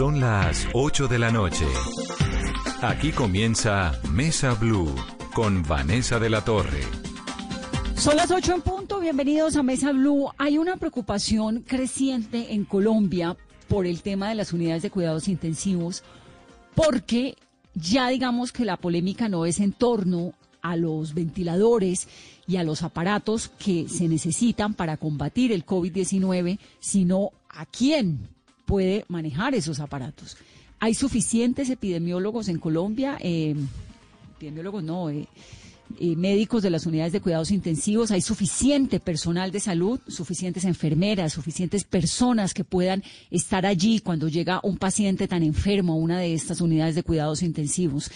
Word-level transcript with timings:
Son 0.00 0.18
las 0.18 0.66
8 0.72 1.08
de 1.08 1.18
la 1.18 1.30
noche. 1.30 1.66
Aquí 2.80 3.12
comienza 3.12 4.00
Mesa 4.10 4.54
Blue 4.54 4.94
con 5.34 5.62
Vanessa 5.62 6.18
de 6.18 6.30
la 6.30 6.42
Torre. 6.42 6.80
Son 7.96 8.16
las 8.16 8.30
8 8.30 8.54
en 8.54 8.62
punto, 8.62 8.98
bienvenidos 8.98 9.56
a 9.56 9.62
Mesa 9.62 9.92
Blue. 9.92 10.30
Hay 10.38 10.56
una 10.56 10.78
preocupación 10.78 11.64
creciente 11.66 12.54
en 12.54 12.64
Colombia 12.64 13.36
por 13.68 13.84
el 13.84 14.00
tema 14.00 14.30
de 14.30 14.36
las 14.36 14.54
unidades 14.54 14.80
de 14.80 14.90
cuidados 14.90 15.28
intensivos, 15.28 16.02
porque 16.74 17.36
ya 17.74 18.08
digamos 18.08 18.52
que 18.52 18.64
la 18.64 18.78
polémica 18.78 19.28
no 19.28 19.44
es 19.44 19.60
en 19.60 19.72
torno 19.72 20.32
a 20.62 20.76
los 20.76 21.12
ventiladores 21.12 22.08
y 22.46 22.56
a 22.56 22.64
los 22.64 22.82
aparatos 22.82 23.50
que 23.50 23.86
se 23.86 24.08
necesitan 24.08 24.72
para 24.72 24.96
combatir 24.96 25.52
el 25.52 25.66
COVID-19, 25.66 26.58
sino 26.78 27.32
a 27.50 27.66
quién 27.66 28.30
puede 28.70 29.04
manejar 29.08 29.56
esos 29.56 29.80
aparatos. 29.80 30.36
¿Hay 30.78 30.94
suficientes 30.94 31.68
epidemiólogos 31.70 32.48
en 32.48 32.60
Colombia? 32.60 33.18
Eh, 33.20 33.56
epidemiólogos 34.36 34.84
no, 34.84 35.10
eh, 35.10 35.26
médicos 35.98 36.62
de 36.62 36.70
las 36.70 36.86
unidades 36.86 37.12
de 37.12 37.20
cuidados 37.20 37.50
intensivos, 37.50 38.12
hay 38.12 38.20
suficiente 38.20 39.00
personal 39.00 39.50
de 39.50 39.58
salud, 39.58 39.98
suficientes 40.06 40.64
enfermeras, 40.64 41.32
suficientes 41.32 41.82
personas 41.82 42.54
que 42.54 42.62
puedan 42.62 43.02
estar 43.32 43.66
allí 43.66 43.98
cuando 43.98 44.28
llega 44.28 44.60
un 44.62 44.78
paciente 44.78 45.26
tan 45.26 45.42
enfermo 45.42 45.94
a 45.94 45.96
una 45.96 46.20
de 46.20 46.32
estas 46.32 46.60
unidades 46.60 46.94
de 46.94 47.02
cuidados 47.02 47.42
intensivos. 47.42 48.08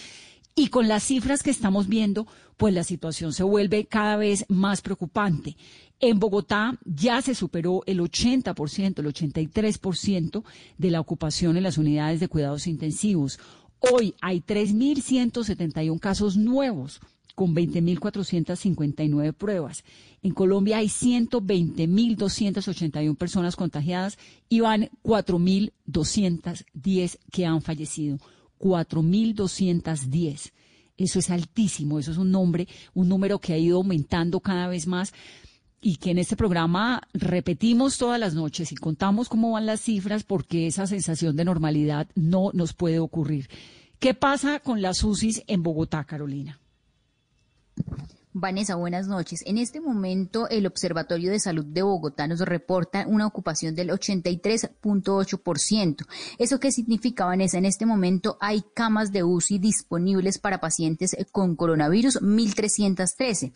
Y 0.55 0.69
con 0.69 0.87
las 0.87 1.03
cifras 1.03 1.43
que 1.43 1.49
estamos 1.49 1.89
viendo, 1.89 2.27
pues 2.55 2.73
la 2.73 2.85
situación 2.85 3.33
se 3.33 3.43
vuelve 3.43 3.87
cada 3.87 4.15
vez 4.15 4.45
más 4.47 4.79
preocupante. 4.79 5.57
En 5.99 6.19
Bogotá 6.19 6.79
ya 6.83 7.21
se 7.21 7.35
superó 7.35 7.83
el 7.85 7.99
80%, 7.99 8.99
el 8.99 9.05
83% 9.05 10.43
de 10.77 10.91
la 10.91 10.99
ocupación 10.99 11.55
en 11.57 11.63
las 11.63 11.77
unidades 11.77 12.19
de 12.19 12.27
cuidados 12.27 12.67
intensivos. 12.67 13.39
Hoy 13.79 14.13
hay 14.21 14.41
3.171 14.41 15.97
casos 15.99 16.35
nuevos 16.37 16.99
con 17.33 17.55
20.459 17.55 19.33
pruebas. 19.33 19.83
En 20.21 20.33
Colombia 20.33 20.77
hay 20.77 20.87
120.281 20.87 23.15
personas 23.15 23.55
contagiadas 23.55 24.19
y 24.49 24.59
van 24.61 24.89
4.210 25.03 27.17
que 27.31 27.45
han 27.45 27.61
fallecido. 27.61 28.17
4.210. 28.59 30.51
Eso 30.97 31.19
es 31.19 31.29
altísimo, 31.29 31.99
eso 31.99 32.11
es 32.11 32.17
un 32.17 32.31
nombre, 32.31 32.69
un 32.93 33.09
número 33.09 33.39
que 33.39 33.51
ha 33.51 33.57
ido 33.57 33.75
aumentando 33.77 34.39
cada 34.39 34.69
vez 34.69 34.87
más 34.87 35.13
y 35.85 35.97
que 35.97 36.09
en 36.09 36.17
este 36.17 36.35
programa 36.35 36.99
repetimos 37.13 37.99
todas 37.99 38.19
las 38.19 38.33
noches 38.33 38.71
y 38.71 38.75
contamos 38.75 39.29
cómo 39.29 39.51
van 39.51 39.67
las 39.67 39.81
cifras 39.81 40.23
porque 40.23 40.65
esa 40.65 40.87
sensación 40.87 41.35
de 41.35 41.45
normalidad 41.45 42.07
no 42.15 42.49
nos 42.53 42.73
puede 42.73 42.97
ocurrir. 42.97 43.49
¿Qué 43.99 44.15
pasa 44.15 44.59
con 44.61 44.81
las 44.81 45.03
UCIs 45.03 45.43
en 45.45 45.61
Bogotá, 45.61 46.03
Carolina? 46.03 46.59
Vanessa, 48.37 48.75
buenas 48.75 49.07
noches. 49.07 49.43
En 49.45 49.57
este 49.57 49.79
momento, 49.79 50.49
el 50.49 50.67
Observatorio 50.67 51.31
de 51.31 51.39
Salud 51.39 51.63
de 51.63 51.83
Bogotá 51.83 52.27
nos 52.27 52.41
reporta 52.41 53.05
una 53.07 53.27
ocupación 53.27 53.75
del 53.75 53.91
83.8%. 53.91 56.05
¿Eso 56.37 56.59
qué 56.59 56.73
significa, 56.73 57.23
Vanessa? 57.23 57.57
En 57.57 57.63
este 57.63 57.85
momento 57.85 58.37
hay 58.41 58.65
camas 58.73 59.13
de 59.13 59.23
UCI 59.23 59.59
disponibles 59.59 60.37
para 60.37 60.59
pacientes 60.59 61.15
con 61.31 61.55
coronavirus, 61.55 62.21
1.313. 62.21 63.53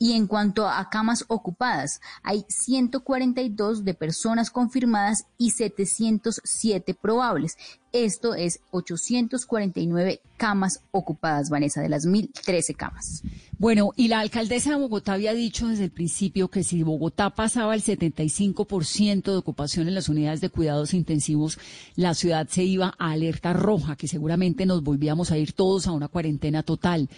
Y 0.00 0.14
en 0.14 0.26
cuanto 0.26 0.68
a 0.68 0.90
camas 0.90 1.24
ocupadas, 1.28 2.00
hay 2.24 2.44
142 2.48 3.84
de 3.84 3.94
personas 3.94 4.50
confirmadas 4.50 5.26
y 5.38 5.52
707 5.52 6.94
probables. 6.94 7.56
Esto 7.92 8.34
es 8.34 8.60
849 8.72 10.20
camas 10.36 10.80
ocupadas, 10.90 11.48
Vanessa, 11.50 11.80
de 11.80 11.88
las 11.88 12.04
1013 12.04 12.74
camas. 12.74 13.22
Bueno, 13.58 13.92
y 13.96 14.08
la 14.08 14.20
alcaldesa 14.20 14.70
de 14.70 14.76
Bogotá 14.76 15.14
había 15.14 15.32
dicho 15.32 15.68
desde 15.68 15.84
el 15.84 15.90
principio 15.90 16.48
que 16.48 16.62
si 16.62 16.82
Bogotá 16.82 17.30
pasaba 17.30 17.74
el 17.74 17.82
75% 17.82 19.22
de 19.22 19.36
ocupación 19.36 19.88
en 19.88 19.94
las 19.94 20.10
unidades 20.10 20.42
de 20.42 20.50
cuidados 20.50 20.92
intensivos, 20.92 21.58
la 21.94 22.12
ciudad 22.12 22.46
se 22.48 22.64
iba 22.64 22.94
a 22.98 23.12
alerta 23.12 23.54
roja, 23.54 23.96
que 23.96 24.08
seguramente 24.08 24.66
nos 24.66 24.82
volvíamos 24.82 25.30
a 25.30 25.38
ir 25.38 25.52
todos 25.52 25.86
a 25.86 25.92
una 25.92 26.08
cuarentena 26.08 26.62
total. 26.62 27.08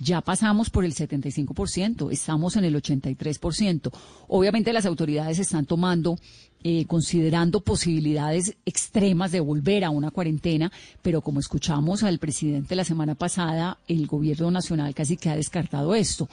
Ya 0.00 0.20
pasamos 0.20 0.70
por 0.70 0.84
el 0.84 0.94
75%, 0.94 2.12
estamos 2.12 2.54
en 2.56 2.64
el 2.64 2.76
83%. 2.76 3.90
Obviamente 4.28 4.72
las 4.72 4.86
autoridades 4.86 5.40
están 5.40 5.66
tomando, 5.66 6.18
eh, 6.62 6.84
considerando 6.86 7.62
posibilidades 7.62 8.56
extremas 8.64 9.32
de 9.32 9.40
volver 9.40 9.84
a 9.84 9.90
una 9.90 10.12
cuarentena, 10.12 10.70
pero 11.02 11.20
como 11.20 11.40
escuchamos 11.40 12.04
al 12.04 12.20
presidente 12.20 12.76
la 12.76 12.84
semana 12.84 13.16
pasada, 13.16 13.78
el 13.88 14.06
gobierno 14.06 14.52
nacional 14.52 14.94
casi 14.94 15.16
que 15.16 15.30
ha 15.30 15.36
descartado 15.36 15.96
esto. 15.96 16.28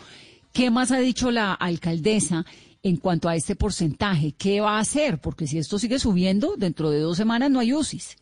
¿Qué 0.53 0.69
más 0.69 0.91
ha 0.91 0.99
dicho 0.99 1.31
la 1.31 1.53
alcaldesa 1.53 2.45
en 2.83 2.97
cuanto 2.97 3.29
a 3.29 3.35
este 3.35 3.55
porcentaje? 3.55 4.33
¿Qué 4.37 4.61
va 4.61 4.77
a 4.77 4.81
hacer? 4.81 5.19
Porque 5.19 5.47
si 5.47 5.57
esto 5.57 5.79
sigue 5.79 5.97
subiendo, 5.97 6.55
dentro 6.55 6.91
de 6.91 6.99
dos 6.99 7.17
semanas 7.17 7.49
no 7.49 7.59
hay 7.59 7.73
UCIs. 7.73 8.15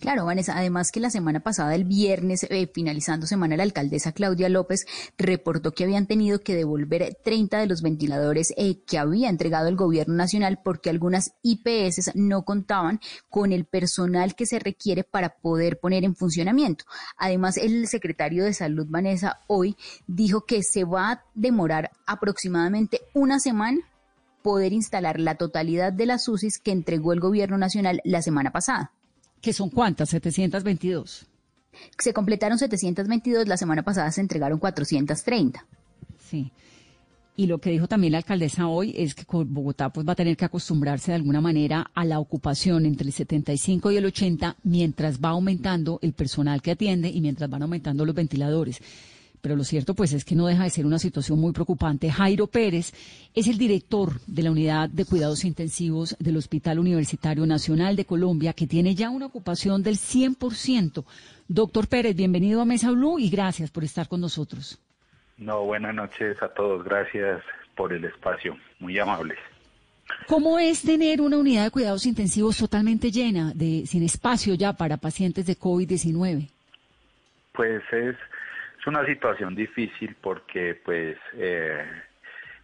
Claro, 0.00 0.24
Vanessa, 0.24 0.56
además 0.56 0.92
que 0.92 1.00
la 1.00 1.10
semana 1.10 1.40
pasada, 1.40 1.74
el 1.74 1.84
viernes, 1.84 2.46
eh, 2.50 2.70
finalizando 2.72 3.26
semana, 3.26 3.56
la 3.56 3.62
alcaldesa 3.62 4.12
Claudia 4.12 4.48
López 4.48 4.86
reportó 5.18 5.72
que 5.72 5.84
habían 5.84 6.06
tenido 6.06 6.40
que 6.40 6.54
devolver 6.54 7.16
30 7.24 7.58
de 7.58 7.66
los 7.66 7.82
ventiladores 7.82 8.52
eh, 8.56 8.82
que 8.86 8.98
había 8.98 9.28
entregado 9.28 9.68
el 9.68 9.76
gobierno 9.76 10.14
nacional 10.14 10.60
porque 10.62 10.90
algunas 10.90 11.32
IPS 11.42 12.12
no 12.14 12.44
contaban 12.44 13.00
con 13.28 13.52
el 13.52 13.64
personal 13.64 14.34
que 14.34 14.46
se 14.46 14.58
requiere 14.58 15.04
para 15.04 15.36
poder 15.36 15.78
poner 15.78 16.04
en 16.04 16.14
funcionamiento. 16.14 16.84
Además, 17.16 17.56
el 17.56 17.86
secretario 17.88 18.44
de 18.44 18.54
Salud, 18.54 18.86
Vanessa, 18.88 19.40
hoy 19.46 19.76
dijo 20.06 20.44
que 20.44 20.62
se 20.62 20.84
va 20.84 21.10
a 21.10 21.24
demorar 21.34 21.90
aproximadamente 22.06 23.00
una 23.14 23.40
semana 23.40 23.80
poder 24.42 24.72
instalar 24.72 25.18
la 25.18 25.34
totalidad 25.34 25.92
de 25.92 26.06
las 26.06 26.28
UCIs 26.28 26.60
que 26.60 26.70
entregó 26.70 27.12
el 27.12 27.20
gobierno 27.20 27.58
nacional 27.58 28.00
la 28.04 28.22
semana 28.22 28.52
pasada 28.52 28.92
que 29.46 29.52
son 29.52 29.70
cuántas, 29.70 30.08
722. 30.08 31.24
Se 31.98 32.12
completaron 32.12 32.58
722, 32.58 33.46
la 33.46 33.56
semana 33.56 33.84
pasada 33.84 34.10
se 34.10 34.20
entregaron 34.20 34.58
430. 34.58 35.64
Sí. 36.18 36.50
Y 37.36 37.46
lo 37.46 37.58
que 37.58 37.70
dijo 37.70 37.86
también 37.86 38.10
la 38.10 38.18
alcaldesa 38.18 38.66
hoy 38.66 38.92
es 38.96 39.14
que 39.14 39.24
Bogotá 39.28 39.90
pues 39.90 40.04
va 40.04 40.14
a 40.14 40.16
tener 40.16 40.36
que 40.36 40.46
acostumbrarse 40.46 41.12
de 41.12 41.16
alguna 41.18 41.40
manera 41.40 41.92
a 41.94 42.04
la 42.04 42.18
ocupación 42.18 42.86
entre 42.86 43.06
el 43.06 43.12
75 43.12 43.92
y 43.92 43.96
el 43.98 44.06
80 44.06 44.56
mientras 44.64 45.20
va 45.20 45.28
aumentando 45.28 46.00
el 46.02 46.12
personal 46.12 46.60
que 46.60 46.72
atiende 46.72 47.08
y 47.08 47.20
mientras 47.20 47.48
van 47.48 47.62
aumentando 47.62 48.04
los 48.04 48.16
ventiladores 48.16 48.80
pero 49.46 49.54
lo 49.54 49.62
cierto 49.62 49.94
pues 49.94 50.12
es 50.12 50.24
que 50.24 50.34
no 50.34 50.48
deja 50.48 50.64
de 50.64 50.70
ser 50.70 50.86
una 50.86 50.98
situación 50.98 51.38
muy 51.38 51.52
preocupante. 51.52 52.10
Jairo 52.10 52.48
Pérez 52.48 52.92
es 53.32 53.46
el 53.46 53.58
director 53.58 54.18
de 54.26 54.42
la 54.42 54.50
Unidad 54.50 54.88
de 54.88 55.04
Cuidados 55.04 55.44
Intensivos 55.44 56.16
del 56.18 56.36
Hospital 56.36 56.80
Universitario 56.80 57.46
Nacional 57.46 57.94
de 57.94 58.06
Colombia, 58.06 58.54
que 58.54 58.66
tiene 58.66 58.96
ya 58.96 59.08
una 59.08 59.26
ocupación 59.26 59.84
del 59.84 59.98
100%. 59.98 61.04
Doctor 61.46 61.86
Pérez, 61.86 62.16
bienvenido 62.16 62.60
a 62.60 62.64
Mesa 62.64 62.90
Blue 62.90 63.20
y 63.20 63.30
gracias 63.30 63.70
por 63.70 63.84
estar 63.84 64.08
con 64.08 64.20
nosotros. 64.20 64.80
No, 65.38 65.62
buenas 65.62 65.94
noches 65.94 66.42
a 66.42 66.48
todos. 66.48 66.82
Gracias 66.82 67.40
por 67.76 67.92
el 67.92 68.04
espacio. 68.04 68.58
Muy 68.80 68.98
amables. 68.98 69.38
¿Cómo 70.26 70.58
es 70.58 70.82
tener 70.82 71.20
una 71.20 71.36
unidad 71.36 71.62
de 71.62 71.70
cuidados 71.70 72.04
intensivos 72.04 72.58
totalmente 72.58 73.12
llena, 73.12 73.52
de, 73.54 73.84
sin 73.86 74.02
espacio 74.02 74.54
ya 74.54 74.72
para 74.72 74.96
pacientes 74.96 75.46
de 75.46 75.56
COVID-19? 75.56 76.48
Pues 77.52 77.80
es 77.92 78.16
una 78.86 79.04
situación 79.06 79.54
difícil 79.54 80.16
porque 80.20 80.74
pues 80.84 81.16
eh, 81.34 81.84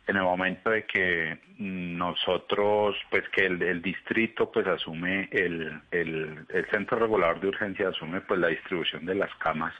en 0.06 0.16
el 0.16 0.22
momento 0.22 0.70
de 0.70 0.84
que 0.84 1.38
nosotros, 1.58 2.96
pues 3.10 3.28
que 3.28 3.46
el, 3.46 3.82
distrito 3.82 4.50
pues 4.50 4.66
asume, 4.66 5.28
el, 5.30 5.80
el, 5.90 6.46
centro 6.70 6.98
regulador 6.98 7.40
de 7.40 7.48
urgencia 7.48 7.88
asume 7.88 8.20
pues 8.20 8.40
la 8.40 8.48
distribución 8.48 9.06
de 9.06 9.14
las 9.14 9.34
camas, 9.36 9.74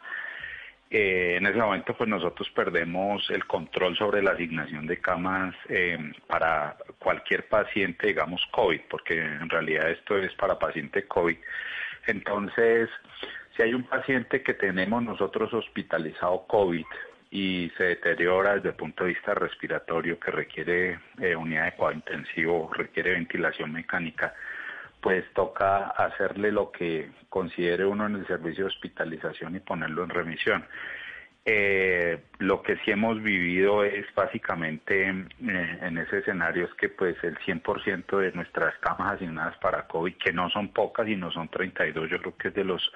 eh, 0.90 1.36
en 1.38 1.46
ese 1.46 1.58
momento 1.58 1.94
pues 1.96 2.08
nosotros 2.08 2.50
perdemos 2.50 3.28
el 3.30 3.46
control 3.46 3.96
sobre 3.96 4.22
la 4.22 4.32
asignación 4.32 4.86
de 4.86 4.98
camas 4.98 5.54
eh, 5.68 6.12
para 6.26 6.76
cualquier 6.98 7.48
paciente, 7.48 8.08
digamos 8.08 8.46
COVID, 8.52 8.80
porque 8.90 9.18
en 9.18 9.48
realidad 9.48 9.90
esto 9.90 10.18
es 10.18 10.32
para 10.34 10.58
paciente 10.58 11.04
COVID. 11.04 11.36
Entonces, 12.06 12.90
si 13.56 13.62
hay 13.62 13.74
un 13.74 13.84
paciente 13.84 14.42
que 14.42 14.54
tenemos 14.54 15.02
nosotros 15.02 15.52
hospitalizado 15.52 16.46
COVID 16.46 16.86
y 17.30 17.70
se 17.76 17.84
deteriora 17.84 18.56
desde 18.56 18.70
el 18.70 18.74
punto 18.74 19.04
de 19.04 19.10
vista 19.10 19.34
respiratorio, 19.34 20.18
que 20.20 20.30
requiere 20.30 21.00
eh, 21.20 21.34
unidad 21.34 21.64
de 21.64 21.72
cuidado 21.72 21.96
intensivo, 21.96 22.70
requiere 22.74 23.12
ventilación 23.12 23.72
mecánica, 23.72 24.34
pues 25.00 25.24
toca 25.34 25.88
hacerle 25.88 26.52
lo 26.52 26.70
que 26.70 27.10
considere 27.28 27.84
uno 27.84 28.06
en 28.06 28.16
el 28.16 28.26
servicio 28.26 28.64
de 28.64 28.70
hospitalización 28.70 29.56
y 29.56 29.60
ponerlo 29.60 30.04
en 30.04 30.10
remisión. 30.10 30.64
Eh, 31.44 32.20
lo 32.38 32.62
que 32.62 32.76
sí 32.84 32.92
hemos 32.92 33.20
vivido 33.20 33.82
es 33.82 34.06
básicamente 34.14 35.08
eh, 35.08 35.78
en 35.80 35.98
ese 35.98 36.18
escenario 36.18 36.66
es 36.66 36.74
que 36.74 36.88
pues 36.88 37.16
el 37.24 37.36
100% 37.38 38.18
de 38.18 38.30
nuestras 38.30 38.76
camas 38.78 39.14
asignadas 39.14 39.56
para 39.56 39.88
COVID, 39.88 40.14
que 40.18 40.32
no 40.32 40.50
son 40.50 40.68
pocas 40.68 41.08
y 41.08 41.16
no 41.16 41.32
son 41.32 41.48
32, 41.48 42.10
yo 42.10 42.18
creo 42.20 42.36
que 42.36 42.48
es 42.48 42.54
de 42.54 42.62
los, 42.62 42.92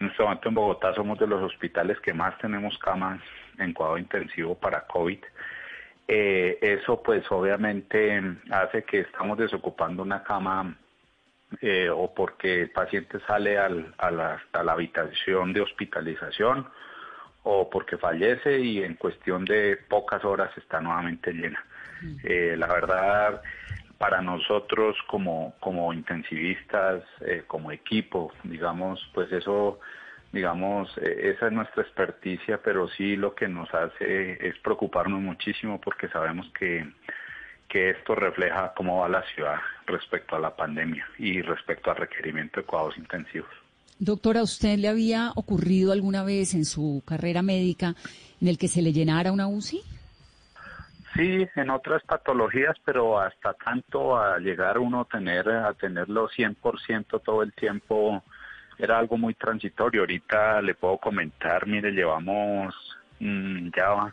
en 0.00 0.08
este 0.08 0.22
momento 0.22 0.48
en 0.48 0.54
Bogotá 0.54 0.94
somos 0.94 1.18
de 1.18 1.26
los 1.26 1.42
hospitales 1.42 2.00
que 2.00 2.12
más 2.12 2.36
tenemos 2.38 2.76
camas 2.78 3.20
en 3.58 3.72
cuadro 3.72 3.98
intensivo 3.98 4.54
para 4.54 4.86
COVID. 4.86 5.18
Eh, 6.06 6.58
eso 6.60 7.02
pues 7.02 7.24
obviamente 7.30 8.20
hace 8.50 8.84
que 8.84 9.00
estamos 9.00 9.38
desocupando 9.38 10.02
una 10.02 10.22
cama 10.22 10.76
eh, 11.60 11.88
o 11.88 12.12
porque 12.12 12.62
el 12.62 12.70
paciente 12.70 13.20
sale 13.26 13.58
al, 13.58 13.94
a, 13.98 14.10
la, 14.10 14.42
a 14.52 14.62
la 14.62 14.72
habitación 14.72 15.52
de 15.52 15.60
hospitalización 15.62 16.68
o 17.44 17.70
porque 17.70 17.96
fallece 17.96 18.58
y 18.58 18.82
en 18.82 18.94
cuestión 18.94 19.44
de 19.44 19.76
pocas 19.88 20.24
horas 20.24 20.50
está 20.56 20.80
nuevamente 20.80 21.32
llena. 21.32 21.64
Eh, 22.22 22.54
la 22.58 22.66
verdad, 22.66 23.42
para 23.98 24.20
nosotros 24.20 24.96
como, 25.06 25.54
como 25.60 25.92
intensivistas, 25.92 27.02
eh, 27.20 27.44
como 27.46 27.72
equipo, 27.72 28.32
digamos, 28.42 29.00
pues 29.14 29.30
eso, 29.32 29.78
digamos, 30.32 30.90
eh, 30.98 31.32
esa 31.34 31.46
es 31.46 31.52
nuestra 31.52 31.82
experticia, 31.82 32.60
pero 32.62 32.88
sí 32.88 33.16
lo 33.16 33.34
que 33.34 33.48
nos 33.48 33.72
hace 33.72 34.46
es 34.46 34.58
preocuparnos 34.58 35.20
muchísimo 35.20 35.80
porque 35.80 36.08
sabemos 36.08 36.50
que, 36.58 36.86
que 37.68 37.90
esto 37.90 38.14
refleja 38.14 38.72
cómo 38.76 39.00
va 39.00 39.08
la 39.08 39.22
ciudad 39.34 39.58
respecto 39.86 40.36
a 40.36 40.40
la 40.40 40.54
pandemia 40.54 41.06
y 41.18 41.40
respecto 41.42 41.90
al 41.90 41.96
requerimiento 41.96 42.60
de 42.60 42.66
cuidados 42.66 42.96
intensivos. 42.98 43.50
Doctora, 43.98 44.40
¿a 44.40 44.44
usted 44.44 44.76
le 44.78 44.88
había 44.88 45.30
ocurrido 45.36 45.92
alguna 45.92 46.24
vez 46.24 46.54
en 46.54 46.64
su 46.64 47.02
carrera 47.06 47.42
médica 47.42 47.94
en 48.40 48.48
el 48.48 48.58
que 48.58 48.66
se 48.66 48.82
le 48.82 48.92
llenara 48.92 49.30
una 49.30 49.46
UCI? 49.46 49.82
Sí, 51.14 51.46
en 51.54 51.70
otras 51.70 52.02
patologías, 52.02 52.76
pero 52.84 53.20
hasta 53.20 53.54
tanto 53.54 54.18
a 54.18 54.38
llegar 54.38 54.78
uno 54.78 55.02
a 55.02 55.04
tener 55.04 55.48
a 55.48 55.72
tenerlo 55.74 56.28
100% 56.28 57.22
todo 57.22 57.42
el 57.42 57.52
tiempo 57.52 58.22
era 58.78 58.98
algo 58.98 59.16
muy 59.16 59.34
transitorio. 59.34 60.02
Ahorita 60.02 60.60
le 60.60 60.74
puedo 60.74 60.98
comentar, 60.98 61.66
mire, 61.66 61.92
llevamos 61.92 62.74
mmm, 63.20 63.68
ya 63.76 64.12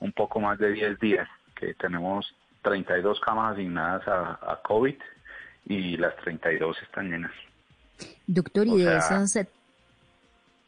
un 0.00 0.12
poco 0.12 0.40
más 0.40 0.58
de 0.58 0.72
10 0.72 1.00
días 1.00 1.28
que 1.56 1.74
tenemos 1.74 2.32
32 2.62 3.18
camas 3.20 3.54
asignadas 3.54 4.06
a, 4.06 4.38
a 4.40 4.60
COVID 4.62 4.96
y 5.66 5.96
las 5.96 6.14
32 6.16 6.76
están 6.82 7.10
llenas. 7.10 7.32
Doctor, 8.26 8.66
y 8.66 8.82
de 8.82 8.96
esas 8.96 9.36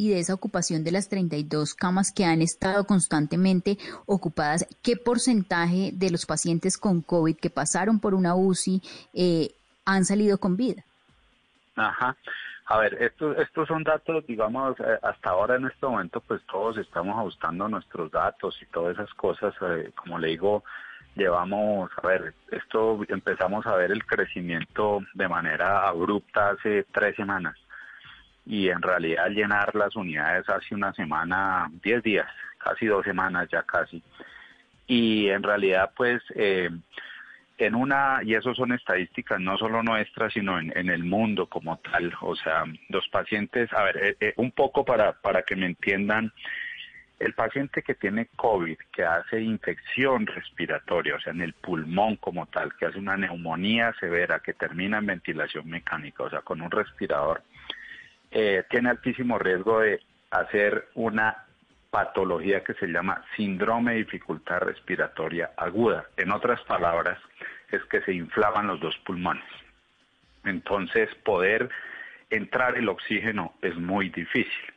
y 0.00 0.08
de 0.08 0.18
esa 0.18 0.32
ocupación 0.32 0.82
de 0.82 0.92
las 0.92 1.10
32 1.10 1.74
camas 1.74 2.10
que 2.10 2.24
han 2.24 2.40
estado 2.40 2.84
constantemente 2.84 3.76
ocupadas, 4.06 4.66
¿qué 4.82 4.96
porcentaje 4.96 5.90
de 5.92 6.10
los 6.10 6.24
pacientes 6.24 6.78
con 6.78 7.02
COVID 7.02 7.36
que 7.36 7.50
pasaron 7.50 8.00
por 8.00 8.14
una 8.14 8.34
UCI 8.34 8.80
eh, 9.12 9.50
han 9.84 10.06
salido 10.06 10.38
con 10.38 10.56
vida? 10.56 10.82
Ajá. 11.76 12.16
A 12.64 12.78
ver, 12.78 12.94
estos, 13.02 13.36
estos 13.36 13.68
son 13.68 13.84
datos, 13.84 14.26
digamos, 14.26 14.80
eh, 14.80 14.98
hasta 15.02 15.30
ahora 15.30 15.56
en 15.56 15.66
este 15.66 15.84
momento, 15.84 16.22
pues 16.22 16.40
todos 16.50 16.78
estamos 16.78 17.18
ajustando 17.18 17.68
nuestros 17.68 18.10
datos 18.10 18.56
y 18.62 18.66
todas 18.72 18.94
esas 18.94 19.12
cosas. 19.12 19.52
Eh, 19.60 19.92
como 19.96 20.18
le 20.18 20.28
digo, 20.28 20.64
llevamos, 21.14 21.90
a 22.02 22.06
ver, 22.06 22.32
esto 22.50 22.98
empezamos 23.06 23.66
a 23.66 23.76
ver 23.76 23.92
el 23.92 24.06
crecimiento 24.06 25.00
de 25.12 25.28
manera 25.28 25.86
abrupta 25.86 26.52
hace 26.52 26.86
tres 26.90 27.16
semanas 27.16 27.54
y 28.46 28.68
en 28.68 28.82
realidad 28.82 29.28
llenar 29.28 29.74
las 29.74 29.94
unidades 29.96 30.48
hace 30.48 30.74
una 30.74 30.92
semana, 30.92 31.70
diez 31.82 32.02
días, 32.02 32.28
casi 32.58 32.86
dos 32.86 33.04
semanas 33.04 33.48
ya 33.50 33.62
casi. 33.62 34.02
Y 34.86 35.28
en 35.28 35.42
realidad 35.42 35.90
pues 35.96 36.22
eh, 36.34 36.70
en 37.58 37.74
una, 37.74 38.20
y 38.24 38.34
eso 38.34 38.54
son 38.54 38.72
estadísticas 38.72 39.40
no 39.40 39.56
solo 39.58 39.82
nuestras, 39.82 40.32
sino 40.32 40.58
en, 40.58 40.76
en 40.76 40.88
el 40.88 41.04
mundo 41.04 41.46
como 41.46 41.76
tal, 41.78 42.12
o 42.20 42.34
sea, 42.34 42.64
los 42.88 43.06
pacientes, 43.08 43.72
a 43.72 43.84
ver, 43.84 43.96
eh, 43.98 44.16
eh, 44.20 44.34
un 44.36 44.50
poco 44.50 44.84
para, 44.84 45.12
para 45.12 45.42
que 45.42 45.56
me 45.56 45.66
entiendan, 45.66 46.32
el 47.18 47.34
paciente 47.34 47.82
que 47.82 47.94
tiene 47.94 48.28
COVID, 48.34 48.78
que 48.90 49.04
hace 49.04 49.42
infección 49.42 50.26
respiratoria, 50.26 51.16
o 51.16 51.20
sea, 51.20 51.34
en 51.34 51.42
el 51.42 51.52
pulmón 51.52 52.16
como 52.16 52.46
tal, 52.46 52.74
que 52.76 52.86
hace 52.86 52.98
una 52.98 53.18
neumonía 53.18 53.92
severa, 54.00 54.40
que 54.40 54.54
termina 54.54 54.98
en 54.98 55.06
ventilación 55.06 55.68
mecánica, 55.68 56.22
o 56.22 56.30
sea, 56.30 56.40
con 56.40 56.62
un 56.62 56.70
respirador, 56.70 57.42
eh, 58.30 58.64
tiene 58.70 58.90
altísimo 58.90 59.38
riesgo 59.38 59.80
de 59.80 60.00
hacer 60.30 60.88
una 60.94 61.44
patología 61.90 62.62
que 62.62 62.74
se 62.74 62.86
llama 62.86 63.24
síndrome 63.36 63.92
de 63.92 63.98
dificultad 63.98 64.60
respiratoria 64.60 65.50
aguda. 65.56 66.06
En 66.16 66.30
otras 66.30 66.60
palabras, 66.62 67.18
es 67.70 67.82
que 67.84 68.00
se 68.02 68.12
inflaman 68.12 68.66
los 68.66 68.80
dos 68.80 68.96
pulmones. 68.98 69.44
Entonces, 70.44 71.12
poder 71.24 71.68
entrar 72.30 72.76
el 72.78 72.88
oxígeno 72.88 73.54
es 73.60 73.76
muy 73.76 74.08
difícil. 74.08 74.72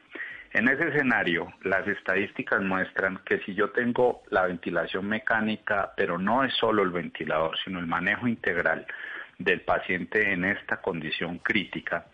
En 0.53 0.67
ese 0.67 0.89
escenario, 0.89 1.51
las 1.63 1.87
estadísticas 1.87 2.61
muestran 2.61 3.19
que 3.25 3.39
si 3.39 3.55
yo 3.55 3.71
tengo 3.71 4.21
la 4.29 4.45
ventilación 4.45 5.07
mecánica, 5.07 5.93
pero 5.97 6.19
no 6.19 6.43
es 6.43 6.53
solo 6.55 6.83
el 6.83 6.91
ventilador, 6.91 7.57
sino 7.63 7.79
el 7.79 7.87
manejo 7.87 8.27
integral 8.27 8.85
del 9.39 9.61
paciente 9.61 10.31
en 10.31 10.45
esta 10.45 10.77
condición 10.77 11.39
crítica, 11.39 12.05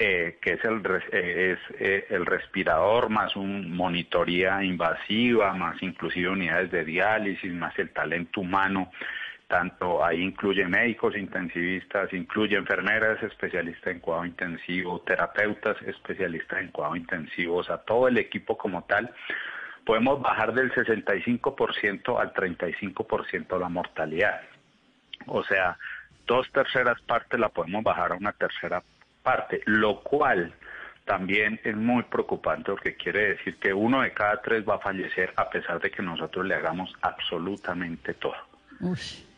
eh, 0.00 0.38
que 0.40 0.52
es 0.52 0.64
el, 0.64 0.80
eh, 1.10 1.58
es, 1.58 1.80
eh, 1.80 2.06
el 2.10 2.24
respirador 2.24 3.08
más 3.08 3.34
un 3.34 3.74
monitoría 3.74 4.62
invasiva, 4.62 5.52
más 5.54 5.82
inclusive 5.82 6.28
unidades 6.28 6.70
de 6.70 6.84
diálisis, 6.84 7.52
más 7.52 7.76
el 7.80 7.90
talento 7.90 8.40
humano, 8.40 8.92
tanto 9.48 10.04
ahí 10.04 10.22
incluye 10.22 10.64
médicos 10.68 11.16
intensivistas, 11.16 12.12
incluye 12.12 12.56
enfermeras 12.56 13.20
especialistas 13.24 13.88
en 13.88 13.98
cuidado 13.98 14.24
intensivo, 14.24 15.00
terapeutas 15.00 15.76
especialistas 15.82 16.60
en 16.60 16.68
cuidado 16.68 16.94
intensivo, 16.94 17.56
o 17.56 17.64
sea, 17.64 17.78
todo 17.78 18.06
el 18.06 18.18
equipo 18.18 18.56
como 18.56 18.84
tal, 18.84 19.12
podemos 19.84 20.22
bajar 20.22 20.54
del 20.54 20.70
65% 20.72 22.20
al 22.20 22.32
35% 22.34 23.58
la 23.58 23.68
mortalidad. 23.68 24.42
O 25.26 25.42
sea, 25.42 25.76
dos 26.24 26.48
terceras 26.52 27.00
partes 27.00 27.40
la 27.40 27.48
podemos 27.48 27.82
bajar 27.82 28.12
a 28.12 28.14
una 28.14 28.32
tercera 28.32 28.80
parte, 29.28 29.60
lo 29.66 30.00
cual 30.00 30.54
también 31.04 31.60
es 31.62 31.76
muy 31.76 32.02
preocupante 32.04 32.70
porque 32.70 32.96
quiere 32.96 33.34
decir 33.34 33.58
que 33.58 33.74
uno 33.74 34.00
de 34.00 34.14
cada 34.14 34.40
tres 34.40 34.66
va 34.66 34.76
a 34.76 34.78
fallecer 34.78 35.34
a 35.36 35.50
pesar 35.50 35.82
de 35.82 35.90
que 35.90 36.02
nosotros 36.02 36.46
le 36.46 36.54
hagamos 36.54 36.90
absolutamente 37.02 38.14
todo. 38.14 38.36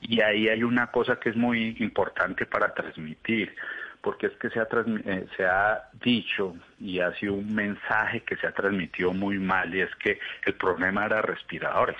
Y 0.00 0.20
ahí 0.20 0.48
hay 0.48 0.62
una 0.62 0.92
cosa 0.92 1.18
que 1.18 1.30
es 1.30 1.36
muy 1.36 1.76
importante 1.80 2.46
para 2.46 2.72
transmitir, 2.72 3.52
porque 4.00 4.28
es 4.28 4.32
que 4.34 4.48
se 4.50 4.60
ha, 4.60 4.68
eh, 5.06 5.26
se 5.36 5.44
ha 5.44 5.88
dicho 6.00 6.54
y 6.78 7.00
ha 7.00 7.12
sido 7.14 7.34
un 7.34 7.52
mensaje 7.52 8.20
que 8.20 8.36
se 8.36 8.46
ha 8.46 8.52
transmitido 8.52 9.12
muy 9.12 9.38
mal 9.40 9.74
y 9.74 9.80
es 9.80 9.94
que 9.96 10.20
el 10.46 10.54
problema 10.54 11.06
era 11.06 11.20
respiradores. 11.20 11.98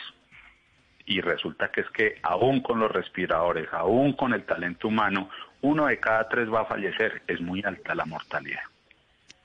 Y 1.07 1.21
resulta 1.23 1.73
que 1.73 1.81
es 1.81 1.91
que 1.91 2.21
aún 2.23 2.61
con 2.61 2.79
los 2.79 2.93
respiradores, 2.93 3.69
aún 3.73 4.13
con 4.13 4.33
el 4.33 4.45
talento 4.45 4.87
humano, 4.87 5.29
uno 5.63 5.87
de 5.87 5.99
cada 5.99 6.29
tres 6.29 6.49
va 6.53 6.63
a 6.63 6.65
fallecer. 6.65 7.23
Es 7.27 7.41
muy 7.41 7.63
alta 7.65 7.95
la 7.95 8.05
mortalidad. 8.05 8.63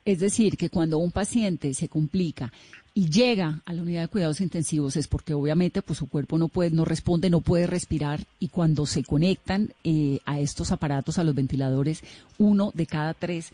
Es 0.05 0.19
decir, 0.19 0.55
que 0.57 0.69
cuando 0.69 0.99
un 0.99 1.11
paciente 1.11 1.73
se 1.73 1.89
complica 1.89 2.51
y 2.93 3.09
llega 3.09 3.59
a 3.65 3.73
la 3.73 3.81
unidad 3.81 4.01
de 4.03 4.07
cuidados 4.07 4.39
intensivos 4.39 4.95
es 4.95 5.07
porque 5.07 5.33
obviamente 5.33 5.81
pues 5.81 5.99
su 5.99 6.07
cuerpo 6.07 6.37
no 6.37 6.47
puede, 6.47 6.71
no 6.71 6.85
responde, 6.85 7.29
no 7.29 7.41
puede 7.41 7.67
respirar 7.67 8.19
y 8.39 8.49
cuando 8.49 8.85
se 8.85 9.03
conectan 9.03 9.73
eh, 9.83 10.19
a 10.25 10.39
estos 10.39 10.71
aparatos, 10.71 11.17
a 11.17 11.23
los 11.23 11.35
ventiladores, 11.35 12.03
uno 12.37 12.71
de 12.73 12.85
cada 12.85 13.13
tres 13.13 13.51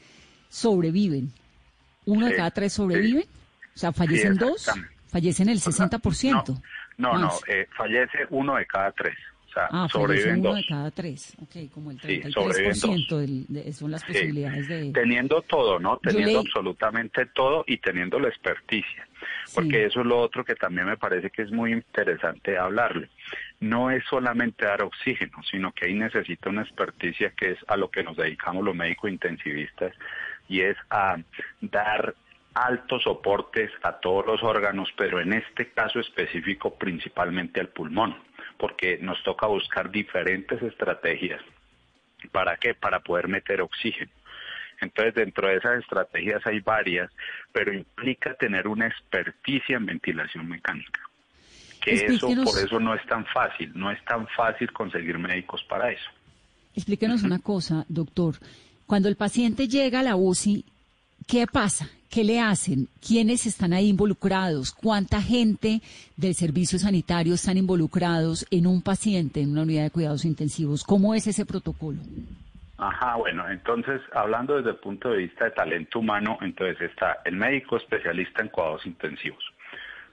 sobreviven. 0.49 1.31
Uno 2.05 2.25
de 2.25 2.35
cada 2.35 2.51
tres 2.51 2.73
sobreviven, 2.73 3.23
o 3.75 3.77
sea, 3.77 3.93
fallecen 3.93 4.35
dos, 4.35 4.69
fallecen 5.07 5.49
el 5.49 5.59
60%. 5.59 6.61
No, 6.97 7.13
no, 7.13 7.19
no 7.19 7.31
eh, 7.47 7.67
fallece 7.77 8.27
uno 8.29 8.55
de 8.55 8.65
cada 8.65 8.91
tres. 8.91 9.15
O 9.51 9.53
sea, 9.53 9.67
ah, 9.69 9.87
sobreviven 9.91 10.39
uno 10.39 10.55
de 10.55 10.65
cada 10.65 10.91
tres. 10.91 11.35
Ok, 11.41 11.69
como 11.73 11.91
el 11.91 11.99
33% 11.99 13.47
de, 13.49 13.73
son 13.73 13.91
las 13.91 14.03
posibilidades 14.05 14.67
de... 14.69 14.91
Teniendo 14.93 15.41
todo, 15.41 15.77
¿no? 15.77 15.97
Teniendo 15.97 16.39
absolutamente 16.39 17.25
todo 17.25 17.65
y 17.67 17.77
teniendo 17.77 18.17
la 18.17 18.29
experticia. 18.29 19.05
Porque 19.53 19.85
eso 19.85 19.99
es 19.99 20.05
lo 20.05 20.19
otro 20.19 20.45
que 20.45 20.55
también 20.55 20.87
me 20.87 20.95
parece 20.95 21.29
que 21.31 21.41
es 21.41 21.51
muy 21.51 21.73
interesante 21.73 22.57
hablarle. 22.57 23.09
No 23.59 23.91
es 23.91 24.05
solamente 24.09 24.65
dar 24.65 24.83
oxígeno, 24.83 25.43
sino 25.43 25.73
que 25.73 25.87
ahí 25.87 25.95
necesita 25.95 26.49
una 26.49 26.61
experticia 26.61 27.31
que 27.31 27.51
es 27.51 27.59
a 27.67 27.75
lo 27.75 27.91
que 27.91 28.03
nos 28.03 28.15
dedicamos 28.15 28.63
los 28.63 28.75
médicos 28.75 29.11
intensivistas 29.11 29.93
y 30.47 30.61
es 30.61 30.77
a 30.89 31.17
dar 31.59 32.15
altos 32.53 33.03
soportes 33.03 33.69
a 33.83 33.99
todos 33.99 34.25
los 34.25 34.43
órganos, 34.43 34.89
pero 34.97 35.19
en 35.19 35.33
este 35.33 35.71
caso 35.71 35.99
específico 35.99 36.75
principalmente 36.75 37.59
al 37.59 37.67
pulmón 37.67 38.15
porque 38.61 38.99
nos 39.01 39.21
toca 39.23 39.47
buscar 39.47 39.89
diferentes 39.89 40.61
estrategias. 40.61 41.41
¿Para 42.31 42.57
qué? 42.57 42.75
Para 42.75 42.99
poder 42.99 43.27
meter 43.27 43.59
oxígeno. 43.59 44.11
Entonces, 44.79 45.15
dentro 45.15 45.47
de 45.47 45.55
esas 45.55 45.79
estrategias 45.79 46.45
hay 46.45 46.59
varias, 46.59 47.11
pero 47.51 47.73
implica 47.73 48.35
tener 48.35 48.67
una 48.67 48.85
experticia 48.85 49.77
en 49.77 49.87
ventilación 49.87 50.47
mecánica. 50.47 51.01
Que 51.81 52.05
eso, 52.05 52.27
por 52.27 52.59
eso 52.59 52.79
no 52.79 52.93
es 52.93 53.03
tan 53.07 53.25
fácil, 53.25 53.71
no 53.73 53.89
es 53.89 54.03
tan 54.05 54.27
fácil 54.27 54.71
conseguir 54.71 55.17
médicos 55.17 55.63
para 55.67 55.91
eso. 55.91 56.11
Explíquenos 56.75 57.23
una 57.23 57.39
cosa, 57.39 57.83
doctor. 57.89 58.35
Cuando 58.85 59.09
el 59.09 59.15
paciente 59.15 59.67
llega 59.67 60.01
a 60.01 60.03
la 60.03 60.15
UCI, 60.15 60.65
¿qué 61.27 61.47
pasa? 61.47 61.89
¿Qué 62.11 62.25
le 62.25 62.41
hacen? 62.41 62.89
¿Quiénes 62.99 63.45
están 63.45 63.71
ahí 63.71 63.87
involucrados? 63.87 64.73
¿Cuánta 64.73 65.21
gente 65.21 65.79
del 66.17 66.33
servicio 66.33 66.77
sanitario 66.77 67.35
están 67.35 67.55
involucrados 67.55 68.45
en 68.51 68.67
un 68.67 68.81
paciente 68.81 69.39
en 69.39 69.53
una 69.53 69.61
unidad 69.61 69.83
de 69.83 69.91
cuidados 69.91 70.25
intensivos? 70.25 70.83
¿Cómo 70.83 71.15
es 71.15 71.25
ese 71.27 71.45
protocolo? 71.45 71.99
Ajá, 72.77 73.15
bueno, 73.15 73.49
entonces 73.49 74.01
hablando 74.11 74.57
desde 74.57 74.71
el 74.71 74.75
punto 74.75 75.11
de 75.11 75.19
vista 75.19 75.45
de 75.45 75.51
talento 75.51 75.99
humano, 75.99 76.37
entonces 76.41 76.81
está 76.81 77.21
el 77.23 77.37
médico 77.37 77.77
especialista 77.77 78.41
en 78.41 78.49
cuidados 78.49 78.85
intensivos. 78.85 79.45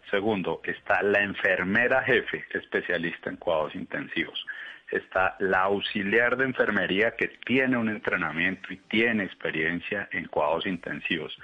Segundo, 0.09 0.61
está 0.63 1.03
la 1.03 1.21
enfermera 1.25 2.05
jefe 2.05 2.45
especialista 2.55 3.29
en 3.29 3.39
cuidados 3.39 3.75
intensivos. 3.75 4.47
Está 4.93 5.35
la 5.41 5.63
auxiliar 5.63 6.37
de 6.37 6.45
enfermería 6.45 7.17
que 7.17 7.27
tiene 7.45 7.77
un 7.77 7.89
entrenamiento 7.89 8.73
y 8.73 8.77
tiene 8.89 9.25
experiencia 9.25 10.09
en 10.13 10.29
cuidados 10.29 10.65
intensivos 10.65 11.37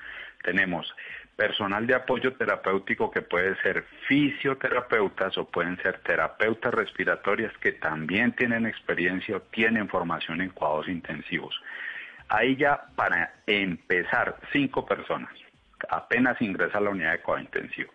tenemos 0.45 0.95
personal 1.37 1.87
de 1.87 1.95
apoyo 1.95 2.35
terapéutico 2.35 3.11
que 3.11 3.23
puede 3.23 3.57
ser 3.57 3.85
fisioterapeutas 4.07 5.37
o 5.37 5.47
pueden 5.47 5.77
ser 5.83 5.99
terapeutas 5.99 6.73
respiratorias 6.73 7.53
que 7.59 7.73
también 7.73 8.33
tienen 8.33 8.67
experiencia 8.67 9.37
o 9.37 9.41
tienen 9.41 9.89
formación 9.89 10.41
en 10.41 10.51
cuidados 10.51 10.89
intensivos. 10.89 11.61
Ahí 12.29 12.57
ya 12.57 12.85
para 12.95 13.35
empezar, 13.47 14.37
cinco 14.53 14.87
personas 14.87 15.31
apenas 15.89 16.41
ingresa 16.41 16.79
a 16.79 16.81
la 16.81 16.91
unidad 16.91 17.13
de 17.13 17.21
cuidado 17.21 17.45
intensivo. 17.45 17.93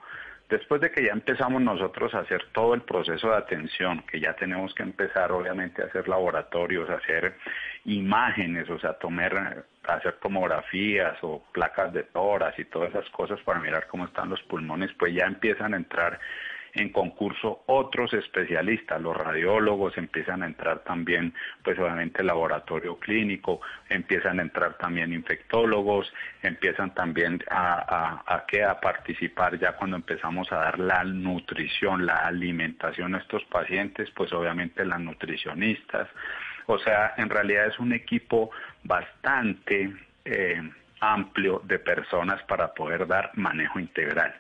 Después 0.50 0.82
de 0.82 0.92
que 0.92 1.04
ya 1.04 1.12
empezamos 1.12 1.62
nosotros 1.62 2.14
a 2.16 2.20
hacer 2.20 2.44
todo 2.54 2.74
el 2.74 2.82
proceso 2.82 3.30
de 3.30 3.38
atención, 3.38 4.04
que 4.10 4.20
ya 4.20 4.34
tenemos 4.34 4.74
que 4.74 4.82
empezar 4.82 5.32
obviamente 5.32 5.82
a 5.82 5.86
hacer 5.86 6.08
laboratorios, 6.08 6.90
a 6.90 6.96
hacer 6.96 7.36
imágenes, 7.86 8.68
o 8.70 8.80
sea, 8.80 8.94
tomar, 8.94 9.66
hacer 9.88 10.14
tomografías 10.22 11.18
o 11.22 11.44
placas 11.52 11.94
de 11.94 12.04
toras 12.04 12.58
y 12.60 12.66
todas 12.66 12.90
esas 12.90 13.10
cosas 13.10 13.40
para 13.42 13.60
mirar 13.60 13.88
cómo 13.88 14.06
están 14.06 14.30
los 14.30 14.42
pulmones, 14.44 14.92
pues 14.98 15.14
ya 15.14 15.26
empiezan 15.26 15.74
a 15.74 15.78
entrar 15.78 16.20
en 16.74 16.90
concurso 16.90 17.64
otros 17.68 18.14
especialistas, 18.14 19.02
los 19.02 19.16
radiólogos 19.16 19.98
empiezan 19.98 20.44
a 20.44 20.46
entrar 20.46 20.80
también, 20.80 21.34
pues 21.64 21.80
obviamente 21.80 22.24
laboratorio 22.24 22.98
clínico, 22.98 23.62
empiezan 23.90 24.40
a 24.40 24.44
entrar 24.44 24.78
también 24.78 25.14
infectólogos, 25.14 26.12
empiezan 26.44 26.94
también 26.94 27.44
a, 27.50 28.24
a, 28.26 28.46
a 28.70 28.80
participar 28.80 29.60
ya 29.60 29.74
cuando 29.74 29.98
empezamos 29.98 30.52
a 30.52 30.58
dar 30.58 30.80
la 30.80 31.04
nutrición, 31.04 32.06
la 32.06 32.18
alimentación 32.28 33.16
a 33.16 33.20
estos 33.20 33.44
pacientes, 33.46 34.10
pues 34.12 34.32
obviamente 34.34 34.86
las 34.86 35.00
nutricionistas, 35.00 36.08
o 36.72 36.78
sea, 36.78 37.16
en 37.18 37.30
realidad 37.30 37.66
es 37.66 37.80
un 37.80 37.94
equipo 37.94 38.52
bastante 38.84 39.92
eh, 40.24 40.62
amplio 41.00 41.64
de 41.66 41.80
personas 41.80 42.44
para 42.44 42.76
poder 42.76 43.08
dar 43.08 43.32
manejo 43.34 43.80
integral. 43.80 44.40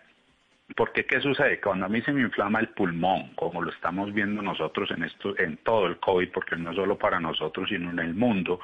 Porque 0.75 1.05
qué 1.05 1.19
sucede? 1.21 1.59
Cuando 1.59 1.87
a 1.87 1.89
mí 1.89 2.03
se 2.03 2.11
me 2.11 2.21
inflama 2.21 2.59
el 2.59 2.67
pulmón, 2.67 3.33
como 3.33 3.63
lo 3.63 3.71
estamos 3.71 4.13
viendo 4.13 4.43
nosotros 4.43 4.91
en 4.91 5.05
esto, 5.05 5.33
en 5.39 5.57
todo 5.57 5.87
el 5.87 5.97
COVID, 5.99 6.29
porque 6.31 6.55
no 6.55 6.71
solo 6.75 6.99
para 6.99 7.19
nosotros, 7.19 7.67
sino 7.67 7.89
en 7.89 7.97
el 7.97 8.13
mundo, 8.13 8.59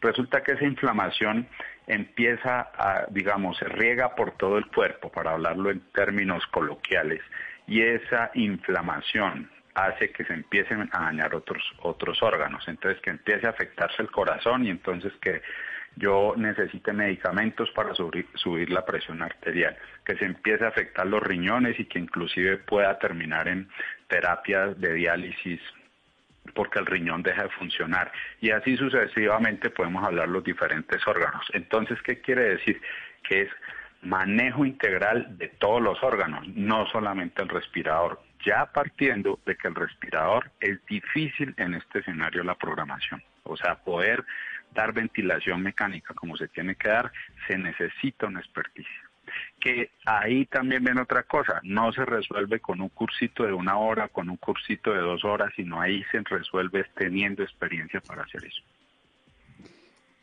resulta 0.00 0.42
que 0.42 0.52
esa 0.52 0.64
inflamación 0.64 1.46
empieza 1.86 2.72
a, 2.76 3.06
digamos, 3.08 3.56
se 3.56 3.66
riega 3.66 4.16
por 4.16 4.32
todo 4.32 4.58
el 4.58 4.66
cuerpo, 4.66 5.12
para 5.12 5.34
hablarlo 5.34 5.70
en 5.70 5.80
términos 5.92 6.44
coloquiales, 6.48 7.22
y 7.68 7.82
esa 7.82 8.32
inflamación 8.34 9.48
hace 9.74 10.10
que 10.10 10.24
se 10.24 10.32
empiecen 10.32 10.88
a 10.92 11.04
dañar 11.04 11.34
otros 11.34 11.62
otros 11.82 12.22
órganos, 12.22 12.66
entonces 12.68 13.00
que 13.02 13.10
empiece 13.10 13.46
a 13.46 13.50
afectarse 13.50 14.02
el 14.02 14.10
corazón 14.10 14.64
y 14.64 14.70
entonces 14.70 15.12
que 15.20 15.42
yo 15.96 16.34
necesite 16.36 16.92
medicamentos 16.92 17.70
para 17.70 17.94
subir, 17.94 18.70
la 18.70 18.84
presión 18.84 19.22
arterial, 19.22 19.76
que 20.04 20.16
se 20.16 20.24
empiece 20.24 20.64
a 20.64 20.68
afectar 20.68 21.06
los 21.06 21.22
riñones 21.22 21.78
y 21.78 21.84
que 21.84 21.98
inclusive 21.98 22.58
pueda 22.58 22.98
terminar 22.98 23.46
en 23.48 23.68
terapias 24.08 24.78
de 24.80 24.92
diálisis 24.94 25.60
porque 26.54 26.78
el 26.78 26.86
riñón 26.86 27.22
deja 27.22 27.44
de 27.44 27.48
funcionar. 27.50 28.12
Y 28.40 28.50
así 28.50 28.76
sucesivamente 28.76 29.70
podemos 29.70 30.04
hablar 30.04 30.28
los 30.28 30.44
diferentes 30.44 31.06
órganos. 31.06 31.46
Entonces, 31.52 32.00
¿qué 32.02 32.20
quiere 32.20 32.44
decir? 32.56 32.80
Que 33.26 33.42
es 33.42 33.50
manejo 34.02 34.66
integral 34.66 35.38
de 35.38 35.48
todos 35.48 35.80
los 35.80 36.02
órganos, 36.02 36.46
no 36.48 36.86
solamente 36.88 37.42
el 37.42 37.48
respirador, 37.48 38.20
ya 38.44 38.66
partiendo 38.66 39.40
de 39.46 39.56
que 39.56 39.68
el 39.68 39.74
respirador 39.74 40.50
es 40.60 40.84
difícil 40.86 41.54
en 41.56 41.74
este 41.74 42.00
escenario 42.00 42.44
la 42.44 42.54
programación. 42.54 43.22
O 43.44 43.56
sea, 43.56 43.76
poder 43.76 44.24
dar 44.74 44.92
ventilación 44.92 45.62
mecánica 45.62 46.14
como 46.14 46.36
se 46.36 46.48
tiene 46.48 46.74
que 46.74 46.88
dar, 46.88 47.12
se 47.46 47.56
necesita 47.56 48.26
una 48.26 48.40
experticia. 48.40 48.92
Que 49.58 49.90
ahí 50.04 50.44
también 50.46 50.84
ven 50.84 50.98
otra 50.98 51.22
cosa, 51.22 51.60
no 51.62 51.92
se 51.92 52.04
resuelve 52.04 52.60
con 52.60 52.80
un 52.80 52.90
cursito 52.90 53.44
de 53.44 53.52
una 53.52 53.78
hora, 53.78 54.08
con 54.08 54.28
un 54.28 54.36
cursito 54.36 54.92
de 54.92 55.00
dos 55.00 55.24
horas, 55.24 55.52
sino 55.56 55.80
ahí 55.80 56.04
se 56.10 56.20
resuelve 56.20 56.84
teniendo 56.94 57.42
experiencia 57.42 58.00
para 58.00 58.22
hacer 58.22 58.44
eso. 58.44 58.62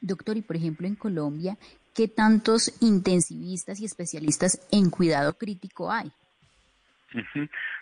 Doctor, 0.01 0.37
y 0.37 0.41
por 0.41 0.55
ejemplo 0.55 0.87
en 0.87 0.95
Colombia, 0.95 1.57
¿qué 1.95 2.07
tantos 2.07 2.77
intensivistas 2.81 3.79
y 3.79 3.85
especialistas 3.85 4.67
en 4.71 4.89
cuidado 4.89 5.37
crítico 5.37 5.91
hay? 5.91 6.11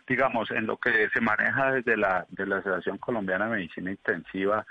Digamos, 0.08 0.52
en 0.52 0.66
lo 0.66 0.78
que 0.78 1.10
se 1.10 1.22
maneja 1.22 1.72
desde 1.72 1.98
la, 1.98 2.26
de 2.30 2.46
la 2.46 2.58
Asociación 2.58 2.98
Colombiana 2.98 3.46
de 3.46 3.58
Medicina 3.58 3.92
Intensiva, 3.92 4.66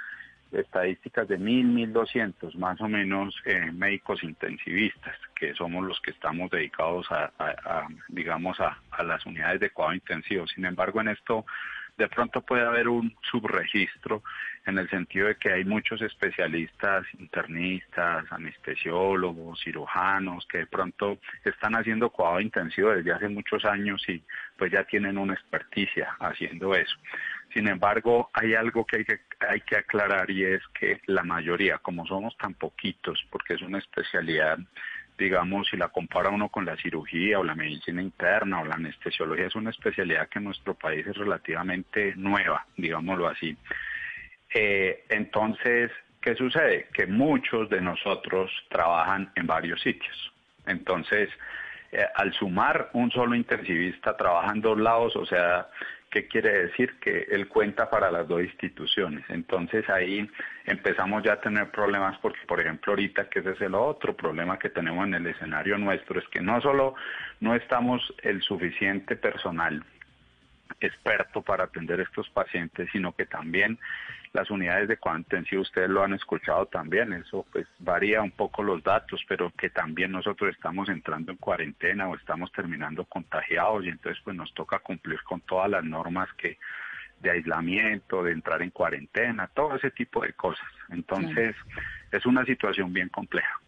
estadísticas 0.53 1.29
de 1.29 1.37
mil, 1.37 1.67
mil 1.67 1.93
doscientos 1.93 2.57
más 2.57 2.81
o 2.81 2.89
menos 2.89 3.35
eh, 3.45 3.71
médicos 3.73 4.23
intensivistas, 4.23 5.15
que 5.35 5.55
somos 5.55 5.85
los 5.85 6.01
que 6.01 6.11
estamos 6.11 6.51
dedicados 6.51 7.07
a, 7.11 7.87
digamos, 8.09 8.59
a, 8.61 8.79
a, 8.91 9.03
las 9.03 9.25
unidades 9.27 9.61
de 9.61 9.71
cuidado 9.71 9.95
intensivo. 9.95 10.47
Sin 10.47 10.65
embargo, 10.65 11.01
en 11.01 11.09
esto 11.09 11.45
de 11.99 12.09
pronto 12.09 12.41
puede 12.41 12.65
haber 12.65 12.89
un 12.89 13.15
subregistro 13.29 14.23
en 14.67 14.79
el 14.79 14.89
sentido 14.89 15.27
de 15.27 15.37
que 15.37 15.53
hay 15.53 15.65
muchos 15.65 16.01
especialistas, 16.01 17.05
internistas, 17.19 18.25
anestesiólogos, 18.31 19.61
cirujanos, 19.61 20.47
que 20.47 20.59
de 20.59 20.67
pronto 20.67 21.19
están 21.45 21.75
haciendo 21.75 22.11
cuidado 22.11 22.41
intensivo 22.41 22.91
desde 22.91 23.13
hace 23.13 23.29
muchos 23.29 23.65
años 23.65 24.03
y 24.09 24.23
pues 24.57 24.71
ya 24.71 24.85
tienen 24.85 25.19
una 25.19 25.35
experticia 25.35 26.17
haciendo 26.21 26.75
eso. 26.75 26.97
Sin 27.53 27.67
embargo, 27.67 28.31
hay 28.35 28.55
algo 28.55 28.85
que 28.87 28.99
hay, 28.99 29.05
que 29.05 29.21
hay 29.41 29.61
que 29.63 29.77
aclarar 29.77 30.31
y 30.31 30.45
es 30.45 30.63
que 30.79 31.01
la 31.07 31.25
mayoría, 31.25 31.79
como 31.79 32.07
somos 32.07 32.37
tan 32.37 32.55
poquitos, 32.55 33.27
porque 33.31 33.55
es 33.55 33.63
una 33.63 33.79
especialidad, 33.79 34.59
digamos, 35.19 35.69
si 35.69 35.77
la 35.77 35.89
compara 35.89 36.31
uno 36.31 36.49
con 36.49 36.65
la 36.65 36.77
cirugía 36.77 37.41
o 37.41 37.45
la 37.45 37.57
medicina 37.57 38.01
interna 38.01 38.61
o 38.61 38.65
la 38.65 38.77
anestesiología, 38.77 39.47
es 39.47 39.57
una 39.57 39.71
especialidad 39.71 40.29
que 40.29 40.39
en 40.39 40.45
nuestro 40.45 40.75
país 40.75 41.07
es 41.07 41.17
relativamente 41.17 42.15
nueva, 42.17 42.65
digámoslo 42.77 43.29
así. 43.29 43.57
Eh, 44.55 45.05
entonces, 45.09 45.91
¿qué 46.21 46.37
sucede? 46.37 46.89
Que 46.93 47.07
muchos 47.07 47.69
de 47.69 47.81
nosotros 47.81 48.51
trabajan 48.71 49.31
en 49.35 49.47
varios 49.47 49.83
sitios. 49.83 50.33
Entonces, 50.67 51.29
eh, 51.91 52.07
al 52.15 52.33
sumar 52.35 52.91
un 52.93 53.11
solo 53.11 53.35
intensivista 53.35 54.17
trabaja 54.17 54.53
en 54.53 54.61
dos 54.61 54.79
lados, 54.79 55.17
o 55.17 55.27
sea, 55.27 55.67
¿Qué 56.11 56.27
quiere 56.27 56.67
decir? 56.67 56.99
Que 57.01 57.27
él 57.31 57.49
cuenta 57.49 57.91
para 57.91 58.11
las 58.11 58.27
dos 58.27 58.43
instituciones. 58.43 59.25
Entonces 59.29 59.89
ahí 59.91 60.29
empezamos 60.65 61.23
ya 61.23 61.35
a 61.35 61.41
tener 61.41 61.71
problemas 61.71 62.17
porque, 62.19 62.41
por 62.47 62.61
ejemplo, 62.61 62.93
ahorita 62.93 63.29
que 63.29 63.41
ese 63.41 63.51
es 63.51 63.61
el 63.61 63.75
otro 63.75 64.17
problema 64.17 64.59
que 64.59 64.71
tenemos 64.71 65.07
en 65.07 65.15
el 65.15 65.27
escenario 65.27 65.77
nuestro, 65.77 66.19
es 66.19 66.27
que 66.29 66.41
no 66.41 66.61
solo 66.63 66.95
no 67.41 67.55
estamos 67.55 68.15
el 68.23 68.41
suficiente 68.43 69.17
personal 69.17 69.85
experto 70.81 71.43
para 71.43 71.65
atender 71.65 72.01
estos 72.01 72.29
pacientes, 72.31 72.89
sino 72.93 73.13
que 73.13 73.27
también 73.27 73.79
las 74.33 74.51
unidades 74.51 74.89
de 74.89 74.97
cuidado 74.97 75.19
intensivo, 75.19 75.63
ustedes 75.63 75.89
lo 75.89 76.03
han 76.03 76.15
escuchado 76.15 76.67
también, 76.67 77.13
eso 77.13 77.47
pues 77.53 77.67
varía 77.79 78.23
un 78.23 78.31
poco 78.31 78.63
los 78.63 78.83
datos, 78.83 79.21
pero 79.29 79.51
que 79.51 79.71
también 79.71 80.13
nosotros 80.13 80.55
estamos 80.55 80.89
entrando 80.89 81.33
en 81.33 81.39
cuarentena 81.39 82.09
o 82.09 82.15
estamos 82.15 82.53
terminando 82.53 83.05
contagiados 83.05 83.85
y 83.85 83.89
entonces 83.89 84.23
pues 84.25 84.37
nos 84.37 84.53
toca 84.55 84.79
cumplir 84.81 85.23
con 85.23 85.41
todas 85.43 85.71
las 85.71 85.85
normas 85.85 86.29
que 86.37 86.59
de 87.21 87.31
aislamiento, 87.31 88.23
de 88.23 88.33
entrar 88.33 88.63
en 88.63 88.71
cuarentena, 88.71 89.49
todo 89.49 89.77
ese 89.77 89.91
tipo 89.91 90.23
de 90.23 90.33
cosas. 90.35 90.69
Entonces, 90.89 91.57
es 92.13 92.27
una 92.27 92.45
situación 92.45 92.93
bien 92.93 93.09
compleja. 93.09 93.61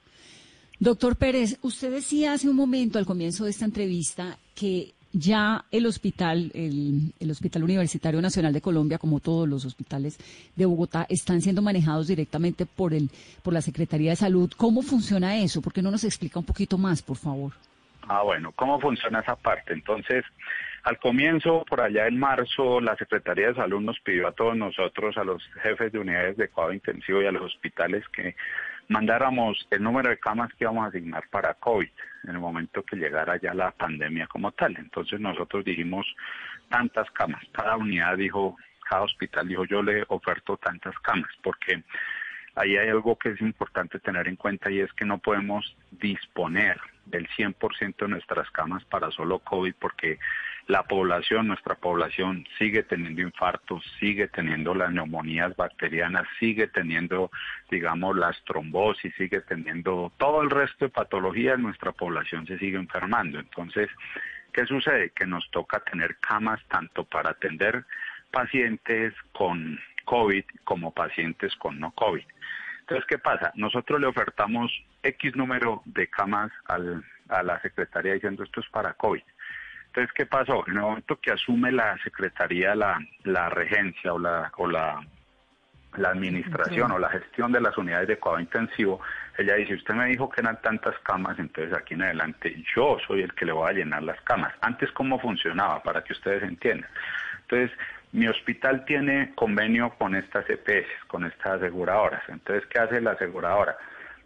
Doctor 0.79 1.17
Pérez, 1.17 1.59
usted 1.63 1.91
decía 1.91 2.33
hace 2.33 2.49
un 2.49 2.57
momento 2.57 2.99
al 2.99 3.07
comienzo 3.07 3.45
de 3.45 3.51
esta 3.51 3.65
entrevista 3.65 4.39
que 4.55 4.95
ya 5.13 5.65
el 5.71 5.87
hospital, 5.87 6.53
el, 6.55 7.13
el, 7.19 7.31
Hospital 7.31 7.65
Universitario 7.65 8.21
Nacional 8.21 8.53
de 8.53 8.61
Colombia, 8.61 8.99
como 8.99 9.21
todos 9.21 9.49
los 9.49 9.65
hospitales 9.65 10.19
de 10.55 10.67
Bogotá, 10.67 11.07
están 11.09 11.41
siendo 11.41 11.63
manejados 11.63 12.07
directamente 12.07 12.67
por 12.67 12.95
el, 12.95 13.11
por 13.43 13.53
la 13.53 13.61
Secretaría 13.61 14.11
de 14.11 14.17
Salud. 14.17 14.53
¿Cómo 14.57 14.83
funciona 14.83 15.37
eso? 15.37 15.61
¿Por 15.61 15.73
qué 15.73 15.83
no 15.83 15.91
nos 15.91 16.05
explica 16.05 16.39
un 16.39 16.45
poquito 16.45 16.79
más, 16.79 17.03
por 17.03 17.17
favor? 17.17 17.53
Ah, 18.09 18.23
bueno, 18.23 18.53
¿cómo 18.53 18.81
funciona 18.81 19.21
esa 19.21 19.37
parte? 19.37 19.73
Entonces, 19.73 20.25
al 20.85 20.99
comienzo, 20.99 21.65
por 21.69 21.81
allá 21.81 22.07
en 22.07 22.19
marzo, 22.19 22.81
la 22.81 22.97
Secretaría 22.97 23.49
de 23.49 23.55
Salud 23.55 23.81
nos 23.81 24.01
pidió 24.01 24.29
a 24.29 24.33
todos 24.33 24.57
nosotros, 24.57 25.17
a 25.19 25.25
los 25.25 25.43
jefes 25.63 25.93
de 25.93 25.99
unidades 25.99 26.37
de 26.37 26.49
cuidado 26.49 26.73
intensivo 26.73 27.21
y 27.21 27.27
a 27.27 27.33
los 27.33 27.43
hospitales 27.43 28.05
que 28.09 28.35
mandáramos 28.91 29.69
el 29.71 29.85
número 29.85 30.11
de 30.11 30.19
camas 30.19 30.51
que 30.51 30.65
íbamos 30.65 30.85
a 30.85 30.89
asignar 30.89 31.23
para 31.31 31.55
COVID 31.55 31.89
en 32.25 32.31
el 32.31 32.41
momento 32.41 32.83
que 32.83 32.97
llegara 32.97 33.41
ya 33.41 33.55
la 33.55 33.71
pandemia 33.71 34.27
como 34.27 34.51
tal. 34.51 34.77
Entonces 34.77 35.21
nosotros 35.21 35.65
dijimos 35.65 36.05
tantas 36.69 37.09
camas, 37.13 37.43
cada 37.53 37.77
unidad 37.77 38.17
dijo, 38.17 38.57
cada 38.89 39.03
hospital 39.03 39.47
dijo 39.47 39.65
yo 39.65 39.81
le 39.81 40.05
oferto 40.09 40.57
tantas 40.57 40.99
camas, 40.99 41.31
porque 41.41 41.85
ahí 42.57 42.77
hay 42.77 42.89
algo 42.89 43.17
que 43.17 43.31
es 43.31 43.41
importante 43.41 44.01
tener 44.01 44.27
en 44.27 44.35
cuenta 44.35 44.73
y 44.73 44.81
es 44.81 44.93
que 44.95 45.05
no 45.05 45.19
podemos 45.19 45.77
disponer 45.93 46.81
del 47.07 47.29
100% 47.29 47.97
de 47.97 48.09
nuestras 48.09 48.51
camas 48.51 48.85
para 48.87 49.13
solo 49.13 49.39
COVID 49.39 49.75
porque 49.79 50.19
la 50.71 50.85
población, 50.85 51.49
nuestra 51.49 51.75
población 51.75 52.47
sigue 52.57 52.85
teniendo 52.85 53.23
infartos, 53.23 53.83
sigue 53.99 54.29
teniendo 54.29 54.73
las 54.73 54.93
neumonías 54.93 55.57
bacterianas, 55.57 56.29
sigue 56.39 56.69
teniendo, 56.69 57.33
digamos, 57.69 58.17
las 58.17 58.41
trombosis, 58.45 59.13
sigue 59.17 59.41
teniendo 59.41 60.13
todo 60.17 60.43
el 60.43 60.49
resto 60.49 60.85
de 60.85 60.91
patologías, 60.91 61.59
nuestra 61.59 61.91
población 61.91 62.47
se 62.47 62.57
sigue 62.59 62.77
enfermando. 62.77 63.41
Entonces, 63.41 63.89
¿qué 64.53 64.65
sucede? 64.65 65.11
Que 65.11 65.27
nos 65.27 65.51
toca 65.51 65.81
tener 65.81 66.19
camas 66.19 66.61
tanto 66.69 67.03
para 67.03 67.31
atender 67.31 67.85
pacientes 68.31 69.13
con 69.33 69.77
COVID 70.05 70.45
como 70.63 70.95
pacientes 70.95 71.55
con 71.57 71.81
no 71.81 71.91
COVID. 71.91 72.25
Entonces, 72.83 73.07
¿qué 73.09 73.19
pasa? 73.19 73.51
Nosotros 73.57 74.01
le 74.01 74.07
ofertamos 74.07 74.71
X 75.03 75.35
número 75.35 75.83
de 75.85 76.07
camas 76.07 76.53
al, 76.67 77.05
a 77.29 77.43
la 77.43 77.61
Secretaría 77.61 78.15
diciendo 78.15 78.45
esto 78.45 78.61
es 78.61 78.69
para 78.69 78.93
COVID. 78.95 79.23
Entonces, 79.91 80.13
¿qué 80.15 80.25
pasó? 80.27 80.65
En 80.69 80.75
el 80.75 80.83
momento 80.83 81.19
que 81.21 81.33
asume 81.33 81.73
la 81.73 81.99
Secretaría 82.05 82.77
la, 82.77 82.99
la 83.25 83.49
regencia 83.49 84.15
o 84.15 84.21
la, 84.21 84.53
o 84.57 84.69
la, 84.69 85.01
la 85.97 86.11
administración 86.11 86.93
o 86.93 86.99
la 86.99 87.09
gestión 87.09 87.51
de 87.51 87.61
las 87.61 87.77
unidades 87.77 88.07
de 88.07 88.17
cuidado 88.17 88.41
intensivo, 88.41 89.01
ella 89.37 89.55
dice, 89.57 89.75
usted 89.75 89.95
me 89.95 90.07
dijo 90.07 90.31
que 90.31 90.43
eran 90.43 90.61
tantas 90.63 90.97
camas, 91.01 91.39
entonces 91.41 91.77
aquí 91.77 91.95
en 91.95 92.03
adelante 92.03 92.63
yo 92.73 92.99
soy 93.05 93.23
el 93.23 93.35
que 93.35 93.45
le 93.47 93.53
voy 93.53 93.69
a 93.69 93.73
llenar 93.73 94.05
las 94.05 94.21
camas. 94.21 94.55
Antes, 94.61 94.93
¿cómo 94.93 95.19
funcionaba? 95.19 95.83
Para 95.83 96.05
que 96.05 96.13
ustedes 96.13 96.45
entiendan. 96.45 96.89
Entonces, 97.43 97.77
mi 98.13 98.29
hospital 98.29 98.85
tiene 98.85 99.33
convenio 99.35 99.91
con 99.99 100.15
estas 100.15 100.49
EPS, 100.49 100.89
con 101.09 101.25
estas 101.25 101.55
aseguradoras. 101.55 102.23
Entonces, 102.29 102.65
¿qué 102.69 102.79
hace 102.79 103.01
la 103.01 103.13
aseguradora? 103.13 103.77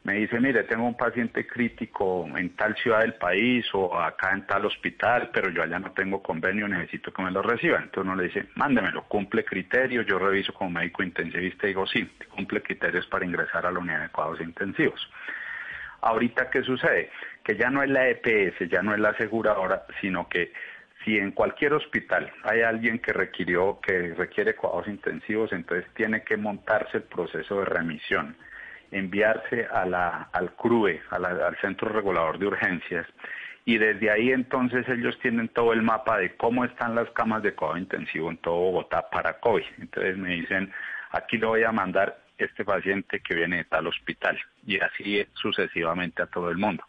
Me 0.05 0.17
dice, 0.17 0.39
mire, 0.39 0.65
tengo 0.65 0.87
un 0.87 0.99
paciente 0.99 1.47
crítico 1.47 2.29
en 2.37 2.55
tal 2.57 2.77
ciudad 2.77 3.01
del 3.01 3.15
país 3.15 3.65
o 3.73 3.99
acá 3.99 4.33
en 4.35 4.47
tal 4.47 4.67
hospital, 4.67 5.31
pero 5.33 5.49
yo 5.51 5.63
allá 5.63 5.79
no 5.79 5.93
tengo 5.93 6.23
convenio, 6.23 6.69
necesito 6.69 7.11
que 7.11 7.23
me 7.23 7.31
lo 7.31 7.41
reciba. 7.41 7.79
Entonces 7.79 8.05
uno 8.05 8.15
le 8.15 8.25
dice, 8.25 8.49
mándemelo, 8.55 9.05
cumple 9.05 9.47
criterios, 9.47 10.05
yo 10.05 10.19
reviso 10.19 10.53
como 10.53 10.71
médico 10.71 11.03
intensivista 11.03 11.65
y 11.65 11.71
digo, 11.71 11.87
sí, 11.87 12.07
cumple 12.29 12.63
criterios 12.63 13.07
para 13.07 13.25
ingresar 13.25 13.65
a 13.65 13.71
la 13.71 13.79
unidad 13.79 14.03
de 14.03 14.09
cuidados 14.11 14.43
intensivos. 14.43 15.11
Ahorita, 16.03 16.51
¿qué 16.51 16.63
sucede? 16.63 17.11
Que 17.43 17.57
ya 17.57 17.71
no 17.71 17.83
es 17.83 17.89
la 17.89 18.07
EPS, 18.07 18.69
ya 18.69 18.83
no 18.83 18.93
es 18.93 19.01
la 19.01 19.09
aseguradora, 19.09 19.87
sino 20.03 20.29
que 20.29 20.53
si 21.03 21.17
en 21.17 21.31
cualquier 21.31 21.73
hospital 21.73 22.31
hay 22.43 22.61
alguien 22.61 22.99
que 22.99 23.15
requirió, 23.15 23.81
que 23.81 24.13
requiere 24.13 24.55
cuidados 24.55 24.87
intensivos, 24.87 25.51
entonces 25.55 25.87
tiene 25.95 26.25
que 26.25 26.37
montarse 26.37 26.99
el 26.99 27.05
proceso 27.05 27.61
de 27.61 27.65
remisión 27.65 28.37
enviarse 28.95 29.67
a 29.67 29.85
la, 29.85 30.29
al 30.33 30.55
CRUE, 30.55 31.03
al 31.11 31.57
Centro 31.61 31.89
Regulador 31.89 32.39
de 32.39 32.47
Urgencias, 32.47 33.07
y 33.65 33.79
desde 33.79 34.11
ahí 34.11 34.31
entonces 34.31 34.87
ellos 34.89 35.19
tienen 35.21 35.49
todo 35.49 35.73
el 35.73 35.83
mapa 35.83 36.19
de 36.19 36.37
cómo 36.37 36.65
están 36.65 36.95
las 36.95 37.11
camas 37.11 37.43
de 37.43 37.55
cuidado 37.55 37.79
intensivo 37.79 38.31
en 38.31 38.37
todo 38.37 38.57
Bogotá 38.57 39.09
para 39.11 39.41
COVID. 39.41 39.65
Entonces 39.79 40.19
me 40.19 40.35
dicen, 40.35 40.73
aquí 41.11 41.39
le 41.39 41.47
voy 41.47 41.65
a 41.65 41.73
mandar 41.73 42.19
este 42.37 42.65
paciente 42.65 43.21
que 43.21 43.35
viene 43.35 43.59
de 43.59 43.65
tal 43.65 43.87
hospital, 43.87 44.39
y 44.67 44.79
así 44.79 45.27
sucesivamente 45.35 46.23
a 46.23 46.27
todo 46.27 46.51
el 46.51 46.59
mundo. 46.59 46.85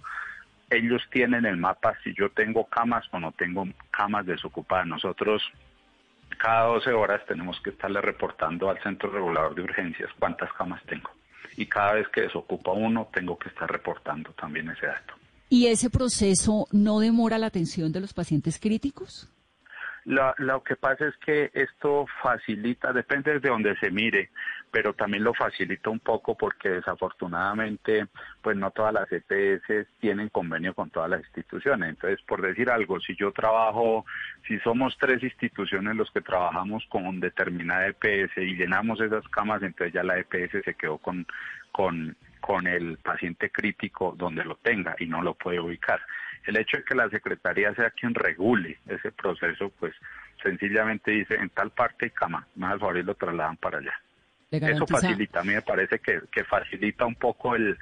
Ellos 0.69 1.01
tienen 1.11 1.45
el 1.45 1.57
mapa 1.57 1.97
si 2.03 2.13
yo 2.13 2.29
tengo 2.29 2.65
camas 2.65 3.05
o 3.11 3.19
no 3.19 3.31
tengo 3.31 3.67
camas 3.91 4.25
desocupadas. 4.25 4.87
Nosotros 4.87 5.43
cada 6.37 6.65
12 6.65 6.91
horas 6.91 7.25
tenemos 7.25 7.59
que 7.61 7.69
estarle 7.69 8.01
reportando 8.01 8.69
al 8.69 8.81
Centro 8.81 9.09
Regulador 9.11 9.55
de 9.55 9.61
Urgencias 9.61 10.09
cuántas 10.19 10.51
camas 10.53 10.83
tengo 10.85 11.09
y 11.57 11.65
cada 11.67 11.93
vez 11.93 12.07
que 12.09 12.21
desocupa 12.21 12.71
uno 12.71 13.09
tengo 13.13 13.37
que 13.37 13.49
estar 13.49 13.69
reportando 13.71 14.31
también 14.31 14.69
ese 14.69 14.87
dato. 14.87 15.13
¿Y 15.49 15.67
ese 15.67 15.89
proceso 15.89 16.67
no 16.71 16.99
demora 16.99 17.37
la 17.37 17.47
atención 17.47 17.91
de 17.91 18.01
los 18.01 18.13
pacientes 18.13 18.59
críticos? 18.59 19.29
Lo, 20.05 20.63
que 20.63 20.75
pasa 20.75 21.07
es 21.07 21.17
que 21.17 21.49
esto 21.55 22.05
facilita, 22.21 22.93
depende 22.93 23.39
de 23.39 23.49
donde 23.49 23.75
se 23.77 23.89
mire, 23.89 24.29
pero 24.69 24.93
también 24.93 25.23
lo 25.23 25.33
facilita 25.33 25.89
un 25.89 25.99
poco 25.99 26.37
porque 26.37 26.69
desafortunadamente 26.69 28.05
pues 28.39 28.55
no 28.55 28.69
todas 28.69 28.93
las 28.93 29.07
EPS 29.11 29.87
tienen 29.99 30.29
convenio 30.29 30.75
con 30.75 30.91
todas 30.91 31.09
las 31.09 31.21
instituciones. 31.21 31.89
Entonces, 31.89 32.21
por 32.21 32.43
decir 32.43 32.69
algo, 32.69 32.99
si 32.99 33.15
yo 33.15 33.31
trabajo, 33.31 34.05
si 34.47 34.59
somos 34.59 34.95
tres 34.99 35.23
instituciones 35.23 35.95
los 35.95 36.11
que 36.11 36.21
trabajamos 36.21 36.85
con 36.87 37.19
determinada 37.19 37.87
EPS 37.87 38.37
y 38.37 38.55
llenamos 38.55 39.01
esas 39.01 39.27
camas, 39.29 39.63
entonces 39.63 39.91
ya 39.91 40.03
la 40.03 40.19
EPS 40.19 40.63
se 40.63 40.75
quedó 40.75 40.99
con, 40.99 41.25
con, 41.71 42.15
con 42.41 42.67
el 42.67 42.97
paciente 42.99 43.49
crítico 43.49 44.13
donde 44.15 44.45
lo 44.45 44.57
tenga 44.57 44.95
y 44.99 45.07
no 45.07 45.23
lo 45.23 45.33
puede 45.33 45.59
ubicar. 45.59 45.99
El 46.45 46.57
hecho 46.57 46.77
de 46.77 46.83
que 46.83 46.95
la 46.95 47.09
Secretaría 47.09 47.73
sea 47.73 47.89
quien 47.91 48.13
regule 48.13 48.77
ese 48.87 49.11
proceso, 49.11 49.71
pues 49.79 49.93
sencillamente 50.41 51.11
dice 51.11 51.35
en 51.35 51.49
tal 51.49 51.71
parte 51.71 52.07
y 52.07 52.09
cama, 52.11 52.47
más 52.55 52.73
al 52.73 52.79
favor 52.79 52.97
y 52.97 53.03
lo 53.03 53.15
trasladan 53.15 53.57
para 53.57 53.79
allá. 53.79 53.93
Eso 54.51 54.85
facilita, 54.85 55.41
a 55.41 55.43
mí 55.43 55.53
me 55.53 55.61
parece 55.61 55.99
que, 55.99 56.21
que 56.31 56.43
facilita 56.43 57.05
un 57.05 57.15
poco 57.15 57.55
el, 57.55 57.77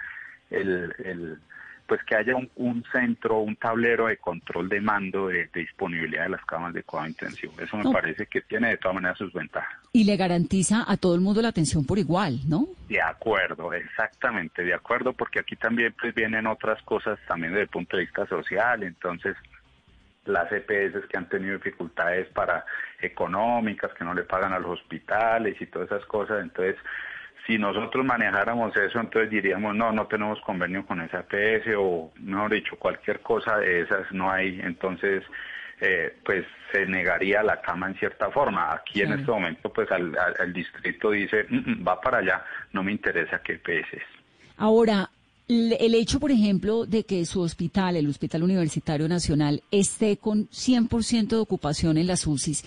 el, 0.49 0.95
el 1.03 1.39
pues 1.93 2.05
que 2.05 2.15
haya 2.15 2.33
un, 2.55 2.83
centro, 2.91 3.37
un 3.41 3.55
tablero 3.55 4.07
de 4.07 4.17
control 4.17 4.67
de 4.67 4.81
mando 4.81 5.27
de, 5.27 5.47
disponibilidad 5.53 6.23
de 6.23 6.29
las 6.29 6.43
camas 6.43 6.73
de 6.73 6.81
cuidado 6.81 7.09
intensivo. 7.09 7.53
Eso 7.61 7.77
me 7.77 7.91
parece 7.91 8.25
que 8.25 8.41
tiene 8.41 8.69
de 8.69 8.77
todas 8.77 8.95
maneras 8.95 9.15
sus 9.19 9.31
ventajas. 9.31 9.79
Y 9.91 10.03
le 10.03 10.17
garantiza 10.17 10.85
a 10.87 10.97
todo 10.97 11.13
el 11.13 11.21
mundo 11.21 11.43
la 11.43 11.49
atención 11.49 11.85
por 11.85 11.99
igual, 11.99 12.39
¿no? 12.47 12.65
De 12.89 12.99
acuerdo, 12.99 13.71
exactamente, 13.73 14.63
de 14.63 14.73
acuerdo, 14.73 15.13
porque 15.13 15.37
aquí 15.37 15.55
también 15.55 15.93
pues 16.01 16.15
vienen 16.15 16.47
otras 16.47 16.81
cosas 16.81 17.19
también 17.27 17.53
desde 17.53 17.65
el 17.65 17.69
punto 17.69 17.95
de 17.95 18.05
vista 18.05 18.25
social, 18.25 18.81
entonces 18.81 19.35
las 20.25 20.51
EPS 20.51 21.05
que 21.07 21.17
han 21.19 21.29
tenido 21.29 21.57
dificultades 21.57 22.27
para 22.29 22.65
económicas, 23.03 23.93
que 23.93 24.03
no 24.03 24.15
le 24.15 24.23
pagan 24.23 24.53
a 24.53 24.57
los 24.57 24.79
hospitales 24.79 25.61
y 25.61 25.67
todas 25.67 25.91
esas 25.91 26.05
cosas, 26.07 26.41
entonces 26.41 26.75
si 27.45 27.57
nosotros 27.57 28.05
manejáramos 28.05 28.75
eso, 28.77 28.99
entonces 28.99 29.29
diríamos, 29.29 29.75
no, 29.75 29.91
no 29.91 30.07
tenemos 30.07 30.39
convenio 30.41 30.85
con 30.85 31.01
esa 31.01 31.23
PS 31.23 31.75
o, 31.77 32.11
mejor 32.21 32.53
dicho, 32.53 32.77
cualquier 32.77 33.19
cosa 33.19 33.57
de 33.57 33.81
esas 33.81 34.11
no 34.11 34.31
hay, 34.31 34.59
entonces, 34.61 35.23
eh, 35.81 36.15
pues 36.23 36.45
se 36.71 36.85
negaría 36.85 37.43
la 37.43 37.61
cama 37.61 37.87
en 37.87 37.95
cierta 37.95 38.31
forma. 38.31 38.73
Aquí 38.73 39.01
en 39.01 39.13
este 39.13 39.29
momento, 39.29 39.71
pues 39.71 39.89
al, 39.91 40.53
distrito 40.53 41.11
dice, 41.11 41.45
mm, 41.49 41.71
mm, 41.71 41.87
va 41.87 41.99
para 41.99 42.19
allá, 42.19 42.43
no 42.71 42.81
me 42.83 42.91
interesa 42.91 43.41
qué 43.43 43.55
PS 43.55 43.97
es. 43.97 44.03
Ahora, 44.57 45.09
el 45.47 45.93
hecho, 45.93 46.19
por 46.19 46.31
ejemplo, 46.31 46.85
de 46.85 47.03
que 47.03 47.25
su 47.25 47.41
hospital, 47.41 47.97
el 47.97 48.07
Hospital 48.07 48.43
Universitario 48.43 49.07
Nacional, 49.09 49.61
esté 49.71 50.17
con 50.17 50.47
100% 50.49 51.27
de 51.27 51.41
ocupación 51.41 51.97
en 51.97 52.07
las 52.07 52.25
UCIs, 52.25 52.63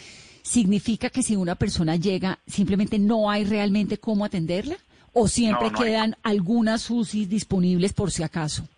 ¿significa 0.47 1.11
que 1.11 1.23
si 1.23 1.35
una 1.35 1.57
persona 1.57 1.97
llega, 1.97 2.39
simplemente 2.47 3.01
no 3.01 3.29
hay 3.29 3.45
realmente 3.45 3.99
cómo 3.99 4.25
atenderla? 4.25 4.77
¿O 5.13 5.27
siempre 5.27 5.73
quedan 5.73 6.15
algunas 6.23 6.89
UCI 6.89 7.27
disponibles 7.27 7.93
por 7.93 8.13
si 8.13 8.23
acaso? 8.23 8.69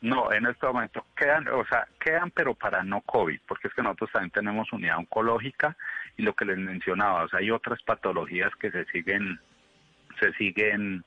No, 0.00 0.32
en 0.32 0.46
este 0.46 0.66
momento 0.66 1.04
quedan, 1.14 1.46
o 1.48 1.64
sea, 1.66 1.86
quedan 2.00 2.30
pero 2.30 2.54
para 2.54 2.82
no 2.82 3.02
COVID, 3.02 3.40
porque 3.46 3.68
es 3.68 3.74
que 3.74 3.82
nosotros 3.82 4.10
también 4.12 4.30
tenemos 4.30 4.72
unidad 4.72 4.98
oncológica 4.98 5.76
y 6.16 6.22
lo 6.22 6.34
que 6.34 6.46
les 6.46 6.56
mencionaba, 6.56 7.24
o 7.24 7.28
sea, 7.28 7.40
hay 7.40 7.50
otras 7.50 7.82
patologías 7.82 8.50
que 8.58 8.70
se 8.70 8.84
siguen, 8.86 9.38
se 10.18 10.32
siguen 10.32 11.04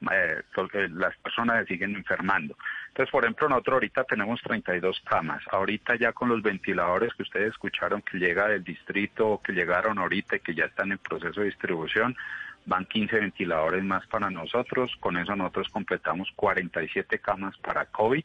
eh, 0.00 0.42
las 0.90 1.16
personas 1.18 1.60
se 1.60 1.74
siguen 1.74 1.96
enfermando. 1.96 2.56
Entonces, 2.88 3.10
por 3.10 3.24
ejemplo, 3.24 3.48
nosotros 3.48 3.74
ahorita 3.74 4.04
tenemos 4.04 4.40
32 4.42 5.00
camas. 5.04 5.42
Ahorita 5.50 5.96
ya 5.96 6.12
con 6.12 6.28
los 6.28 6.42
ventiladores 6.42 7.12
que 7.14 7.22
ustedes 7.22 7.48
escucharon 7.48 8.02
que 8.02 8.18
llega 8.18 8.48
del 8.48 8.64
distrito, 8.64 9.40
que 9.42 9.52
llegaron 9.52 9.98
ahorita 9.98 10.36
y 10.36 10.40
que 10.40 10.54
ya 10.54 10.66
están 10.66 10.92
en 10.92 10.98
proceso 10.98 11.40
de 11.40 11.46
distribución, 11.46 12.16
van 12.66 12.84
15 12.84 13.20
ventiladores 13.20 13.82
más 13.82 14.06
para 14.06 14.30
nosotros. 14.30 14.94
Con 15.00 15.16
eso 15.16 15.34
nosotros 15.34 15.68
completamos 15.70 16.30
47 16.36 17.18
camas 17.18 17.56
para 17.58 17.86
COVID 17.86 18.24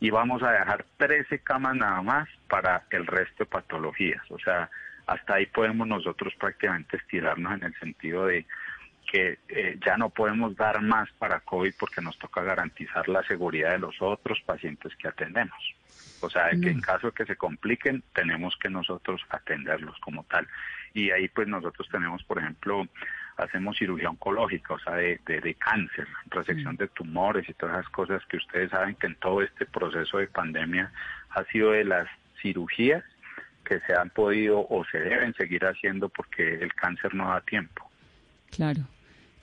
y 0.00 0.10
vamos 0.10 0.42
a 0.42 0.52
dejar 0.52 0.84
13 0.98 1.38
camas 1.40 1.76
nada 1.76 2.02
más 2.02 2.28
para 2.48 2.84
el 2.90 3.06
resto 3.06 3.44
de 3.44 3.46
patologías. 3.46 4.22
O 4.30 4.38
sea, 4.38 4.68
hasta 5.06 5.34
ahí 5.34 5.46
podemos 5.46 5.86
nosotros 5.86 6.34
prácticamente 6.34 6.96
estirarnos 6.96 7.54
en 7.54 7.64
el 7.64 7.74
sentido 7.78 8.26
de 8.26 8.44
que 9.10 9.38
eh, 9.48 9.78
ya 9.84 9.96
no 9.96 10.10
podemos 10.10 10.56
dar 10.56 10.82
más 10.82 11.10
para 11.12 11.40
COVID 11.40 11.74
porque 11.78 12.00
nos 12.00 12.18
toca 12.18 12.42
garantizar 12.42 13.08
la 13.08 13.22
seguridad 13.22 13.72
de 13.72 13.78
los 13.78 14.00
otros 14.00 14.40
pacientes 14.44 14.94
que 14.96 15.08
atendemos. 15.08 15.56
O 16.20 16.30
sea, 16.30 16.50
que 16.50 16.70
en 16.70 16.80
caso 16.80 17.08
de 17.08 17.12
que 17.12 17.26
se 17.26 17.36
compliquen, 17.36 18.02
tenemos 18.14 18.56
que 18.56 18.70
nosotros 18.70 19.20
atenderlos 19.28 19.98
como 20.00 20.24
tal. 20.24 20.46
Y 20.94 21.10
ahí 21.10 21.28
pues 21.28 21.46
nosotros 21.46 21.86
tenemos, 21.90 22.22
por 22.24 22.38
ejemplo, 22.38 22.86
hacemos 23.36 23.76
cirugía 23.76 24.08
oncológica, 24.08 24.74
o 24.74 24.78
sea, 24.78 24.94
de, 24.94 25.20
de, 25.26 25.54
cáncer, 25.54 26.08
resección 26.30 26.76
de 26.76 26.88
tumores 26.88 27.48
y 27.48 27.52
todas 27.52 27.80
esas 27.80 27.92
cosas 27.92 28.24
que 28.26 28.38
ustedes 28.38 28.70
saben 28.70 28.94
que 28.94 29.06
en 29.06 29.14
todo 29.16 29.42
este 29.42 29.66
proceso 29.66 30.18
de 30.18 30.26
pandemia 30.26 30.90
ha 31.30 31.44
sido 31.44 31.72
de 31.72 31.84
las 31.84 32.08
cirugías 32.40 33.04
que 33.64 33.80
se 33.80 33.94
han 33.94 34.10
podido 34.10 34.66
o 34.68 34.84
se 34.90 34.98
deben 34.98 35.34
seguir 35.34 35.66
haciendo 35.66 36.08
porque 36.08 36.54
el 36.54 36.72
cáncer 36.74 37.14
no 37.14 37.28
da 37.28 37.40
tiempo. 37.42 37.90
Claro. 38.50 38.82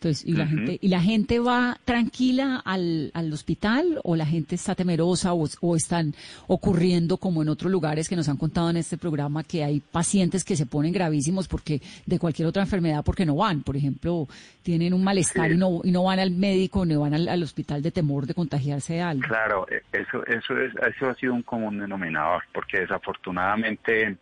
Entonces, 0.03 0.27
¿y 0.27 0.33
la, 0.33 0.47
gente, 0.47 0.77
¿y 0.81 0.87
la 0.89 0.99
gente 0.99 1.39
va 1.39 1.77
tranquila 1.85 2.61
al, 2.65 3.09
al 3.13 3.31
hospital 3.31 4.01
o 4.03 4.17
la 4.17 4.25
gente 4.25 4.55
está 4.55 4.75
temerosa 4.75 5.31
o, 5.33 5.47
o, 5.61 5.75
están 5.77 6.13
ocurriendo 6.47 7.15
como 7.15 7.41
en 7.41 7.47
otros 7.47 7.71
lugares 7.71 8.09
que 8.09 8.17
nos 8.17 8.27
han 8.27 8.35
contado 8.35 8.69
en 8.69 8.75
este 8.75 8.97
programa 8.97 9.45
que 9.45 9.63
hay 9.63 9.79
pacientes 9.79 10.43
que 10.43 10.57
se 10.57 10.65
ponen 10.65 10.91
gravísimos 10.91 11.47
porque 11.47 11.81
de 12.05 12.19
cualquier 12.19 12.49
otra 12.49 12.63
enfermedad 12.63 13.01
porque 13.05 13.25
no 13.25 13.37
van? 13.37 13.63
Por 13.63 13.77
ejemplo, 13.77 14.27
tienen 14.61 14.93
un 14.93 15.05
malestar 15.05 15.53
y, 15.53 15.57
no, 15.57 15.79
y 15.85 15.91
no 15.91 16.03
van 16.03 16.19
al 16.19 16.31
médico, 16.31 16.85
no 16.85 16.99
van 16.99 17.13
al, 17.13 17.29
al, 17.29 17.41
hospital 17.41 17.81
de 17.81 17.91
temor 17.91 18.25
de 18.25 18.33
contagiarse 18.33 18.95
de 18.95 19.01
algo. 19.01 19.23
Claro, 19.25 19.65
e, 19.69 19.83
eso, 19.97 20.25
eso, 20.27 20.59
es, 20.59 20.73
eso 20.85 21.07
ha 21.07 21.15
sido 21.15 21.33
un 21.33 21.43
común 21.43 21.79
denominador 21.79 22.43
porque 22.51 22.81
desafortunadamente 22.81 24.17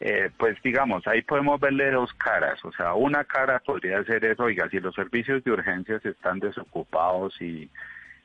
eh, 0.00 0.30
pues 0.36 0.56
digamos, 0.62 1.06
ahí 1.08 1.22
podemos 1.22 1.58
verle 1.60 1.90
dos 1.90 2.12
caras, 2.14 2.64
o 2.64 2.72
sea, 2.72 2.94
una 2.94 3.24
cara 3.24 3.58
podría 3.58 4.02
ser 4.04 4.24
eso, 4.24 4.44
oiga, 4.44 4.68
si 4.70 4.78
los 4.78 4.94
servicios 4.94 5.42
de 5.42 5.50
urgencias 5.50 6.04
están 6.06 6.38
desocupados 6.38 7.40
y, 7.40 7.68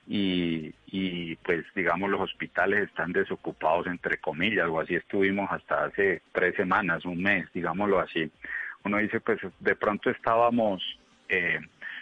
y, 0.08 0.72
y 0.88 1.36
pues 1.38 1.66
digamos 1.74 2.12
los 2.12 2.22
hospitales 2.22 2.90
están 2.90 3.12
desocupados 3.12 3.88
entre 3.88 4.18
comillas, 4.20 4.68
o 4.68 4.80
así 4.80 4.94
estuvimos 4.94 5.50
hasta 5.52 5.86
hace 5.86 6.22
tres 6.32 6.56
semanas, 6.56 7.06
un 7.06 7.24
mes, 7.24 7.52
digámoslo 7.54 8.00
así, 8.00 8.30
uno 8.84 8.98
dice 8.98 9.20
pues 9.20 9.40
de 9.60 9.76
pronto 9.76 10.12
estábamos 10.12 10.84
eh, 11.28 11.60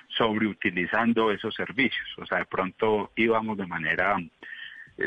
sobreutilizando 0.09 1.31
esos 1.31 1.55
servicios, 1.55 2.09
o 2.17 2.25
sea, 2.25 2.39
de 2.39 2.45
pronto 2.45 3.11
íbamos 3.15 3.57
de 3.57 3.67
manera 3.67 4.17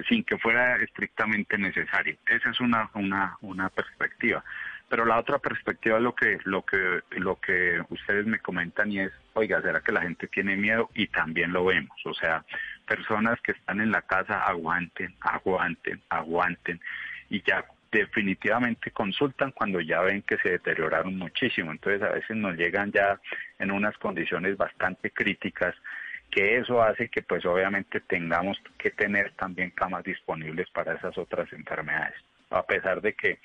sin 0.08 0.24
que 0.24 0.38
fuera 0.38 0.76
estrictamente 0.76 1.58
necesario. 1.58 2.16
Esa 2.26 2.50
es 2.50 2.60
una, 2.60 2.90
una, 2.94 3.36
una 3.40 3.68
perspectiva. 3.68 4.44
Pero 4.88 5.06
la 5.06 5.18
otra 5.18 5.38
perspectiva 5.38 5.96
es 5.96 6.02
lo 6.02 6.14
que, 6.14 6.38
lo 6.44 6.62
que, 6.62 7.00
lo 7.12 7.40
que 7.40 7.82
ustedes 7.88 8.26
me 8.26 8.38
comentan 8.38 8.92
y 8.92 9.00
es, 9.00 9.12
oiga, 9.32 9.60
¿será 9.62 9.80
que 9.80 9.92
la 9.92 10.02
gente 10.02 10.26
tiene 10.28 10.56
miedo? 10.56 10.90
Y 10.94 11.06
también 11.08 11.52
lo 11.52 11.64
vemos. 11.64 11.96
O 12.04 12.14
sea, 12.14 12.44
personas 12.86 13.40
que 13.40 13.52
están 13.52 13.80
en 13.80 13.90
la 13.90 14.02
casa 14.02 14.44
aguanten, 14.44 15.14
aguanten, 15.20 16.00
aguanten 16.10 16.80
y 17.30 17.42
ya 17.42 17.64
definitivamente 17.90 18.90
consultan 18.90 19.52
cuando 19.52 19.80
ya 19.80 20.00
ven 20.00 20.22
que 20.22 20.36
se 20.38 20.50
deterioraron 20.50 21.16
muchísimo. 21.16 21.70
Entonces 21.70 22.02
a 22.02 22.12
veces 22.12 22.36
nos 22.36 22.56
llegan 22.56 22.92
ya 22.92 23.20
en 23.58 23.70
unas 23.70 23.96
condiciones 23.98 24.56
bastante 24.56 25.10
críticas 25.10 25.74
que 26.30 26.58
eso 26.58 26.82
hace 26.82 27.08
que 27.08 27.22
pues 27.22 27.44
obviamente 27.46 28.00
tengamos 28.00 28.58
que 28.78 28.90
tener 28.90 29.32
también 29.32 29.70
camas 29.70 30.04
disponibles 30.04 30.68
para 30.70 30.94
esas 30.94 31.16
otras 31.16 31.52
enfermedades, 31.52 32.16
a 32.50 32.62
pesar 32.64 33.00
de 33.00 33.14
que, 33.14 33.38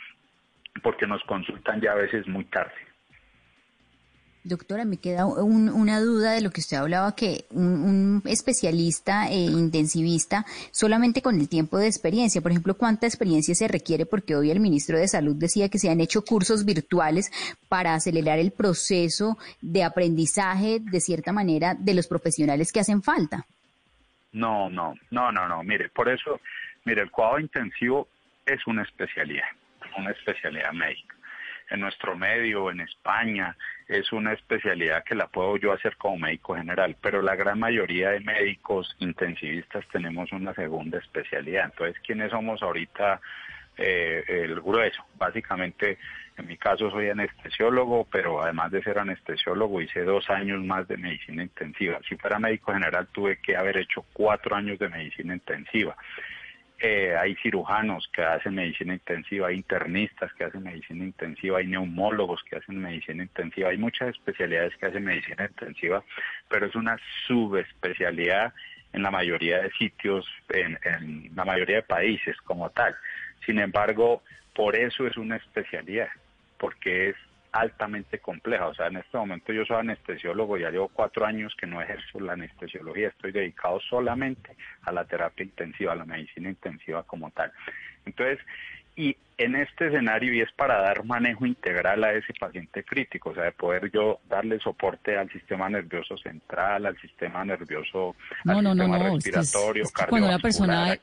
porque 0.81 1.05
nos 1.07 1.23
consultan 1.23 1.81
ya 1.81 1.91
a 1.91 1.95
veces 1.95 2.27
muy 2.27 2.45
tarde. 2.45 2.88
Doctora, 4.43 4.85
me 4.85 4.97
queda 4.97 5.25
una 5.25 5.99
duda 5.99 6.31
de 6.31 6.41
lo 6.41 6.49
que 6.49 6.61
usted 6.61 6.77
hablaba, 6.77 7.13
que 7.13 7.43
un, 7.51 8.23
especialista 8.25 9.27
e 9.29 9.35
intensivista 9.35 10.45
solamente 10.71 11.21
con 11.21 11.37
el 11.39 11.49
tiempo 11.49 11.77
de 11.77 11.87
experiencia, 11.87 12.41
por 12.41 12.51
ejemplo, 12.51 12.75
¿cuánta 12.75 13.05
experiencia 13.05 13.53
se 13.53 13.67
requiere? 13.67 14.05
Porque 14.05 14.37
hoy 14.37 14.49
el 14.49 14.61
ministro 14.61 14.97
de 14.97 15.09
Salud 15.09 15.35
decía 15.35 15.67
que 15.67 15.77
se 15.77 15.89
han 15.89 15.99
hecho 15.99 16.23
cursos 16.23 16.63
virtuales 16.63 17.31
para 17.67 17.93
acelerar 17.93 18.39
el 18.39 18.51
proceso 18.51 19.37
de 19.61 19.83
aprendizaje, 19.83 20.79
de 20.79 21.01
cierta 21.01 21.33
manera, 21.33 21.75
de 21.75 21.93
los 21.93 22.07
profesionales 22.07 22.71
que 22.71 22.79
hacen 22.79 23.03
falta. 23.03 23.45
No, 24.31 24.69
no, 24.69 24.93
no, 25.11 25.33
no, 25.33 25.49
no. 25.49 25.63
Mire, 25.63 25.89
por 25.89 26.07
eso, 26.07 26.39
mire, 26.85 27.01
el 27.01 27.11
cuadro 27.11 27.41
intensivo 27.41 28.07
es 28.45 28.65
una 28.67 28.83
especialidad, 28.83 29.49
una 29.97 30.11
especialidad 30.11 30.71
médica 30.71 31.18
en 31.69 31.79
nuestro 31.79 32.15
medio, 32.15 32.71
en 32.71 32.81
España, 32.81 33.55
es 33.87 34.11
una 34.11 34.33
especialidad 34.33 35.03
que 35.03 35.15
la 35.15 35.27
puedo 35.27 35.57
yo 35.57 35.71
hacer 35.71 35.97
como 35.97 36.17
médico 36.17 36.55
general, 36.55 36.95
pero 37.01 37.21
la 37.21 37.35
gran 37.35 37.59
mayoría 37.59 38.11
de 38.11 38.19
médicos 38.19 38.95
intensivistas 38.99 39.85
tenemos 39.91 40.31
una 40.31 40.53
segunda 40.53 40.99
especialidad. 40.99 41.65
Entonces, 41.65 42.01
¿quiénes 42.05 42.31
somos 42.31 42.61
ahorita? 42.61 43.21
Eh, 43.81 44.25
el 44.27 44.59
grueso. 44.59 45.05
Básicamente, 45.15 45.99
en 46.37 46.47
mi 46.47 46.57
caso 46.57 46.91
soy 46.91 47.09
anestesiólogo, 47.09 48.05
pero 48.11 48.41
además 48.43 48.71
de 48.71 48.83
ser 48.83 48.99
anestesiólogo 48.99 49.81
hice 49.81 50.03
dos 50.03 50.29
años 50.29 50.61
más 50.65 50.85
de 50.89 50.97
medicina 50.97 51.43
intensiva. 51.43 51.97
Si 52.07 52.17
fuera 52.17 52.39
médico 52.39 52.73
general 52.73 53.07
tuve 53.13 53.37
que 53.37 53.55
haber 53.55 53.77
hecho 53.77 54.05
cuatro 54.11 54.57
años 54.57 54.79
de 54.79 54.89
medicina 54.89 55.33
intensiva. 55.33 55.95
Eh, 56.81 57.13
hay 57.17 57.35
cirujanos 57.35 58.09
que 58.13 58.21
hacen 58.21 58.55
medicina 58.55 58.93
intensiva, 58.93 59.47
hay 59.47 59.57
internistas 59.57 60.31
que 60.33 60.45
hacen 60.45 60.63
medicina 60.63 61.03
intensiva, 61.03 61.57
hay 61.57 61.67
neumólogos 61.67 62.41
que 62.43 62.55
hacen 62.55 62.79
medicina 62.79 63.23
intensiva, 63.23 63.69
hay 63.69 63.77
muchas 63.77 64.09
especialidades 64.09 64.77
que 64.77 64.85
hacen 64.85 65.03
medicina 65.03 65.45
intensiva, 65.45 66.01
pero 66.47 66.67
es 66.67 66.75
una 66.75 66.97
subespecialidad 67.27 68.53
en 68.93 69.03
la 69.03 69.11
mayoría 69.11 69.61
de 69.61 69.71
sitios, 69.71 70.25
en, 70.49 70.79
en 70.85 71.31
la 71.35 71.43
mayoría 71.43 71.77
de 71.77 71.83
países 71.83 72.37
como 72.45 72.69
tal. 72.69 72.95
Sin 73.45 73.59
embargo, 73.59 74.23
por 74.55 74.77
eso 74.77 75.05
es 75.05 75.17
una 75.17 75.35
especialidad, 75.35 76.09
porque 76.57 77.09
es 77.09 77.15
altamente 77.51 78.19
compleja. 78.19 78.67
O 78.67 78.73
sea, 78.73 78.87
en 78.87 78.97
este 78.97 79.17
momento 79.17 79.53
yo 79.53 79.65
soy 79.65 79.77
anestesiólogo, 79.77 80.57
ya 80.57 80.69
llevo 80.69 80.89
cuatro 80.89 81.25
años 81.25 81.53
que 81.59 81.67
no 81.67 81.81
ejerzo 81.81 82.19
la 82.19 82.33
anestesiología, 82.33 83.09
estoy 83.09 83.31
dedicado 83.31 83.79
solamente 83.89 84.55
a 84.83 84.91
la 84.91 85.05
terapia 85.05 85.43
intensiva, 85.43 85.93
a 85.93 85.95
la 85.95 86.05
medicina 86.05 86.49
intensiva 86.49 87.03
como 87.03 87.31
tal. 87.31 87.51
Entonces, 88.05 88.39
y 88.95 89.15
en 89.37 89.55
este 89.55 89.87
escenario, 89.87 90.33
y 90.33 90.41
es 90.41 90.51
para 90.51 90.81
dar 90.81 91.05
manejo 91.05 91.45
integral 91.45 92.03
a 92.03 92.11
ese 92.11 92.33
paciente 92.33 92.83
crítico, 92.83 93.29
o 93.29 93.33
sea, 93.33 93.45
de 93.45 93.53
poder 93.53 93.89
yo 93.91 94.19
darle 94.27 94.59
soporte 94.59 95.17
al 95.17 95.31
sistema 95.31 95.69
nervioso 95.69 96.17
central, 96.17 96.85
al 96.85 96.99
sistema 96.99 97.45
nervioso, 97.45 98.15
al 98.45 98.57
sistema 98.57 98.97
respiratorio, 98.97 99.83
es 99.83 99.93
cuando 99.93 100.27
una 100.27 100.39
persona 100.39 100.97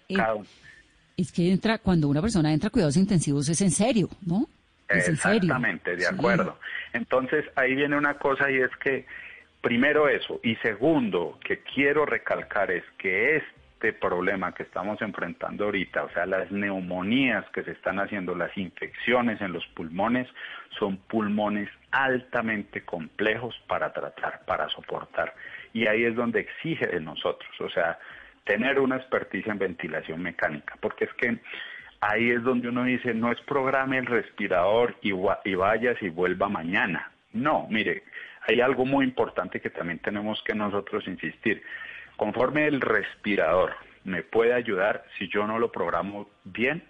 es 1.16 1.32
que 1.32 1.50
entra, 1.50 1.78
cuando 1.78 2.08
una 2.08 2.20
persona 2.20 2.52
entra 2.52 2.68
a 2.68 2.70
cuidados 2.70 2.98
intensivos 2.98 3.48
es 3.48 3.62
en 3.62 3.70
serio, 3.70 4.10
¿no? 4.26 4.46
Exactamente, 4.88 5.96
de 5.96 6.06
acuerdo. 6.06 6.58
Entonces 6.92 7.44
ahí 7.56 7.74
viene 7.74 7.96
una 7.96 8.14
cosa 8.14 8.50
y 8.50 8.58
es 8.58 8.70
que 8.76 9.06
primero 9.60 10.08
eso 10.08 10.40
y 10.42 10.56
segundo 10.56 11.38
que 11.44 11.60
quiero 11.60 12.06
recalcar 12.06 12.70
es 12.70 12.84
que 12.98 13.36
este 13.36 13.92
problema 13.92 14.54
que 14.54 14.62
estamos 14.62 15.00
enfrentando 15.02 15.64
ahorita, 15.64 16.04
o 16.04 16.10
sea, 16.10 16.24
las 16.24 16.50
neumonías 16.50 17.44
que 17.50 17.62
se 17.62 17.72
están 17.72 17.98
haciendo, 17.98 18.34
las 18.34 18.56
infecciones 18.56 19.40
en 19.40 19.52
los 19.52 19.66
pulmones, 19.68 20.28
son 20.78 20.96
pulmones 20.96 21.68
altamente 21.90 22.82
complejos 22.84 23.54
para 23.66 23.92
tratar, 23.92 24.44
para 24.46 24.68
soportar. 24.68 25.34
Y 25.72 25.86
ahí 25.86 26.04
es 26.04 26.14
donde 26.14 26.40
exige 26.40 26.86
de 26.86 27.00
nosotros, 27.00 27.50
o 27.60 27.68
sea, 27.68 27.98
tener 28.44 28.78
una 28.78 28.96
experticia 28.96 29.52
en 29.52 29.58
ventilación 29.58 30.22
mecánica, 30.22 30.76
porque 30.80 31.04
es 31.04 31.12
que 31.14 31.38
ahí 32.00 32.30
es 32.30 32.42
donde 32.42 32.68
uno 32.68 32.84
dice, 32.84 33.14
no 33.14 33.32
es 33.32 33.40
programe 33.42 33.98
el 33.98 34.06
respirador 34.06 34.96
y, 35.02 35.12
y 35.44 35.54
vayas 35.54 36.00
y 36.02 36.08
vuelva 36.08 36.48
mañana. 36.48 37.10
No, 37.32 37.66
mire, 37.70 38.04
hay 38.48 38.60
algo 38.60 38.84
muy 38.84 39.04
importante 39.04 39.60
que 39.60 39.70
también 39.70 39.98
tenemos 39.98 40.42
que 40.44 40.54
nosotros 40.54 41.06
insistir. 41.06 41.62
Conforme 42.16 42.66
el 42.66 42.80
respirador 42.80 43.74
me 44.04 44.22
puede 44.22 44.54
ayudar, 44.54 45.04
si 45.18 45.28
yo 45.28 45.46
no 45.46 45.58
lo 45.58 45.72
programo 45.72 46.30
bien, 46.44 46.82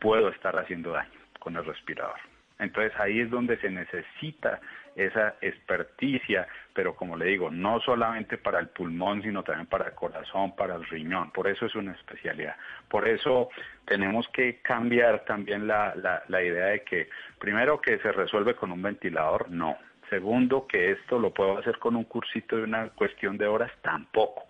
puedo 0.00 0.28
estar 0.30 0.58
haciendo 0.58 0.92
daño 0.92 1.10
con 1.38 1.56
el 1.56 1.64
respirador. 1.64 2.18
Entonces 2.58 2.92
ahí 2.98 3.20
es 3.20 3.30
donde 3.30 3.58
se 3.58 3.70
necesita 3.70 4.60
esa 4.96 5.34
experticia, 5.42 6.48
pero 6.72 6.96
como 6.96 7.16
le 7.16 7.26
digo, 7.26 7.50
no 7.50 7.80
solamente 7.80 8.38
para 8.38 8.58
el 8.58 8.68
pulmón, 8.68 9.22
sino 9.22 9.42
también 9.42 9.66
para 9.66 9.88
el 9.88 9.94
corazón, 9.94 10.56
para 10.56 10.74
el 10.74 10.84
riñón. 10.86 11.30
Por 11.32 11.48
eso 11.48 11.66
es 11.66 11.74
una 11.74 11.92
especialidad. 11.92 12.56
Por 12.88 13.06
eso 13.06 13.50
tenemos 13.84 14.26
que 14.28 14.60
cambiar 14.62 15.24
también 15.24 15.66
la, 15.66 15.94
la, 16.28 16.42
idea 16.42 16.66
de 16.66 16.82
que, 16.82 17.08
primero, 17.38 17.80
que 17.80 17.98
se 17.98 18.10
resuelve 18.10 18.54
con 18.54 18.72
un 18.72 18.82
ventilador, 18.82 19.50
no. 19.50 19.76
Segundo, 20.08 20.66
que 20.66 20.92
esto 20.92 21.18
lo 21.18 21.34
puedo 21.34 21.58
hacer 21.58 21.78
con 21.78 21.94
un 21.96 22.04
cursito 22.04 22.56
de 22.56 22.62
una 22.62 22.88
cuestión 22.90 23.36
de 23.36 23.46
horas, 23.46 23.70
tampoco. 23.82 24.44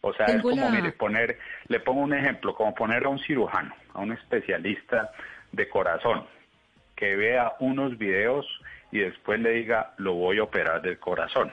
O 0.00 0.14
sea, 0.14 0.26
es 0.26 0.40
como, 0.40 0.70
mire, 0.70 0.92
poner, 0.92 1.38
le 1.66 1.80
pongo 1.80 2.00
un 2.00 2.14
ejemplo, 2.14 2.54
como 2.54 2.74
poner 2.74 3.04
a 3.04 3.08
un 3.08 3.18
cirujano, 3.18 3.74
a 3.92 4.00
un 4.00 4.12
especialista 4.12 5.10
de 5.50 5.68
corazón, 5.68 6.24
que 6.98 7.14
vea 7.14 7.52
unos 7.60 7.96
videos 7.96 8.44
y 8.90 8.98
después 8.98 9.40
le 9.40 9.52
diga, 9.52 9.94
lo 9.98 10.14
voy 10.14 10.38
a 10.38 10.42
operar 10.42 10.82
del 10.82 10.98
corazón. 10.98 11.50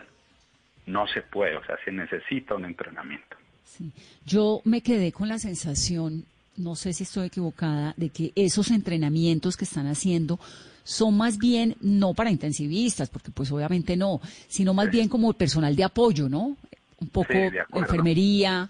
No 0.88 1.08
se 1.08 1.21
puede, 1.21 1.55
o 1.55 1.65
sea, 1.65 1.75
se 1.86 1.91
necesita 1.91 2.55
un 2.55 2.65
entrenamiento. 2.65 3.38
Sí. 3.63 3.91
Yo 4.25 4.62
me 4.63 4.81
quedé 4.81 5.12
con 5.12 5.29
la 5.29 5.38
sensación, 5.38 6.25
no 6.58 6.75
sé 6.75 6.93
si 6.93 7.03
estoy 7.03 7.27
equivocada, 7.27 7.93
de 7.97 8.10
que 8.10 8.31
esos 8.36 8.71
entrenamientos 8.71 9.58
que 9.58 9.65
están 9.65 9.88
haciendo 9.88 10.39
son 10.84 11.17
más 11.17 11.38
bien 11.38 11.75
no 11.81 12.13
para 12.13 12.31
intensivistas, 12.31 13.10
porque 13.10 13.31
pues 13.31 13.51
obviamente 13.51 13.97
no, 13.97 14.21
sino 14.47 14.73
más 14.73 14.89
bien 14.89 15.10
como 15.10 15.34
personal 15.34 15.75
de 15.75 15.84
apoyo, 15.84 16.29
¿no? 16.29 16.55
Un 16.99 17.10
poco 17.10 17.34
enfermería. 17.73 18.69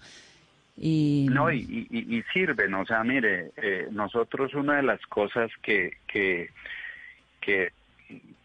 Eh... 0.78 1.26
No, 1.30 1.50
y, 1.50 1.86
y, 1.90 2.22
sirven, 2.32 2.74
o 2.74 2.84
sea, 2.84 3.02
mire, 3.02 3.52
eh, 3.56 3.88
nosotros 3.90 4.54
una 4.54 4.76
de 4.76 4.82
las 4.82 5.00
cosas 5.06 5.50
que, 5.62 5.98
que, 6.06 6.50
que 7.40 7.72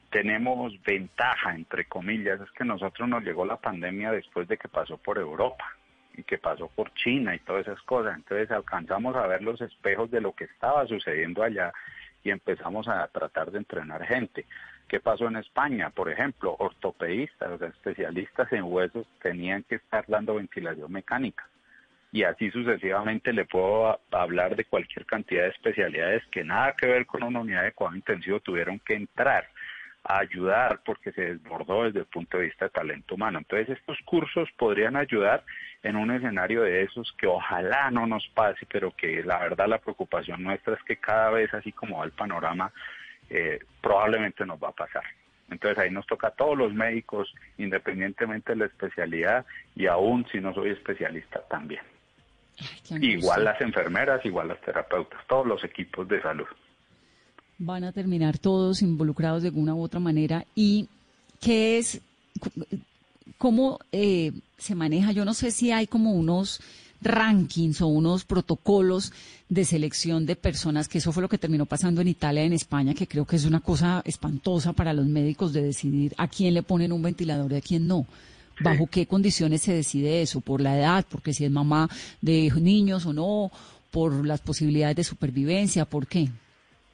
tenemos 0.10 0.74
ventaja, 0.84 1.56
entre 1.56 1.86
comillas, 1.86 2.40
es 2.40 2.52
que 2.52 2.66
nosotros 2.66 3.08
nos 3.10 3.24
llegó 3.24 3.46
la 3.46 3.58
pandemia 3.58 4.12
después 4.12 4.48
de 4.48 4.58
que 4.58 4.68
pasó 4.68 4.98
por 4.98 5.18
Europa 5.18 5.66
y 6.16 6.24
que 6.24 6.38
pasó 6.38 6.68
por 6.68 6.94
China 6.94 7.36
y 7.36 7.40
todas 7.40 7.68
esas 7.68 7.82
cosas. 7.84 8.16
Entonces 8.16 8.52
alcanzamos 8.52 9.16
a 9.16 9.28
ver 9.28 9.42
los 9.42 9.60
espejos 9.62 10.12
de 10.12 10.22
lo 10.22 10.34
que 10.34 10.46
estaba 10.46 10.86
sucediendo 10.88 11.44
allá 11.44 11.74
y 12.24 12.30
empezamos 12.30 12.88
a 12.88 13.08
tratar 13.08 13.52
de 13.52 13.60
entrenar 13.60 14.06
gente. 14.06 14.46
¿Qué 14.88 15.00
pasó 15.00 15.28
en 15.28 15.38
España? 15.38 15.90
Por 15.90 16.12
ejemplo, 16.12 16.56
ortopedistas, 16.60 17.62
o 17.62 17.66
especialistas 17.66 18.52
en 18.52 18.64
huesos 18.64 19.08
tenían 19.22 19.64
que 19.64 19.76
estar 19.76 20.04
dando 20.08 20.36
ventilación 20.36 20.92
mecánica. 20.92 21.48
Y 22.12 22.24
así 22.24 22.52
sucesivamente 22.52 23.32
le 23.32 23.46
puedo 23.46 24.00
hablar 24.12 24.56
de 24.56 24.66
cualquier 24.66 25.06
cantidad 25.06 25.44
de 25.44 25.50
especialidades 25.50 26.24
que 26.30 26.44
nada 26.44 26.76
que 26.76 26.88
ver 26.88 27.06
con 27.06 27.24
una 27.24 27.40
unidad 27.40 27.64
de 27.64 27.72
cuidado 27.72 27.96
intensivo 27.96 28.40
tuvieron 28.42 28.80
que 28.80 28.96
entrar 28.96 29.48
a 30.04 30.20
ayudar 30.20 30.82
porque 30.84 31.12
se 31.12 31.36
desbordó 31.36 31.84
desde 31.84 32.00
el 32.00 32.06
punto 32.06 32.38
de 32.38 32.46
vista 32.46 32.66
de 32.66 32.72
talento 32.72 33.16
humano. 33.16 33.40
Entonces 33.40 33.78
estos 33.78 33.98
cursos 34.04 34.50
podrían 34.58 34.96
ayudar 34.96 35.44
en 35.84 35.96
un 35.96 36.12
escenario 36.12 36.64
de 36.64 36.84
esos 36.84 37.12
que 37.14 37.28
ojalá 37.28 37.90
no 37.92 38.08
nos 38.08 38.28
pase, 38.30 38.66
pero 38.70 38.92
que 38.92 39.24
la 39.24 39.40
verdad 39.40 39.68
la 39.68 39.78
preocupación 39.78 40.44
nuestra 40.44 40.74
es 40.74 40.84
que 40.84 40.98
cada 40.98 41.30
vez 41.30 41.54
así 41.54 41.72
como 41.72 42.00
va 42.00 42.06
el 42.06 42.12
panorama, 42.12 42.72
eh, 43.30 43.60
probablemente 43.82 44.46
nos 44.46 44.62
va 44.62 44.70
a 44.70 44.74
pasar. 44.74 45.04
Entonces 45.50 45.78
ahí 45.78 45.92
nos 45.92 46.08
toca 46.08 46.28
a 46.28 46.32
todos 46.32 46.58
los 46.58 46.74
médicos, 46.74 47.34
independientemente 47.58 48.54
de 48.54 48.60
la 48.60 48.66
especialidad, 48.66 49.46
y 49.76 49.86
aún 49.86 50.26
si 50.32 50.40
no 50.40 50.54
soy 50.54 50.72
especialista 50.72 51.42
también. 51.48 51.82
Igual 52.90 53.46
las 53.46 53.60
enfermeras, 53.62 54.26
igual 54.26 54.50
las 54.50 54.62
terapeutas, 54.62 55.20
todos 55.28 55.46
los 55.48 55.64
equipos 55.64 56.08
de 56.08 56.22
salud. 56.22 56.48
Van 57.58 57.84
a 57.84 57.92
terminar 57.92 58.38
todos 58.38 58.82
involucrados 58.82 59.44
de 59.44 59.50
alguna 59.50 59.76
u 59.76 59.84
otra 59.84 60.00
manera. 60.00 60.46
¿Y 60.56 60.88
qué 61.40 61.78
es, 61.78 62.02
cómo 63.38 63.80
eh, 63.92 64.32
se 64.58 64.76
maneja? 64.76 65.12
Yo 65.12 65.26
no 65.26 65.34
sé 65.34 65.52
si 65.52 65.72
hay 65.72 65.88
como 65.88 66.14
unos 66.14 66.62
rankings 67.02 67.82
o 67.82 67.88
unos 67.88 68.26
protocolos 68.26 69.12
de 69.50 69.66
selección 69.66 70.26
de 70.26 70.36
personas, 70.36 70.88
que 70.88 71.00
eso 71.00 71.12
fue 71.12 71.22
lo 71.22 71.30
que 71.30 71.38
terminó 71.38 71.66
pasando 71.66 72.02
en 72.02 72.08
Italia 72.08 72.44
en 72.44 72.54
España, 72.54 72.94
que 72.94 73.08
creo 73.08 73.26
que 73.26 73.36
es 73.36 73.46
una 73.46 73.60
cosa 73.60 74.02
espantosa 74.06 74.74
para 74.74 74.94
los 74.94 75.08
médicos 75.08 75.52
de 75.52 75.64
decidir 75.64 76.14
a 76.18 76.28
quién 76.28 76.54
le 76.54 76.64
ponen 76.64 76.92
un 76.92 77.02
ventilador 77.02 77.52
y 77.52 77.56
a 77.56 77.62
quién 77.62 77.88
no. 77.88 78.06
¿Bajo 78.64 78.88
qué 78.88 79.06
condiciones 79.06 79.62
se 79.62 79.74
decide 79.74 80.22
eso? 80.22 80.42
¿Por 80.42 80.62
la 80.62 80.78
edad? 80.78 81.06
¿Porque 81.10 81.34
si 81.34 81.46
es 81.46 81.52
mamá 81.52 81.90
de 82.22 82.52
niños 82.60 83.06
o 83.06 83.14
no? 83.14 83.52
¿Por 83.92 84.26
las 84.26 84.42
posibilidades 84.42 84.96
de 84.96 85.04
supervivencia? 85.04 85.86
¿Por 85.86 86.08
qué? 86.08 86.30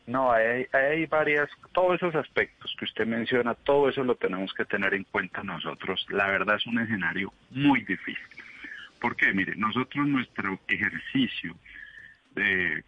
No, 0.07 0.31
hay, 0.31 0.65
hay 0.71 1.05
varias, 1.05 1.49
todos 1.73 1.95
esos 1.95 2.15
aspectos 2.15 2.73
que 2.79 2.85
usted 2.85 3.05
menciona, 3.05 3.53
todo 3.53 3.89
eso 3.89 4.03
lo 4.03 4.15
tenemos 4.15 4.53
que 4.53 4.63
tener 4.63 4.93
en 4.93 5.03
cuenta 5.03 5.43
nosotros. 5.43 6.05
La 6.09 6.27
verdad 6.27 6.55
es 6.55 6.65
un 6.65 6.79
escenario 6.79 7.33
muy 7.51 7.81
difícil. 7.81 8.17
Porque, 8.99 9.33
mire, 9.33 9.55
nosotros 9.55 10.07
nuestro 10.07 10.59
ejercicio 10.67 11.55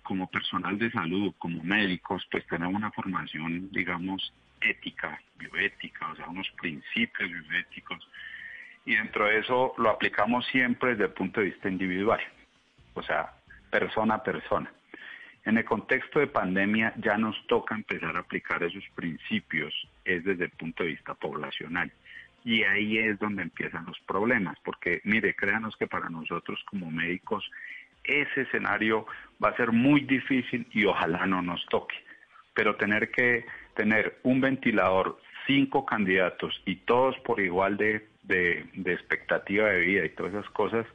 como 0.03 0.27
personal 0.27 0.77
de 0.77 0.91
salud, 0.91 1.33
como 1.37 1.63
médicos, 1.63 2.27
pues 2.31 2.45
tenemos 2.47 2.75
una 2.75 2.91
formación, 2.91 3.69
digamos, 3.71 4.31
ética, 4.61 5.19
bioética, 5.37 6.11
o 6.11 6.15
sea, 6.15 6.27
unos 6.27 6.49
principios 6.61 7.29
bioéticos, 7.31 8.07
y 8.85 8.95
dentro 8.95 9.25
de 9.25 9.39
eso 9.39 9.73
lo 9.77 9.89
aplicamos 9.89 10.45
siempre 10.47 10.91
desde 10.91 11.05
el 11.05 11.11
punto 11.11 11.39
de 11.39 11.47
vista 11.47 11.69
individual, 11.69 12.19
o 12.93 13.03
sea, 13.03 13.33
persona 13.69 14.15
a 14.15 14.23
persona. 14.23 14.71
En 15.45 15.57
el 15.57 15.65
contexto 15.65 16.19
de 16.19 16.27
pandemia 16.27 16.93
ya 16.97 17.17
nos 17.17 17.35
toca 17.47 17.75
empezar 17.75 18.15
a 18.15 18.19
aplicar 18.19 18.61
esos 18.63 18.83
principios, 18.95 19.73
es 20.03 20.23
desde 20.23 20.45
el 20.45 20.51
punto 20.51 20.83
de 20.83 20.89
vista 20.89 21.13
poblacional. 21.13 21.91
Y 22.43 22.63
ahí 22.63 22.97
es 22.97 23.19
donde 23.19 23.43
empiezan 23.43 23.85
los 23.85 23.99
problemas, 24.01 24.57
porque 24.63 25.01
mire, 25.03 25.35
créanos 25.35 25.75
que 25.77 25.87
para 25.87 26.09
nosotros 26.09 26.63
como 26.69 26.89
médicos 26.91 27.49
ese 28.03 28.41
escenario 28.41 29.05
va 29.43 29.49
a 29.49 29.55
ser 29.55 29.71
muy 29.71 30.01
difícil 30.01 30.67
y 30.71 30.85
ojalá 30.85 31.25
no 31.25 31.41
nos 31.41 31.65
toque. 31.67 31.95
Pero 32.53 32.75
tener 32.75 33.11
que 33.11 33.45
tener 33.75 34.19
un 34.23 34.41
ventilador, 34.41 35.19
cinco 35.47 35.85
candidatos 35.85 36.61
y 36.65 36.77
todos 36.77 37.17
por 37.19 37.39
igual 37.39 37.77
de, 37.77 38.07
de, 38.23 38.65
de 38.73 38.93
expectativa 38.93 39.69
de 39.69 39.79
vida 39.81 40.05
y 40.05 40.09
todas 40.09 40.33
esas 40.33 40.49
cosas, 40.51 40.85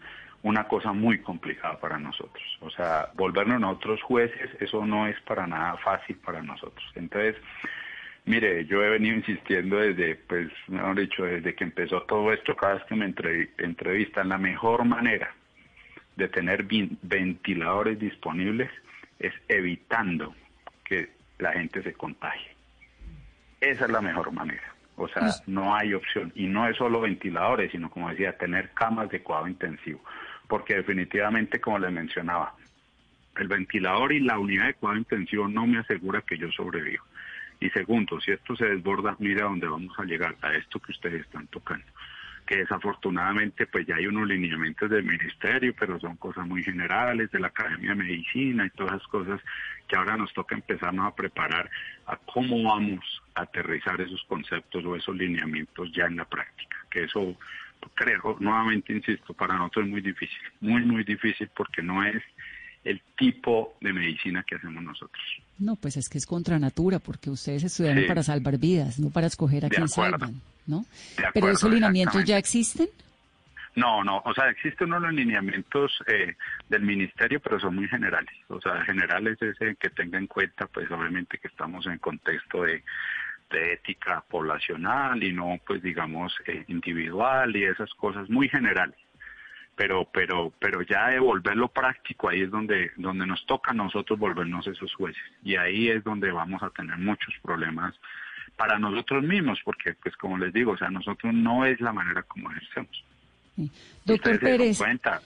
una 0.44 0.68
cosa 0.68 0.92
muy 0.92 1.18
complicada 1.20 1.80
para 1.80 1.98
nosotros. 1.98 2.44
O 2.60 2.70
sea, 2.70 3.08
volvernos 3.14 3.60
nosotros 3.60 4.02
jueces, 4.02 4.50
eso 4.60 4.84
no 4.84 5.06
es 5.06 5.18
para 5.22 5.46
nada 5.46 5.78
fácil 5.78 6.16
para 6.16 6.42
nosotros. 6.42 6.84
Entonces, 6.94 7.37
mire, 8.26 8.66
yo 8.66 8.84
he 8.84 8.90
venido 8.90 9.16
insistiendo 9.16 9.78
desde, 9.78 10.16
pues, 10.16 10.50
mejor 10.68 11.00
dicho, 11.00 11.24
desde 11.24 11.54
que 11.54 11.64
empezó 11.64 12.02
todo 12.02 12.30
esto, 12.30 12.54
cada 12.56 12.74
vez 12.74 12.84
que 12.84 12.94
me 12.94 13.06
entrevistan, 13.58 14.28
la 14.28 14.38
mejor 14.38 14.84
manera 14.84 15.34
de 16.16 16.28
tener 16.28 16.66
ventiladores 17.02 17.98
disponibles 17.98 18.70
es 19.18 19.32
evitando 19.48 20.34
que 20.84 21.08
la 21.38 21.52
gente 21.52 21.82
se 21.82 21.94
contagie. 21.94 22.54
Esa 23.60 23.87
es 23.87 23.90
la 23.90 24.02
mejor 24.02 24.30
manera. 24.30 24.73
O 24.96 25.09
sea, 25.09 25.22
pues 25.22 25.42
no 25.46 25.74
hay 25.74 25.92
opción. 25.94 26.33
Y 26.35 26.46
no 26.46 26.68
es 26.68 26.76
solo 26.76 27.00
ventiladores, 27.00 27.72
sino, 27.72 27.90
como 27.90 28.11
decía, 28.11 28.37
tener 28.37 28.70
camas 28.70 29.09
de 29.11 29.22
cuidado 29.22 29.48
intensivo 29.48 30.00
porque 30.48 30.76
definitivamente, 30.76 31.61
como 31.61 31.78
les 31.78 31.92
mencionaba, 31.92 32.54
el 33.37 33.48
ventilador 33.48 34.12
y 34.12 34.20
la 34.20 34.38
unidad 34.38 34.66
de 34.66 34.74
cuidado 34.74 34.98
intensivo 34.98 35.48
no 35.48 35.66
me 35.66 35.78
asegura 35.78 36.22
que 36.22 36.38
yo 36.38 36.50
sobreviva. 36.52 37.02
Y 37.61 37.70
segundo, 37.70 38.20
si 38.20 38.33
esto 38.33 38.54
se 38.57 38.66
desborda, 38.66 39.16
mira 39.18 39.44
dónde 39.44 39.66
vamos 39.66 39.98
a 39.98 40.04
llegar, 40.04 40.37
a 40.42 40.54
esto 40.54 40.78
que 40.80 40.92
ustedes 40.92 41.22
están 41.22 41.46
tocando. 41.48 41.87
Que 42.46 42.59
desafortunadamente 42.59 43.66
pues 43.66 43.87
ya 43.87 43.96
hay 43.96 44.07
unos 44.07 44.28
lineamientos 44.28 44.90
del 44.90 45.04
ministerio, 45.04 45.74
pero 45.78 45.98
son 45.98 46.16
cosas 46.16 46.46
muy 46.46 46.62
generales, 46.62 47.30
de 47.30 47.40
la 47.40 47.48
Academia 47.48 47.90
de 47.90 47.96
Medicina 47.96 48.66
y 48.66 48.70
todas 48.70 48.96
esas 48.96 49.09
cosas 49.09 49.40
que 49.88 49.96
ahora 49.96 50.16
nos 50.16 50.33
toca 50.35 50.54
empezarnos 50.54 51.07
a 51.07 51.14
preparar 51.14 51.70
a 52.07 52.16
cómo 52.16 52.62
vamos 52.62 53.22
a 53.35 53.42
aterrizar 53.42 54.00
esos 54.00 54.22
conceptos 54.24 54.85
o 54.85 54.96
esos 54.96 55.16
lineamientos 55.16 55.90
ya 55.92 56.04
en 56.04 56.16
la 56.16 56.24
práctica. 56.24 56.76
Que 56.90 57.04
eso 57.04 57.37
creo, 57.94 58.37
nuevamente 58.40 58.92
insisto, 58.92 59.35
para 59.35 59.57
nosotros 59.57 59.87
es 59.87 59.90
muy 59.90 60.00
difícil, 60.00 60.38
muy, 60.61 60.85
muy 60.85 61.04
difícil 61.04 61.48
porque 61.54 61.83
no 61.83 62.04
es 62.04 62.22
el 62.85 63.00
tipo 63.16 63.76
de 63.80 63.92
medicina 63.92 64.44
que 64.46 64.57
hacemos 64.57 64.83
nosotros. 64.83 65.22
No, 65.59 65.76
pues 65.76 65.96
es 65.96 66.09
que 66.09 66.18
es 66.18 66.26
contra 66.26 66.59
natura, 66.59 66.98
porque 66.98 67.30
ustedes 67.30 67.64
estudiaron 67.64 68.07
para 68.07 68.22
salvar 68.22 68.59
vidas, 68.59 68.98
no 68.98 69.11
para 69.11 69.26
escoger 69.26 69.64
a 69.64 69.68
quién 69.68 69.88
salvan, 69.88 70.40
¿no? 70.66 70.85
Pero 71.33 71.50
esos 71.50 71.70
lineamientos 71.70 72.24
ya 72.24 72.38
existen. 72.38 72.88
No, 73.77 74.05
no, 74.05 74.22
o 74.24 74.33
sea, 74.35 74.50
existen 74.50 74.92
unos 74.92 75.12
lineamientos 75.12 75.92
eh, 76.07 76.37
del 76.68 76.83
ministerio, 76.83 77.40
pero 77.40 77.59
son 77.59 77.74
muy 77.74 77.88
generales. 77.88 78.33
O 78.48 78.61
sea, 78.61 78.81
generales 78.85 79.37
es 79.42 79.57
que 79.79 79.90
tenga 79.90 80.16
en 80.16 80.29
cuenta, 80.29 80.68
pues 80.68 80.88
obviamente 80.92 81.38
que 81.38 81.48
estamos 81.48 81.85
en 81.87 81.98
contexto 81.98 82.62
de 82.62 82.85
de 83.50 83.74
ética 83.74 84.24
poblacional 84.29 85.22
y 85.22 85.33
no 85.33 85.59
pues 85.66 85.83
digamos 85.83 86.35
eh, 86.46 86.64
individual 86.68 87.55
y 87.57 87.64
esas 87.64 87.92
cosas 87.94 88.29
muy 88.29 88.48
generales 88.48 88.96
pero 89.77 90.09
pero 90.12 90.53
pero 90.59 90.83
ya 90.83 91.09
de 91.09 91.18
volverlo 91.18 91.68
práctico 91.68 92.29
ahí 92.29 92.42
es 92.42 92.50
donde 92.50 92.92
donde 92.96 93.27
nos 93.27 93.44
toca 93.46 93.72
a 93.72 93.74
nosotros 93.74 94.18
volvernos 94.18 94.66
esos 94.66 94.94
jueces 94.94 95.22
y 95.42 95.57
ahí 95.57 95.88
es 95.88 96.03
donde 96.05 96.31
vamos 96.33 96.62
a 96.62 96.70
tener 96.70 96.96
muchos 96.98 97.35
problemas 97.42 97.94
para 98.56 98.78
nosotros 98.78 99.22
mismos 99.22 99.58
porque 99.64 99.94
pues 99.94 100.16
como 100.16 100.38
les 100.38 100.52
digo 100.52 100.72
o 100.72 100.76
sea 100.76 100.88
nosotros 100.88 101.32
no 101.34 101.64
es 101.64 101.80
la 101.80 101.92
manera 101.92 102.22
como 102.22 102.50
ejercemos. 102.50 103.04
Doctor 104.04 104.38
Pérez 104.38 104.76
se 104.76 104.84
cuenta 104.84 105.20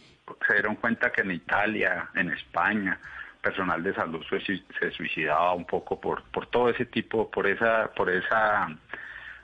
se 0.47 0.55
dieron 0.55 0.77
cuenta 0.77 1.11
que 1.11 1.23
en 1.23 1.33
Italia 1.33 2.09
en 2.15 2.31
España 2.31 2.99
personal 3.41 3.83
de 3.83 3.95
salud 3.95 4.23
se, 4.29 4.91
suicidaba 4.93 5.55
un 5.55 5.65
poco 5.65 6.01
por 6.01 6.23
por 6.25 6.47
todo 6.47 6.71
ese 6.71 6.87
tipo 6.87 7.31
por 7.31 7.47
esa 7.47 7.91
por 7.95 8.11
esa 8.11 8.69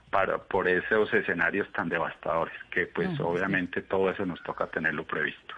para 0.09 0.37
por 0.37 0.67
esos 0.67 1.13
escenarios 1.13 1.71
tan 1.71 1.89
devastadores 1.89 2.55
que 2.71 2.87
pues 2.87 3.19
obviamente 3.19 3.81
todo 3.81 4.09
eso 4.09 4.25
nos 4.25 4.41
toca 4.43 4.67
tenerlo 4.67 5.05
previsto. 5.05 5.55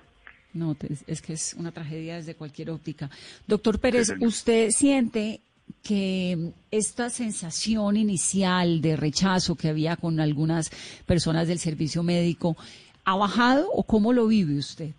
No, 0.53 0.75
es 1.05 1.21
que 1.21 1.33
es 1.33 1.53
una 1.53 1.71
tragedia 1.71 2.15
desde 2.15 2.33
cualquier 2.33 2.71
óptica. 2.71 3.09
Doctor 3.45 3.79
Pérez, 3.79 4.15
¿usted 4.19 4.69
siente 4.71 5.41
que 5.83 6.51
esta 6.71 7.09
sensación 7.09 7.95
inicial 7.95 8.81
de 8.81 8.97
rechazo 8.97 9.55
que 9.55 9.69
había 9.69 9.95
con 9.95 10.19
algunas 10.19 10.69
personas 11.05 11.47
del 11.47 11.59
servicio 11.59 12.03
médico 12.03 12.57
ha 13.05 13.15
bajado 13.15 13.69
o 13.71 13.83
cómo 13.83 14.11
lo 14.11 14.27
vive 14.27 14.57
usted? 14.57 14.91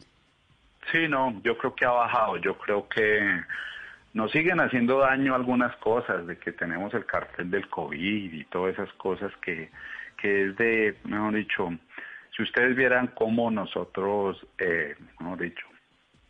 Sí, 0.90 1.06
no, 1.08 1.40
yo 1.44 1.58
creo 1.58 1.74
que 1.74 1.84
ha 1.84 1.90
bajado. 1.90 2.38
Yo 2.38 2.56
creo 2.56 2.88
que 2.88 3.20
nos 4.14 4.32
siguen 4.32 4.60
haciendo 4.60 4.98
daño 5.00 5.34
algunas 5.34 5.76
cosas, 5.76 6.26
de 6.26 6.38
que 6.38 6.52
tenemos 6.52 6.94
el 6.94 7.04
cartel 7.04 7.50
del 7.50 7.68
COVID 7.68 8.32
y 8.32 8.44
todas 8.44 8.74
esas 8.74 8.92
cosas 8.94 9.30
que, 9.42 9.70
que 10.16 10.46
es 10.46 10.56
de, 10.56 10.96
mejor 11.04 11.34
dicho, 11.34 11.68
si 12.34 12.42
ustedes 12.42 12.74
vieran 12.74 13.08
cómo 13.08 13.50
nosotros, 13.50 14.46
eh, 14.58 14.96
mejor 15.20 15.40
dicho, 15.40 15.66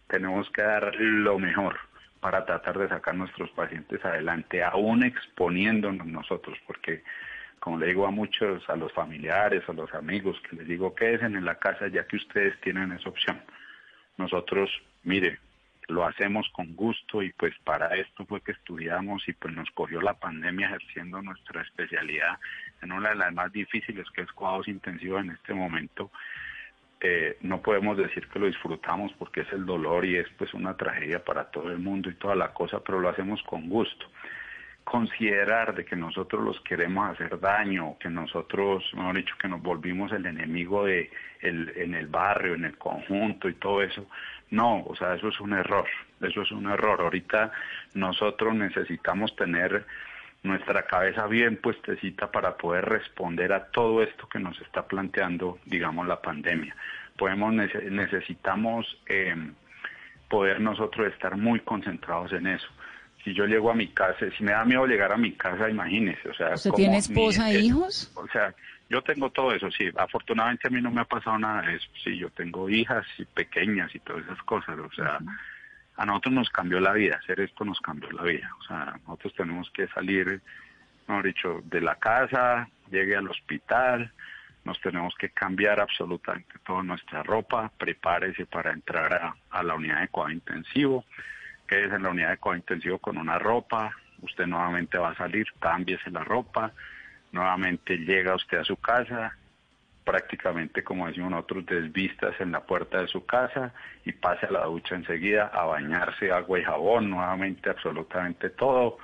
tenemos 0.09 0.51
que 0.51 0.63
dar 0.63 0.95
lo 0.97 1.39
mejor 1.39 1.77
para 2.21 2.45
tratar 2.45 2.79
de 2.79 2.89
sacar 2.89 3.15
nuestros 3.15 3.51
pacientes 3.51 4.05
adelante, 4.05 4.63
aún 4.63 5.05
exponiéndonos 5.05 6.07
nosotros, 6.07 6.59
porque 6.67 7.03
como 7.61 7.79
le 7.79 7.87
digo 7.87 8.07
a 8.07 8.11
muchos, 8.11 8.69
a 8.69 8.77
los 8.77 8.93
familiares, 8.93 9.63
a 9.69 9.73
los 9.73 9.93
amigos, 9.95 10.41
que 10.49 10.57
les 10.57 10.69
digo, 10.69 10.95
quédense 10.95 11.27
en 11.27 11.45
la 11.45 11.59
casa 11.59 11.89
ya 11.89 12.07
que 12.07 12.17
ustedes 12.17 12.59
tienen 12.61 12.93
esa 12.93 13.09
opción. 13.09 13.43
Nosotros, 14.17 14.71
mire, 15.03 15.39
lo 15.89 16.05
hacemos 16.07 16.49
con 16.53 16.75
gusto 16.77 17.23
y 17.23 17.33
pues 17.33 17.55
para 17.65 17.97
esto 17.97 18.27
fue 18.27 18.43
que 18.43 18.53
estudiamos 18.53 19.27
y 19.27 19.33
pues 19.33 19.55
nos 19.55 19.71
cogió 19.71 20.01
la 20.01 20.15
pandemia 20.15 20.67
ejerciendo 20.69 21.23
nuestra 21.23 21.63
especialidad 21.63 22.39
en 22.83 22.93
una 22.93 23.11
de 23.11 23.17
las 23.17 23.33
más 23.33 23.51
difíciles 23.53 24.07
que 24.11 24.23
es 24.23 24.33
cuidados 24.33 24.69
intensivos 24.69 25.25
en 25.25 25.31
este 25.31 25.55
momento. 25.55 26.11
Eh, 27.01 27.39
no 27.43 27.63
podemos 27.63 27.97
decir 27.97 28.27
que 28.29 28.41
lo 28.41 28.47
disfrutamos 28.47 29.13
porque 29.19 29.43
es 29.43 29.53
el 29.53 29.65
dolor 29.65 30.05
y 30.05 30.17
es 30.17 30.27
pues 30.37 30.53
una 30.53 30.77
tragedia 30.77 31.25
para 31.25 31.45
todo 31.45 31.71
el 31.71 31.79
mundo 31.79 32.11
y 32.11 32.15
toda 32.15 32.35
la 32.35 32.53
cosa, 32.53 32.81
pero 32.81 32.99
lo 32.99 33.09
hacemos 33.09 33.41
con 33.45 33.69
gusto. 33.69 34.07
Considerar 34.83 35.75
de 35.75 35.85
que 35.85 35.95
nosotros 35.95 36.43
los 36.43 36.61
queremos 36.63 37.11
hacer 37.11 37.39
daño, 37.39 37.97
que 38.01 38.09
nosotros, 38.09 38.85
mejor 38.95 39.17
dicho, 39.17 39.35
que 39.41 39.47
nos 39.47 39.63
volvimos 39.63 40.11
el 40.13 40.27
enemigo 40.27 40.87
de 40.87 41.11
el, 41.41 41.73
en 41.77 41.95
el 41.95 42.09
barrio, 42.09 42.55
en 42.55 42.65
el 42.65 42.77
conjunto 42.79 43.49
y 43.49 43.55
todo 43.55 43.83
eso, 43.83 44.07
no, 44.51 44.83
o 44.85 44.97
sea, 44.97 45.15
eso 45.15 45.29
es 45.29 45.39
un 45.41 45.53
error, 45.53 45.87
eso 46.21 46.43
es 46.43 46.51
un 46.51 46.71
error. 46.71 47.01
Ahorita 47.01 47.53
nosotros 47.95 48.55
necesitamos 48.55 49.37
tener 49.37 49.85
nuestra 50.43 50.85
cabeza 50.85 51.27
bien 51.27 51.57
puestecita 51.57 52.31
para 52.31 52.57
poder 52.57 52.85
responder 52.85 53.53
a 53.53 53.67
todo 53.67 54.03
esto 54.03 54.29
que 54.29 54.39
nos 54.39 54.61
está 54.61 54.87
planteando, 54.87 55.59
digamos, 55.65 56.07
la 56.07 56.21
pandemia. 56.21 56.75
Podemos 57.17 57.53
necesitamos 57.53 58.87
em, 59.07 59.55
poder 60.29 60.61
nosotros 60.61 61.13
estar 61.13 61.37
muy 61.37 61.61
concentrados 61.61 62.33
en 62.33 62.47
eso. 62.47 62.69
Si 63.25 63.35
yo 63.35 63.47
llego 63.47 63.71
a 63.71 63.75
mi 63.75 63.89
casa, 63.89 64.27
si 64.37 64.45
me 64.45 64.53
da 64.53 64.65
miedo 64.65 64.87
llegar 64.87 65.13
a 65.13 65.17
mi 65.17 65.33
casa, 65.33 65.69
imagínese, 65.69 66.29
o 66.29 66.35
sea, 66.35 66.55
¿usted 66.55 66.71
tiene 66.71 66.99
esposa 66.99 67.51
e 67.51 67.59
hijos? 67.59 68.13
O 68.15 68.29
sea, 68.29 68.55
yo 68.89 69.03
tengo 69.03 69.31
todo 69.31 69.53
eso, 69.53 69.71
sí. 69.71 69.91
Afortunadamente 69.97 70.69
a 70.69 70.71
mí 70.71 70.81
no 70.81 70.91
me 70.91 71.03
ha 71.03 71.05
pasado 71.05 71.39
nada 71.39 71.63
de 71.63 71.77
eso. 71.77 71.89
Sí, 72.03 72.17
yo 72.17 72.31
tengo 72.31 72.71
hijas 72.71 73.05
y 73.19 73.25
pequeñas 73.25 73.95
y 73.95 73.99
todas 73.99 74.25
esas 74.25 74.43
cosas. 74.45 74.79
O 74.79 74.91
sea, 74.93 75.19
a 75.99 76.07
nosotros 76.07 76.33
nos 76.33 76.49
cambió 76.51 76.79
la 76.81 76.93
vida. 76.93 77.17
Hacer 77.17 77.41
esto 77.41 77.65
nos 77.65 77.81
cambió 77.81 78.11
la 78.13 78.23
vida. 78.23 78.51
O 78.61 78.63
sea, 78.63 78.99
nosotros 79.07 79.35
tenemos 79.35 79.69
que 79.71 79.89
salir, 79.89 80.41
mejor 81.09 81.25
dicho, 81.25 81.61
de 81.65 81.81
la 81.81 81.97
casa, 81.97 82.69
llegue 82.89 83.17
al 83.17 83.29
hospital, 83.29 84.13
nos 84.65 84.81
tenemos 84.81 85.15
que 85.19 85.31
cambiar 85.31 85.81
absolutamente 85.81 86.55
toda 86.65 86.85
nuestra 86.85 87.25
ropa, 87.25 87.73
prepárese 87.77 88.47
para 88.47 88.73
entrar 88.73 89.35
a, 89.51 89.63
la 89.63 89.75
unidad 89.75 90.01
de 90.01 90.09
cuidado 90.09 90.33
intensivo, 90.33 91.05
quédese 91.67 91.97
en 91.97 92.05
la 92.05 92.11
unidad 92.11 92.31
de 92.31 92.37
cuidado 92.37 92.59
intensivo 92.59 92.99
con 92.99 93.19
una 93.19 93.39
ropa, 93.39 93.91
usted 94.23 94.47
nuevamente 94.47 94.99
va 94.99 95.11
a 95.11 95.17
salir, 95.17 95.47
cámbiese 95.59 96.11
la 96.11 96.23
ropa, 96.23 96.73
nuevamente 97.33 97.97
llega 97.97 98.37
usted 98.37 98.59
a 98.59 98.65
su 98.65 98.77
casa, 98.77 99.37
prácticamente 100.09 100.83
como 100.83 101.07
decimos 101.07 101.31
nosotros, 101.31 101.67
desvistas 101.67 102.41
en 102.41 102.51
la 102.51 102.61
puerta 102.61 103.03
de 103.03 103.09
su 103.09 103.27
casa 103.27 103.75
y 104.07 104.13
pase 104.13 104.47
a 104.47 104.51
la 104.51 104.65
ducha 104.65 104.95
enseguida 104.95 105.49
a 105.49 105.67
bañarse, 105.67 106.33
agua 106.33 106.59
y 106.59 106.65
jabón, 106.65 107.11
nuevamente 107.11 107.69
absolutamente 107.69 108.49
todo. 108.49 108.97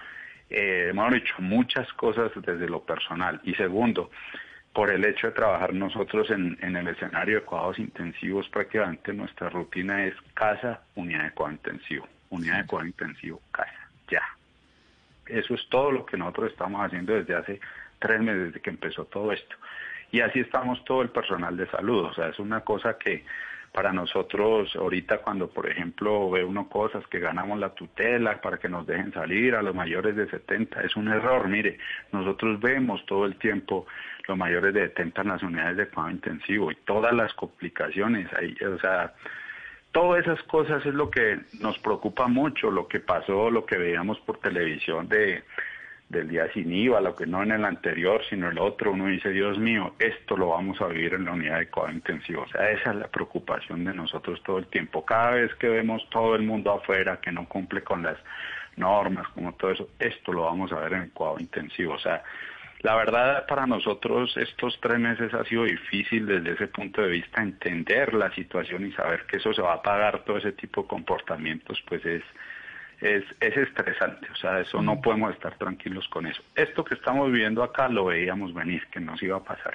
Eh, 0.49 0.87
hemos 0.88 1.12
dicho 1.12 1.35
muchas 1.40 1.93
cosas 1.93 2.33
desde 2.35 2.67
lo 2.71 2.83
personal. 2.85 3.38
Y 3.45 3.53
segundo, 3.53 4.11
por 4.73 4.90
el 4.90 5.05
hecho 5.05 5.27
de 5.27 5.35
trabajar 5.35 5.75
nosotros 5.75 6.31
en, 6.31 6.57
el 6.62 6.88
escenario 6.88 7.40
de 7.40 7.45
cuidados 7.45 7.79
intensivos, 7.79 8.49
prácticamente 8.49 9.12
nuestra 9.12 9.51
rutina 9.51 10.07
es 10.07 10.14
casa, 10.33 10.85
unidad 10.95 11.25
de 11.25 11.31
cuidado 11.33 11.53
intensivo, 11.53 12.09
unidad 12.31 12.62
de 12.62 12.67
cuidado 12.67 12.87
intensivo, 12.87 13.43
casa, 13.53 13.90
ya. 14.09 14.23
Eso 15.27 15.53
es 15.53 15.69
todo 15.69 15.93
lo 15.93 16.07
que 16.07 16.17
nosotros 16.17 16.51
estamos 16.51 16.81
haciendo 16.81 17.12
desde 17.12 17.35
hace 17.35 17.61
tres 17.99 18.23
meses 18.23 18.45
desde 18.45 18.61
que 18.62 18.71
empezó 18.71 19.05
todo 19.05 19.33
esto. 19.33 19.55
Y 20.14 20.20
así 20.20 20.38
estamos 20.38 20.85
todo 20.85 21.03
el 21.03 21.09
personal 21.09 21.57
de 21.57 21.66
salud. 21.66 22.05
O 22.05 22.14
sea, 22.14 22.29
es 22.29 22.38
una 22.38 22.61
cosa 22.61 22.96
que 22.96 23.24
para 23.72 23.92
nosotros 23.92 24.77
ahorita 24.77 25.18
cuando, 25.18 25.50
por 25.50 25.68
ejemplo, 25.68 26.31
ve 26.31 26.44
uno 26.44 26.68
cosas 26.68 27.05
que 27.09 27.18
ganamos 27.18 27.59
la 27.59 27.70
tutela 27.70 28.40
para 28.40 28.59
que 28.59 28.68
nos 28.68 28.87
dejen 28.87 29.12
salir 29.12 29.57
a 29.57 29.62
los 29.62 29.74
mayores 29.74 30.14
de 30.14 30.31
70, 30.31 30.83
es 30.83 30.94
un 30.94 31.09
error. 31.09 31.48
Mire, 31.48 31.79
nosotros 32.12 32.61
vemos 32.61 33.05
todo 33.07 33.27
el 33.27 33.35
tiempo 33.35 33.88
los 34.29 34.38
mayores 34.38 34.72
de 34.72 34.87
70 34.87 35.22
en 35.22 35.29
las 35.29 35.42
unidades 35.42 35.79
de 35.79 35.88
cuidado 35.88 36.12
intensivo 36.12 36.70
y 36.70 36.77
todas 36.77 37.12
las 37.12 37.35
complicaciones 37.35 38.33
ahí, 38.35 38.55
o 38.64 38.79
sea, 38.79 39.14
todas 39.90 40.24
esas 40.24 40.40
cosas 40.44 40.87
es 40.87 40.94
lo 40.94 41.11
que 41.11 41.40
nos 41.59 41.77
preocupa 41.81 42.29
mucho, 42.29 42.70
lo 42.70 42.87
que 42.87 43.00
pasó, 43.00 43.50
lo 43.50 43.66
que 43.66 43.79
veíamos 43.79 44.20
por 44.20 44.38
televisión 44.38 45.09
de 45.09 45.42
del 46.14 46.29
día 46.29 46.50
sin 46.53 46.72
IVA, 46.72 47.00
lo 47.00 47.14
que 47.14 47.27
no 47.27 47.42
en 47.42 47.53
el 47.53 47.64
anterior, 47.64 48.22
sino 48.31 48.48
el 48.48 48.59
otro, 48.59 48.92
uno 48.92 49.07
dice, 49.07 49.31
Dios 49.31 49.59
mío, 49.59 49.94
esto 49.98 50.37
lo 50.37 50.48
vamos 50.48 50.81
a 50.81 50.87
vivir 50.87 51.14
en 51.14 51.24
la 51.24 51.33
unidad 51.33 51.59
de 51.59 51.68
cuidado 51.68 51.92
intensivo. 51.92 52.42
O 52.42 52.48
sea, 52.48 52.70
esa 52.70 52.90
es 52.90 52.96
la 52.96 53.09
preocupación 53.09 53.85
de 53.85 53.94
nosotros 53.94 54.42
todo 54.42 54.59
el 54.59 54.66
tiempo. 54.66 55.05
Cada 55.05 55.33
vez 55.33 55.55
que 55.57 55.68
vemos 55.68 56.09
todo 56.11 56.35
el 56.35 56.42
mundo 56.42 56.72
afuera 56.72 57.20
que 57.20 57.33
no 57.33 57.46
cumple 57.48 57.83
con 57.83 58.03
las 58.03 58.16
normas, 58.77 59.29
como 59.29 59.53
todo 59.55 59.70
eso, 59.70 59.88
esto 59.98 60.33
lo 60.33 60.42
vamos 60.42 60.72
a 60.72 60.81
ver 60.81 60.94
en 60.94 61.03
el 61.03 61.12
cuidado 61.12 61.38
intensivo. 61.38 61.94
O 61.94 61.98
sea, 61.98 62.22
la 62.81 62.96
verdad 62.96 63.46
para 63.46 63.66
nosotros 63.66 64.37
estos 64.37 64.79
tres 64.81 64.98
meses 64.98 65.33
ha 65.33 65.44
sido 65.44 65.64
difícil 65.64 66.27
desde 66.27 66.53
ese 66.53 66.68
punto 66.68 67.00
de 67.03 67.09
vista 67.09 67.42
entender 67.42 68.12
la 68.14 68.31
situación 68.35 68.87
y 68.87 68.92
saber 68.92 69.24
que 69.27 69.38
eso 69.38 69.55
se 69.55 69.62
va 69.62 69.74
a 69.74 69.83
pagar 69.83 70.24
todo 70.24 70.37
ese 70.37 70.53
tipo 70.53 70.83
de 70.83 70.88
comportamientos, 70.88 71.83
pues 71.88 72.05
es 72.05 72.22
es, 73.05 73.23
es 73.38 73.55
estresante, 73.55 74.27
o 74.33 74.37
sea, 74.37 74.61
eso 74.61 74.81
no 74.81 74.99
podemos 75.03 75.35
estar 75.35 75.59
tranquilos 75.59 76.09
con 76.09 76.27
eso. 76.27 76.43
Esto 76.55 76.83
que 76.83 76.95
estamos 76.95 77.31
viviendo 77.31 77.62
acá 77.62 77.87
lo 77.87 78.07
veíamos 78.07 78.55
venir, 78.55 78.87
que 78.87 78.99
nos 78.99 79.23
iba 79.23 79.37
a 79.37 79.45
pasar. 79.45 79.75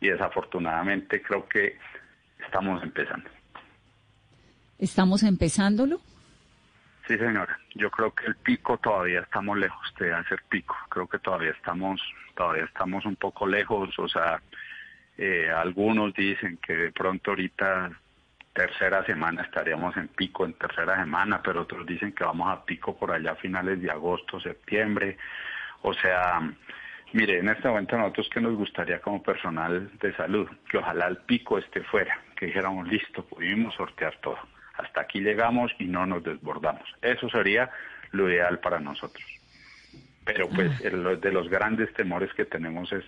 Y 0.00 0.08
desafortunadamente 0.08 1.22
creo 1.22 1.48
que 1.48 1.78
estamos 2.44 2.82
empezando. 2.82 3.30
¿Estamos 4.76 5.22
empezándolo? 5.22 6.00
Sí, 7.06 7.16
señora. 7.16 7.56
Yo 7.76 7.92
creo 7.92 8.12
que 8.12 8.26
el 8.26 8.34
pico 8.34 8.76
todavía 8.78 9.20
estamos 9.20 9.56
lejos 9.56 9.94
de 10.00 10.12
hacer 10.12 10.42
pico. 10.48 10.76
Creo 10.88 11.06
que 11.06 11.20
todavía 11.20 11.52
estamos, 11.52 12.00
todavía 12.34 12.64
estamos 12.64 13.06
un 13.06 13.14
poco 13.14 13.46
lejos. 13.46 13.96
O 14.00 14.08
sea, 14.08 14.42
eh, 15.16 15.48
algunos 15.48 16.12
dicen 16.12 16.58
que 16.58 16.74
de 16.74 16.92
pronto 16.92 17.30
ahorita 17.30 17.92
tercera 18.52 19.04
semana 19.04 19.42
estaríamos 19.42 19.96
en 19.96 20.08
pico 20.08 20.44
en 20.44 20.54
tercera 20.54 20.96
semana, 20.96 21.40
pero 21.42 21.62
otros 21.62 21.86
dicen 21.86 22.12
que 22.12 22.24
vamos 22.24 22.50
a 22.50 22.64
pico 22.64 22.96
por 22.96 23.12
allá 23.12 23.32
a 23.32 23.36
finales 23.36 23.80
de 23.80 23.90
agosto, 23.90 24.40
septiembre. 24.40 25.16
O 25.82 25.94
sea, 25.94 26.40
mire, 27.12 27.38
en 27.38 27.48
este 27.48 27.68
momento 27.68 27.96
nosotros 27.96 28.28
que 28.32 28.40
nos 28.40 28.56
gustaría 28.56 29.00
como 29.00 29.22
personal 29.22 29.90
de 29.98 30.14
salud, 30.16 30.48
que 30.70 30.78
ojalá 30.78 31.06
el 31.06 31.18
pico 31.18 31.58
esté 31.58 31.82
fuera, 31.82 32.20
que 32.36 32.46
dijéramos, 32.46 32.88
listo, 32.88 33.24
pudimos 33.24 33.74
sortear 33.74 34.16
todo. 34.20 34.38
Hasta 34.76 35.02
aquí 35.02 35.20
llegamos 35.20 35.72
y 35.78 35.86
no 35.86 36.06
nos 36.06 36.22
desbordamos. 36.22 36.88
Eso 37.02 37.28
sería 37.28 37.70
lo 38.12 38.28
ideal 38.30 38.60
para 38.60 38.78
nosotros. 38.80 39.24
Pero 40.24 40.48
pues 40.48 40.80
el, 40.82 41.20
de 41.20 41.32
los 41.32 41.48
grandes 41.48 41.92
temores 41.94 42.32
que 42.34 42.44
tenemos 42.44 42.92
es 42.92 43.04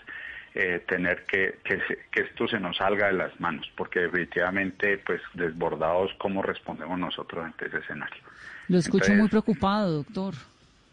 eh, 0.55 0.83
tener 0.89 1.25
que, 1.27 1.59
que, 1.63 2.23
esto 2.23 2.49
se 2.49 2.59
nos 2.59 2.77
salga 2.77 3.07
de 3.07 3.13
las 3.13 3.39
manos, 3.41 3.71
porque 3.77 4.01
definitivamente, 4.01 4.99
pues 4.99 5.21
desbordados, 5.35 6.11
¿cómo 6.19 6.43
respondemos 6.43 6.99
nosotros 6.99 7.45
ante 7.45 7.67
ese 7.67 7.79
escenario? 7.79 8.23
Lo 8.69 8.79
escucho 8.79 9.13
muy 9.15 9.29
preocupado, 9.29 9.99
doctor. 9.99 10.35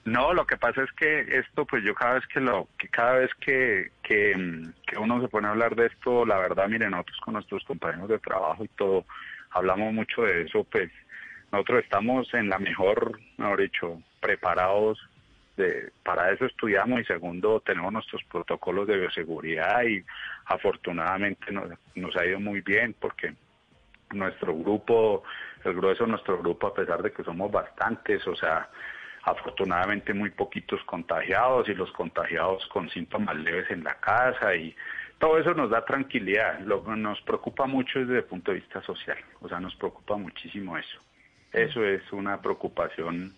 No, 0.06 0.34
lo 0.34 0.46
que 0.48 0.58
pasa 0.58 0.84
es 0.84 0.92
que 0.94 1.40
esto, 1.40 1.66
pues 1.66 1.84
yo 1.84 1.94
cada 1.94 2.14
vez 2.14 2.28
que 2.28 2.40
lo, 2.40 2.70
que 2.78 2.88
cada 2.88 3.14
vez 3.14 3.30
que, 3.42 3.92
que, 4.04 4.64
que 4.86 4.98
uno 4.98 5.22
se 5.22 5.28
pone 5.28 5.48
a 5.48 5.52
hablar 5.52 5.76
de 5.76 5.88
esto, 5.88 6.26
la 6.26 6.38
verdad, 6.38 6.70
miren, 6.70 6.92
nosotros 6.92 7.20
con 7.20 7.34
nuestros 7.34 7.64
compañeros 7.66 8.08
de 8.08 8.20
trabajo 8.20 8.64
y 8.64 8.70
todo, 8.70 9.06
hablamos 9.52 9.94
mucho 9.94 10.22
de 10.22 10.44
eso, 10.44 10.64
pues 10.72 10.92
nosotros 11.52 11.84
estamos 11.84 12.34
en 12.34 12.48
la 12.50 12.60
mejor, 12.60 13.20
mejor 13.38 13.60
dicho, 13.60 14.02
preparados 14.22 15.00
para 16.04 16.32
eso 16.32 16.46
estudiamos 16.46 17.02
y 17.02 17.06
segundo 17.06 17.62
tenemos 17.62 17.92
nuestros 17.92 18.24
protocolos 18.26 18.88
de 18.88 18.98
bioseguridad 18.98 19.84
y 19.84 20.04
afortunadamente 20.46 21.52
nos, 21.52 22.16
ha 22.16 22.26
ido 22.26 22.40
muy 22.40 22.62
bien 22.62 22.96
porque 23.00 23.34
nuestro 24.12 24.56
grupo, 24.56 25.24
el 25.64 25.74
grueso 25.74 26.06
de 26.06 26.12
nuestro 26.12 26.38
grupo, 26.38 26.68
a 26.68 26.74
pesar 26.74 27.02
de 27.02 27.12
que 27.12 27.24
somos 27.24 27.52
bastantes, 27.52 28.26
o 28.28 28.36
sea, 28.36 28.70
afortunadamente 29.24 30.14
muy 30.14 30.30
poquitos 30.30 30.82
contagiados 30.86 31.68
y 31.68 31.74
los 31.74 31.92
contagiados 31.92 32.66
con 32.68 32.90
síntomas 32.90 33.36
leves 33.36 33.70
en 33.72 33.84
la 33.84 33.96
casa 33.96 34.56
y 34.56 34.76
todo 35.18 35.40
eso 35.40 35.54
nos 35.54 35.72
da 35.72 35.84
tranquilidad. 35.84 36.60
Lo 36.62 36.84
que 36.84 36.92
nos 36.92 37.20
preocupa 37.22 37.66
mucho 37.66 38.00
desde 38.00 38.18
el 38.18 38.24
punto 38.26 38.52
de 38.52 38.60
vista 38.60 38.82
social, 38.84 39.18
o 39.42 39.50
sea, 39.50 39.60
nos 39.60 39.76
preocupa 39.76 40.16
muchísimo 40.16 40.78
eso. 40.78 41.00
Eso 41.52 41.84
es 41.84 42.02
una 42.12 42.42
preocupación 42.42 43.34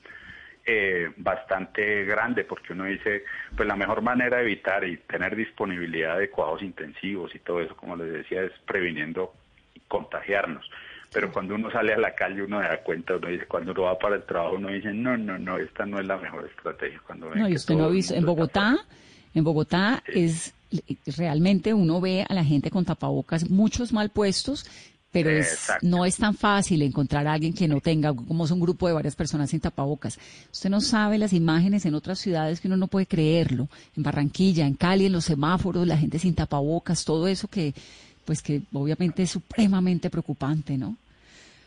eh, 0.71 1.11
bastante 1.17 2.05
grande 2.05 2.43
porque 2.43 2.73
uno 2.73 2.85
dice, 2.85 3.23
pues 3.55 3.67
la 3.67 3.75
mejor 3.75 4.03
manera 4.03 4.37
de 4.37 4.43
evitar 4.43 4.83
y 4.83 4.97
tener 4.97 5.35
disponibilidad 5.35 6.19
de 6.19 6.29
cuidados 6.29 6.61
intensivos 6.61 7.33
y 7.33 7.39
todo 7.39 7.61
eso, 7.61 7.75
como 7.75 7.95
les 7.95 8.13
decía, 8.13 8.43
es 8.43 8.51
previniendo 8.67 9.33
contagiarnos. 9.87 10.69
Pero 11.11 11.31
cuando 11.31 11.55
uno 11.55 11.71
sale 11.71 11.93
a 11.93 11.97
la 11.97 12.13
calle 12.13 12.43
uno 12.43 12.59
da 12.59 12.83
cuenta, 12.83 13.15
uno 13.15 13.29
dice, 13.29 13.47
cuando 13.47 13.71
uno 13.71 13.81
va 13.81 13.97
para 13.97 14.17
el 14.17 14.23
trabajo 14.23 14.57
uno 14.57 14.69
dice, 14.69 14.93
no, 14.93 15.17
no, 15.17 15.39
no, 15.39 15.57
esta 15.57 15.87
no 15.87 15.99
es 15.99 16.05
la 16.05 16.17
mejor 16.17 16.45
estrategia. 16.45 17.01
Cuando 17.05 17.33
no, 17.33 17.49
y 17.49 17.55
usted 17.55 17.73
no 17.73 17.85
ha 17.85 17.89
visto, 17.89 18.13
en 18.13 18.25
Bogotá, 18.25 18.77
en 19.33 19.43
Bogotá 19.43 20.03
es 20.05 20.53
realmente 21.17 21.73
uno 21.73 21.99
ve 21.99 22.27
a 22.29 22.33
la 22.35 22.43
gente 22.43 22.69
con 22.69 22.85
tapabocas 22.85 23.49
muchos 23.49 23.91
mal 23.91 24.11
puestos 24.11 24.69
pero 25.11 25.31
no 25.81 26.05
es 26.05 26.17
tan 26.17 26.35
fácil 26.35 26.81
encontrar 26.83 27.27
a 27.27 27.33
alguien 27.33 27.53
que 27.53 27.67
no 27.67 27.81
tenga, 27.81 28.13
como 28.13 28.45
es 28.45 28.51
un 28.51 28.59
grupo 28.59 28.87
de 28.87 28.93
varias 28.93 29.15
personas 29.15 29.49
sin 29.49 29.59
tapabocas. 29.59 30.19
Usted 30.51 30.69
no 30.69 30.81
sabe 30.81 31.17
las 31.17 31.33
imágenes 31.33 31.85
en 31.85 31.95
otras 31.95 32.19
ciudades 32.19 32.61
que 32.61 32.67
uno 32.67 32.77
no 32.77 32.87
puede 32.87 33.07
creerlo. 33.07 33.67
En 33.97 34.03
Barranquilla, 34.03 34.67
en 34.67 34.75
Cali, 34.75 35.07
en 35.07 35.13
los 35.13 35.25
semáforos, 35.25 35.87
la 35.87 35.97
gente 35.97 36.19
sin 36.19 36.35
tapabocas, 36.35 37.05
todo 37.05 37.27
eso 37.27 37.47
que, 37.47 37.73
pues 38.25 38.43
que 38.43 38.61
obviamente 38.71 39.23
es 39.23 39.31
supremamente 39.31 40.09
preocupante, 40.09 40.77
¿no? 40.77 40.95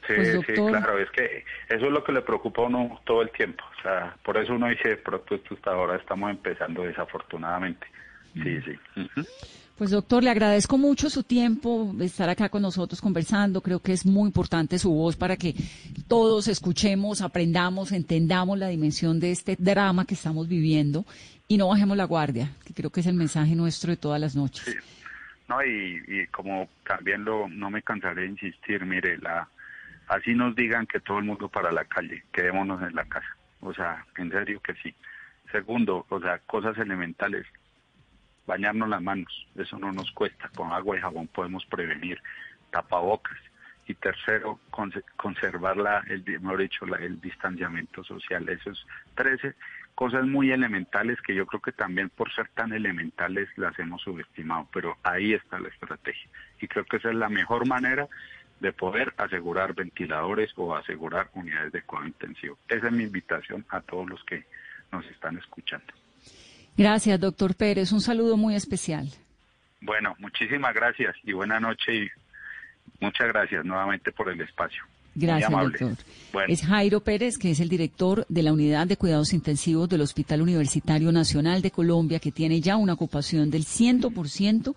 Sí, 0.07 0.15
pues, 0.17 0.41
sí, 0.47 0.53
claro, 0.55 0.99
es 0.99 1.11
que 1.11 1.45
eso 1.69 1.87
es 1.87 1.93
lo 1.93 2.03
que 2.03 2.13
le 2.13 2.23
preocupa 2.23 2.63
a 2.63 2.67
uno 2.67 3.01
todo 3.05 3.23
el 3.23 3.31
tiempo. 3.31 3.63
O 3.79 3.83
sea, 3.83 4.17
por 4.25 4.37
eso 4.37 4.55
uno 4.55 4.69
dice, 4.69 4.97
pero 4.97 5.25
hasta 5.25 5.71
ahora 5.71 5.97
estamos 5.97 6.31
empezando 6.31 6.83
desafortunadamente. 6.83 7.87
Sí, 8.35 8.61
sí. 8.63 8.79
Pues 9.83 9.91
doctor, 9.91 10.23
le 10.23 10.31
agradezco 10.31 10.79
mucho 10.79 11.11
su 11.11 11.25
tiempo, 11.25 11.93
estar 12.01 12.31
acá 12.31 12.49
con 12.49 12.63
nosotros 12.63 13.01
conversando. 13.01 13.61
Creo 13.61 13.81
que 13.81 13.93
es 13.93 14.07
muy 14.07 14.29
importante 14.29 14.79
su 14.79 14.95
voz 14.95 15.17
para 15.17 15.37
que 15.37 15.57
todos 16.07 16.47
escuchemos, 16.47 17.21
aprendamos, 17.21 17.91
entendamos 17.91 18.61
la 18.61 18.69
dimensión 18.69 19.19
de 19.19 19.33
este 19.33 19.57
drama 19.59 20.05
que 20.05 20.15
estamos 20.15 20.47
viviendo 20.47 21.05
y 21.49 21.57
no 21.57 21.67
bajemos 21.67 21.97
la 21.97 22.05
guardia, 22.05 22.53
que 22.65 22.75
creo 22.75 22.91
que 22.91 23.01
es 23.01 23.09
el 23.09 23.17
mensaje 23.17 23.57
nuestro 23.57 23.91
de 23.91 23.97
todas 23.97 24.21
las 24.21 24.37
noches. 24.37 24.73
No, 25.49 25.59
y, 25.65 26.29
como 26.29 26.69
también 26.87 27.25
lo, 27.25 27.49
no 27.49 27.69
me 27.69 27.83
cansaré 27.83 28.23
de 28.23 28.29
insistir, 28.29 28.87
mire, 28.87 29.19
la, 29.19 29.49
así 30.07 30.33
nos 30.33 30.55
digan 30.55 30.87
que 30.87 31.01
todo 31.01 31.19
el 31.19 31.25
mundo 31.25 31.49
para 31.49 31.73
la 31.73 31.87
calle, 31.87 32.23
quedémonos 32.33 32.81
en 32.83 32.95
la 32.95 33.05
casa. 33.07 33.37
O 33.61 33.75
sea, 33.75 34.07
en 34.17 34.31
serio 34.31 34.61
que 34.61 34.75
sí. 34.75 34.95
Segundo, 35.51 36.07
o 36.09 36.21
sea, 36.21 36.39
cosas 36.47 36.79
elementales 36.79 37.47
bañarnos 38.47 38.89
las 38.89 39.03
manos, 39.03 39.47
eso 39.57 39.79
no 39.79 39.93
nos 39.93 40.11
cuesta, 40.13 40.51
con 40.55 40.73
agua 40.73 40.97
y 40.97 41.01
jabón 41.01 41.29
podemos 41.29 41.65
prevenir, 41.67 42.21
tapabocas. 42.71 43.39
Y 43.85 43.95
tercero, 43.95 44.61
conservar 45.17 45.77
la, 45.77 46.05
el, 46.09 46.23
mejor 46.41 46.61
dicho, 46.61 46.85
el 46.97 47.21
distanciamiento 47.21 48.05
social. 48.05 48.49
Esos 48.49 48.87
13 49.17 49.55
cosas 49.95 50.25
muy 50.25 50.53
elementales 50.53 51.21
que 51.21 51.35
yo 51.35 51.47
creo 51.47 51.61
que 51.61 51.73
también 51.73 52.09
por 52.09 52.33
ser 52.33 52.49
tan 52.49 52.73
elementales 52.73 53.49
las 53.57 53.77
hemos 53.81 54.03
subestimado, 54.03 54.69
pero 54.73 54.97
ahí 55.03 55.35
está 55.35 55.59
la 55.59 55.69
estrategia. 55.69 56.31
Y 56.61 56.69
creo 56.69 56.85
que 56.85 56.99
esa 56.99 57.11
es 57.11 57.17
la 57.17 57.29
mejor 57.29 57.67
manera 57.67 58.09
de 58.61 58.73
poder 58.73 59.13
asegurar 59.17 59.75
ventiladores 59.75 60.53
o 60.57 60.75
asegurar 60.77 61.31
unidades 61.35 61.73
de 61.73 61.83
cuidado 61.83 62.07
intensivo. 62.07 62.59
Esa 62.69 62.87
es 62.87 62.93
mi 62.93 63.03
invitación 63.03 63.67
a 63.69 63.81
todos 63.81 64.09
los 64.09 64.23
que 64.25 64.47
nos 64.93 65.05
están 65.07 65.37
escuchando. 65.37 65.93
Gracias, 66.77 67.21
doctor 67.21 67.55
Pérez. 67.55 67.93
Un 67.93 68.01
saludo 68.01 68.37
muy 68.37 68.55
especial. 68.55 69.09
Bueno, 69.81 70.15
muchísimas 70.19 70.75
gracias 70.75 71.15
y 71.25 71.33
buena 71.33 71.59
noche 71.59 71.95
y 71.95 72.09
muchas 73.01 73.29
gracias 73.29 73.65
nuevamente 73.65 74.13
por 74.13 74.31
el 74.31 74.41
espacio. 74.41 74.83
Gracias, 75.15 75.51
doctor. 75.51 75.97
Es 76.49 76.65
Jairo 76.65 77.01
Pérez, 77.01 77.37
que 77.37 77.51
es 77.51 77.61
el 77.61 77.69
director 77.69 78.25
de 78.29 78.43
la 78.43 78.53
Unidad 78.53 78.87
de 78.87 78.97
Cuidados 78.97 79.35
Intensivos 79.35 79.89
del 79.89 80.01
Hospital 80.01 80.41
Universitario 80.41 81.13
Nacional 81.13 81.61
de 81.61 81.71
Colombia, 81.71 82.19
que 82.19 82.33
tiene 82.33 82.61
ya 82.61 82.77
una 82.77 82.95
ocupación 82.95 83.51
del 83.51 83.65
100% 83.65 84.75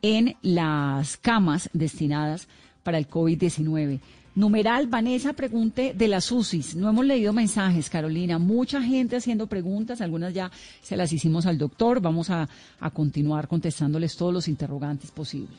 en 0.00 0.36
las 0.40 1.18
camas 1.18 1.68
destinadas 1.74 2.48
para 2.82 2.96
el 2.96 3.08
COVID-19. 3.08 4.00
Numeral, 4.38 4.86
Vanessa, 4.86 5.32
pregunte 5.32 5.94
de 5.98 6.06
las 6.06 6.30
UCIs. 6.30 6.76
No 6.76 6.88
hemos 6.88 7.04
leído 7.04 7.32
mensajes, 7.32 7.90
Carolina. 7.90 8.38
Mucha 8.38 8.80
gente 8.80 9.16
haciendo 9.16 9.48
preguntas, 9.48 10.00
algunas 10.00 10.32
ya 10.32 10.48
se 10.80 10.96
las 10.96 11.12
hicimos 11.12 11.44
al 11.46 11.58
doctor. 11.58 12.00
Vamos 12.00 12.30
a, 12.30 12.48
a 12.78 12.90
continuar 12.90 13.48
contestándoles 13.48 14.16
todos 14.16 14.32
los 14.32 14.46
interrogantes 14.46 15.10
posibles. 15.10 15.58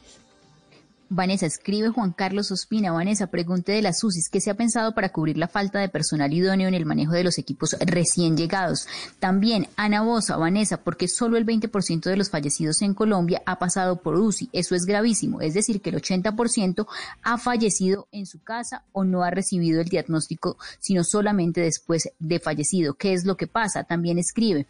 Vanessa, 1.11 1.47
escribe 1.47 1.89
Juan 1.89 2.11
Carlos 2.11 2.51
Ospina. 2.51 2.91
Vanessa, 2.91 3.27
pregunte 3.27 3.71
de 3.71 3.81
las 3.81 4.03
UCIs, 4.03 4.29
¿qué 4.29 4.39
se 4.39 4.51
ha 4.51 4.53
pensado 4.53 4.93
para 4.93 5.09
cubrir 5.09 5.39
la 5.39 5.47
falta 5.47 5.79
de 5.79 5.89
personal 5.89 6.31
idóneo 6.31 6.67
en 6.67 6.75
el 6.75 6.85
manejo 6.85 7.13
de 7.13 7.23
los 7.23 7.39
equipos 7.39 7.75
recién 7.79 8.37
llegados? 8.37 8.87
También, 9.17 9.67
Ana 9.75 10.03
Bosa, 10.03 10.37
Vanessa, 10.37 10.77
porque 10.77 11.07
solo 11.07 11.37
el 11.37 11.47
20% 11.47 12.03
de 12.03 12.15
los 12.15 12.29
fallecidos 12.29 12.83
en 12.83 12.93
Colombia 12.93 13.41
ha 13.47 13.57
pasado 13.57 14.01
por 14.03 14.15
UCI. 14.19 14.49
Eso 14.53 14.75
es 14.75 14.85
gravísimo, 14.85 15.41
es 15.41 15.55
decir, 15.55 15.81
que 15.81 15.89
el 15.89 15.95
80% 15.95 16.85
ha 17.23 17.37
fallecido 17.39 18.07
en 18.11 18.27
su 18.27 18.43
casa 18.43 18.83
o 18.91 19.03
no 19.03 19.23
ha 19.23 19.31
recibido 19.31 19.81
el 19.81 19.89
diagnóstico, 19.89 20.57
sino 20.79 21.03
solamente 21.03 21.61
después 21.61 22.09
de 22.19 22.39
fallecido. 22.39 22.93
¿Qué 22.93 23.13
es 23.13 23.25
lo 23.25 23.35
que 23.35 23.47
pasa? 23.47 23.83
También 23.83 24.19
escribe, 24.19 24.67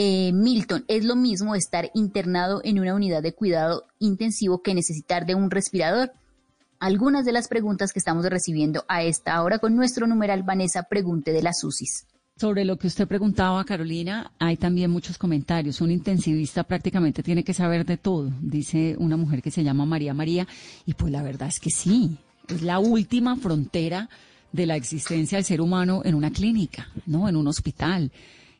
eh, 0.00 0.30
Milton, 0.32 0.84
es 0.86 1.04
lo 1.04 1.16
mismo 1.16 1.56
estar 1.56 1.90
internado 1.92 2.60
en 2.62 2.78
una 2.78 2.94
unidad 2.94 3.20
de 3.20 3.34
cuidado 3.34 3.82
intensivo 3.98 4.62
que 4.62 4.72
necesitar 4.72 5.26
de 5.26 5.34
un 5.34 5.50
respirador. 5.50 6.12
Algunas 6.78 7.24
de 7.24 7.32
las 7.32 7.48
preguntas 7.48 7.92
que 7.92 7.98
estamos 7.98 8.24
recibiendo 8.26 8.84
a 8.86 9.02
esta 9.02 9.42
hora 9.42 9.58
con 9.58 9.74
nuestro 9.74 10.06
numeral 10.06 10.44
Vanessa 10.44 10.84
Pregunte 10.84 11.32
de 11.32 11.42
las 11.42 11.64
UCIs. 11.64 12.06
Sobre 12.36 12.64
lo 12.64 12.76
que 12.76 12.86
usted 12.86 13.08
preguntaba, 13.08 13.64
Carolina, 13.64 14.30
hay 14.38 14.56
también 14.56 14.92
muchos 14.92 15.18
comentarios. 15.18 15.80
Un 15.80 15.90
intensivista 15.90 16.62
prácticamente 16.62 17.24
tiene 17.24 17.42
que 17.42 17.52
saber 17.52 17.84
de 17.84 17.96
todo, 17.96 18.30
dice 18.40 18.94
una 19.00 19.16
mujer 19.16 19.42
que 19.42 19.50
se 19.50 19.64
llama 19.64 19.84
María 19.84 20.14
María, 20.14 20.46
y 20.86 20.94
pues 20.94 21.10
la 21.10 21.24
verdad 21.24 21.48
es 21.48 21.58
que 21.58 21.70
sí, 21.70 22.18
es 22.46 22.62
la 22.62 22.78
última 22.78 23.34
frontera 23.34 24.08
de 24.52 24.64
la 24.64 24.76
existencia 24.76 25.38
del 25.38 25.44
ser 25.44 25.60
humano 25.60 26.02
en 26.04 26.14
una 26.14 26.30
clínica, 26.30 26.86
¿no? 27.04 27.28
En 27.28 27.34
un 27.34 27.48
hospital 27.48 28.12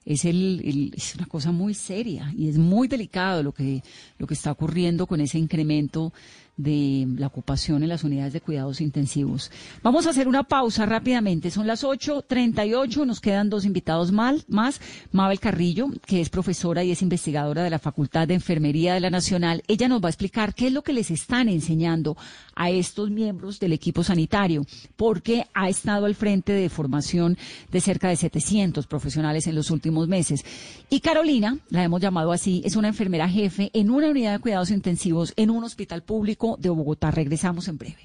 es, 0.09 0.24
el, 0.24 0.90
es 0.96 1.16
una 1.16 1.26
cosa 1.26 1.52
muy 1.52 1.74
seria 1.74 2.32
y 2.34 2.48
es 2.48 2.56
muy 2.56 2.88
delicado 2.88 3.42
lo 3.42 3.52
que, 3.52 3.82
lo 4.18 4.26
que 4.26 4.32
está 4.32 4.50
ocurriendo 4.50 5.06
con 5.06 5.20
ese 5.20 5.38
incremento 5.38 6.14
de 6.59 7.06
la 7.16 7.28
ocupación 7.28 7.82
en 7.82 7.88
las 7.88 8.04
unidades 8.04 8.32
de 8.34 8.40
cuidados 8.42 8.82
intensivos. 8.82 9.50
Vamos 9.82 10.06
a 10.06 10.11
hacer 10.11 10.28
una 10.28 10.42
pausa 10.42 10.84
rápidamente. 10.84 11.50
Son 11.50 11.66
las 11.66 11.84
8.38, 11.84 13.06
nos 13.06 13.20
quedan 13.20 13.48
dos 13.48 13.64
invitados 13.64 14.12
más. 14.12 14.80
Mabel 15.12 15.40
Carrillo, 15.40 15.86
que 16.04 16.20
es 16.20 16.28
profesora 16.28 16.82
y 16.84 16.90
es 16.90 17.00
investigadora 17.00 17.62
de 17.62 17.70
la 17.70 17.78
Facultad 17.78 18.28
de 18.28 18.34
Enfermería 18.34 18.94
de 18.94 19.00
la 19.00 19.09
Nacional. 19.09 19.62
Ella 19.68 19.88
nos 19.88 20.02
va 20.02 20.09
a 20.09 20.11
explicar 20.11 20.52
qué 20.52 20.66
es 20.66 20.72
lo 20.72 20.82
que 20.82 20.92
les 20.92 21.11
están 21.11 21.48
enseñando 21.48 22.16
a 22.56 22.70
estos 22.70 23.09
miembros 23.09 23.61
del 23.61 23.72
equipo 23.72 24.02
sanitario, 24.02 24.66
porque 24.96 25.46
ha 25.54 25.68
estado 25.68 26.06
al 26.06 26.16
frente 26.16 26.52
de 26.52 26.68
formación 26.68 27.38
de 27.70 27.80
cerca 27.80 28.09
de 28.09 28.16
700 28.16 28.88
profesionales 28.88 29.46
en 29.46 29.54
los 29.54 29.70
últimos 29.70 30.09
meses. 30.09 30.44
Y 30.90 30.98
Carolina, 31.00 31.59
la 31.70 31.84
hemos 31.84 32.00
llamado 32.00 32.32
así, 32.32 32.62
es 32.64 32.74
una 32.74 32.88
enfermera 32.88 33.28
jefe 33.28 33.70
en 33.74 33.90
una 33.90 34.09
unidad 34.09 34.32
de 34.32 34.38
cuidados 34.40 34.70
intensivos 34.72 35.32
en 35.36 35.50
un 35.50 35.62
hospital 35.62 36.02
público 36.02 36.47
de 36.57 36.70
Bogotá. 36.70 37.11
Regresamos 37.11 37.68
en 37.68 37.78
breve. 37.78 38.05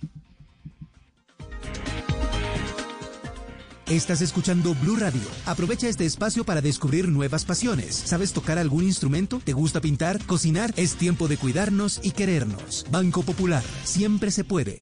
Estás 3.88 4.22
escuchando 4.22 4.74
Blue 4.76 4.96
Radio. 4.96 5.22
Aprovecha 5.46 5.88
este 5.88 6.06
espacio 6.06 6.46
para 6.46 6.62
descubrir 6.62 7.10
nuevas 7.10 7.46
pasiones. 7.46 7.94
¿Sabes 7.94 8.34
tocar 8.34 8.58
algún 8.58 8.86
instrumento? 8.86 9.42
¿Te 9.44 9.54
gusta 9.54 9.82
pintar? 9.82 10.24
¿Cocinar? 10.26 10.74
Es 10.78 10.96
tiempo 10.96 11.28
de 11.28 11.38
cuidarnos 11.38 12.00
y 12.02 12.12
querernos. 12.12 12.86
Banco 12.90 13.24
Popular. 13.24 13.62
Siempre 13.84 14.32
se 14.32 14.46
puede. 14.46 14.82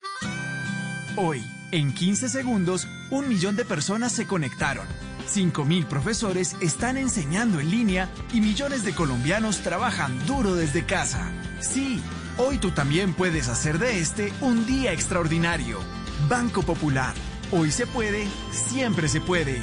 Hoy, 1.18 1.42
en 1.72 1.94
15 1.94 2.30
segundos, 2.30 2.88
un 3.10 3.28
millón 3.28 3.56
de 3.56 3.66
personas 3.66 4.12
se 4.12 4.28
conectaron. 4.28 4.86
5.000 5.28 5.88
profesores 5.88 6.56
están 6.62 6.96
enseñando 6.98 7.60
en 7.60 7.72
línea 7.72 8.10
y 8.34 8.40
millones 8.40 8.84
de 8.84 8.94
colombianos 8.94 9.60
trabajan 9.60 10.26
duro 10.28 10.56
desde 10.56 10.86
casa. 10.86 11.32
Sí. 11.60 12.02
Hoy 12.44 12.58
tú 12.58 12.72
también 12.72 13.14
puedes 13.14 13.50
hacer 13.50 13.78
de 13.78 14.00
este 14.00 14.34
un 14.42 14.66
día 14.66 14.92
extraordinario. 14.92 15.78
Banco 16.28 16.64
Popular. 16.64 17.14
Hoy 17.52 17.70
se 17.70 17.86
puede, 17.86 18.28
siempre 18.50 19.08
se 19.08 19.22
puede. 19.22 19.62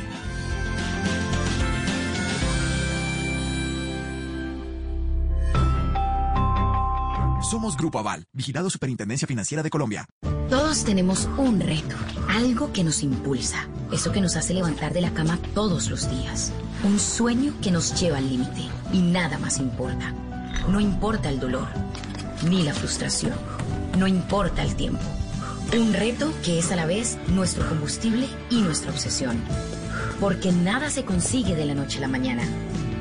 Somos 7.51 7.77
Grupo 7.77 7.99
Aval, 7.99 8.27
vigilado 8.33 8.71
Superintendencia 8.71 9.27
Financiera 9.27 9.65
de 9.65 9.71
Colombia. 9.71 10.07
Todos 10.49 10.85
tenemos 10.85 11.29
un 11.37 11.59
reto, 11.59 11.97
algo 12.29 12.73
que 12.73 12.85
nos 12.85 13.03
impulsa, 13.03 13.67
eso 13.91 14.13
que 14.13 14.21
nos 14.21 14.37
hace 14.37 14.55
levantar 14.55 14.93
de 14.93 15.01
la 15.01 15.11
cama 15.11 15.41
todos 15.53 15.91
los 15.91 16.09
días, 16.09 16.53
un 16.85 17.01
sueño 17.01 17.55
que 17.61 17.73
nos 17.73 18.01
lleva 18.01 18.19
al 18.19 18.29
límite 18.29 18.69
y 18.93 19.01
nada 19.01 19.37
más 19.39 19.59
importa. 19.59 20.15
No 20.69 20.81
importa 20.81 21.29
el 21.31 21.41
dolor, 21.41 21.67
ni 22.43 22.63
la 22.63 22.75
frustración, 22.75 23.35
no 23.99 24.07
importa 24.07 24.63
el 24.63 24.75
tiempo. 24.75 25.03
Un 25.77 25.93
reto 25.93 26.33
que 26.45 26.59
es 26.59 26.73
a 26.73 26.77
la 26.77 26.87
vez 26.87 27.19
nuestro 27.29 27.69
combustible 27.69 28.27
y 28.51 28.63
nuestra 28.63 28.91
obsesión. 28.91 29.43
Porque 30.21 30.51
nada 30.51 30.91
se 30.91 31.05
consigue 31.05 31.55
de 31.55 31.67
la 31.67 31.75
noche 31.75 31.99
a 31.99 32.03
la 32.03 32.09
mañana. 32.09 32.43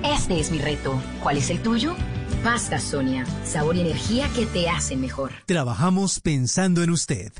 Este 0.03 0.39
es 0.39 0.51
mi 0.51 0.59
reto. 0.59 1.01
¿Cuál 1.23 1.37
es 1.37 1.49
el 1.49 1.61
tuyo? 1.61 1.95
Pasta 2.43 2.79
Sonia, 2.79 3.25
sabor 3.45 3.75
y 3.77 3.81
energía 3.81 4.29
que 4.35 4.45
te 4.45 4.69
hacen 4.69 5.01
mejor. 5.01 5.31
Trabajamos 5.45 6.19
pensando 6.19 6.83
en 6.83 6.91
usted. 6.91 7.31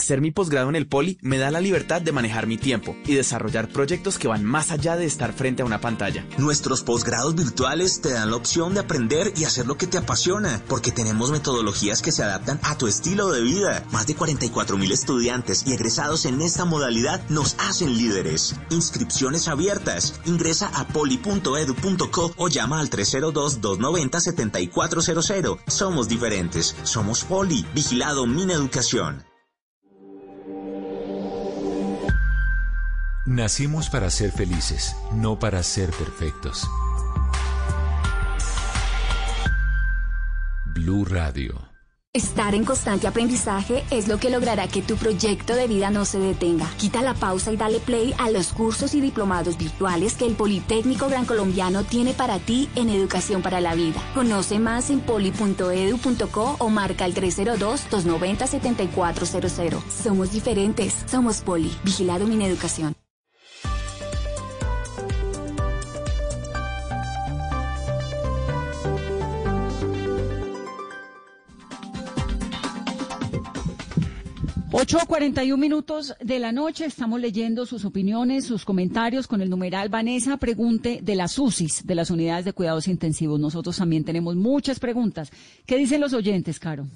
Hacer 0.00 0.22
mi 0.22 0.30
posgrado 0.30 0.70
en 0.70 0.76
el 0.76 0.86
Poli 0.86 1.18
me 1.20 1.36
da 1.36 1.50
la 1.50 1.60
libertad 1.60 2.00
de 2.00 2.10
manejar 2.10 2.46
mi 2.46 2.56
tiempo 2.56 2.96
y 3.04 3.12
desarrollar 3.12 3.68
proyectos 3.68 4.18
que 4.18 4.28
van 4.28 4.46
más 4.46 4.70
allá 4.70 4.96
de 4.96 5.04
estar 5.04 5.34
frente 5.34 5.60
a 5.60 5.66
una 5.66 5.82
pantalla. 5.82 6.24
Nuestros 6.38 6.80
posgrados 6.80 7.34
virtuales 7.34 8.00
te 8.00 8.10
dan 8.10 8.30
la 8.30 8.36
opción 8.36 8.72
de 8.72 8.80
aprender 8.80 9.34
y 9.36 9.44
hacer 9.44 9.66
lo 9.66 9.76
que 9.76 9.86
te 9.86 9.98
apasiona, 9.98 10.62
porque 10.68 10.90
tenemos 10.90 11.30
metodologías 11.30 12.00
que 12.00 12.12
se 12.12 12.22
adaptan 12.22 12.58
a 12.62 12.78
tu 12.78 12.86
estilo 12.86 13.30
de 13.30 13.42
vida. 13.42 13.84
Más 13.92 14.06
de 14.06 14.14
44 14.14 14.78
mil 14.78 14.90
estudiantes 14.90 15.64
y 15.66 15.74
egresados 15.74 16.24
en 16.24 16.40
esta 16.40 16.64
modalidad 16.64 17.20
nos 17.28 17.56
hacen 17.58 17.94
líderes. 17.94 18.54
Inscripciones 18.70 19.48
abiertas. 19.48 20.18
Ingresa 20.24 20.68
a 20.68 20.88
poli.edu.co 20.88 22.32
o 22.38 22.48
llama 22.48 22.80
al 22.80 22.88
302-290-7400. 22.88 25.58
Somos 25.66 26.08
diferentes. 26.08 26.74
Somos 26.84 27.24
Poli. 27.24 27.66
Vigilado 27.74 28.26
Min 28.26 28.50
Educación. 28.50 29.29
Nacimos 33.30 33.88
para 33.90 34.10
ser 34.10 34.32
felices, 34.32 34.96
no 35.12 35.38
para 35.38 35.62
ser 35.62 35.90
perfectos. 35.90 36.68
Blue 40.74 41.04
Radio. 41.04 41.54
Estar 42.12 42.56
en 42.56 42.64
constante 42.64 43.06
aprendizaje 43.06 43.84
es 43.92 44.08
lo 44.08 44.18
que 44.18 44.30
logrará 44.30 44.66
que 44.66 44.82
tu 44.82 44.96
proyecto 44.96 45.54
de 45.54 45.68
vida 45.68 45.90
no 45.90 46.04
se 46.06 46.18
detenga. 46.18 46.66
Quita 46.76 47.02
la 47.02 47.14
pausa 47.14 47.52
y 47.52 47.56
dale 47.56 47.78
play 47.78 48.12
a 48.18 48.30
los 48.30 48.48
cursos 48.48 48.94
y 48.94 49.00
diplomados 49.00 49.56
virtuales 49.56 50.16
que 50.16 50.26
el 50.26 50.34
Politécnico 50.34 51.06
Gran 51.06 51.24
Colombiano 51.24 51.84
tiene 51.84 52.14
para 52.14 52.40
ti 52.40 52.68
en 52.74 52.88
Educación 52.88 53.42
para 53.42 53.60
la 53.60 53.76
Vida. 53.76 54.02
Conoce 54.12 54.58
más 54.58 54.90
en 54.90 54.98
poli.edu.co 54.98 56.56
o 56.58 56.68
marca 56.68 57.04
el 57.04 57.14
302-290-7400. 57.14 59.82
Somos 59.88 60.32
diferentes, 60.32 60.96
somos 61.06 61.42
Poli. 61.42 61.72
Vigilado 61.84 62.26
Mineducación. 62.26 62.96
8.41 74.80 75.58
minutos 75.58 76.14
de 76.20 76.38
la 76.38 76.52
noche, 76.52 76.86
estamos 76.86 77.20
leyendo 77.20 77.66
sus 77.66 77.84
opiniones, 77.84 78.46
sus 78.46 78.64
comentarios 78.64 79.26
con 79.26 79.42
el 79.42 79.50
numeral 79.50 79.90
Vanessa 79.90 80.38
Pregunte 80.38 81.00
de 81.02 81.16
las 81.16 81.38
UCIs, 81.38 81.86
de 81.86 81.94
las 81.94 82.10
unidades 82.10 82.46
de 82.46 82.54
cuidados 82.54 82.88
intensivos. 82.88 83.38
Nosotros 83.38 83.76
también 83.76 84.04
tenemos 84.04 84.36
muchas 84.36 84.80
preguntas. 84.80 85.30
¿Qué 85.66 85.76
dicen 85.76 86.00
los 86.00 86.14
oyentes, 86.14 86.58
Caro? 86.58 86.86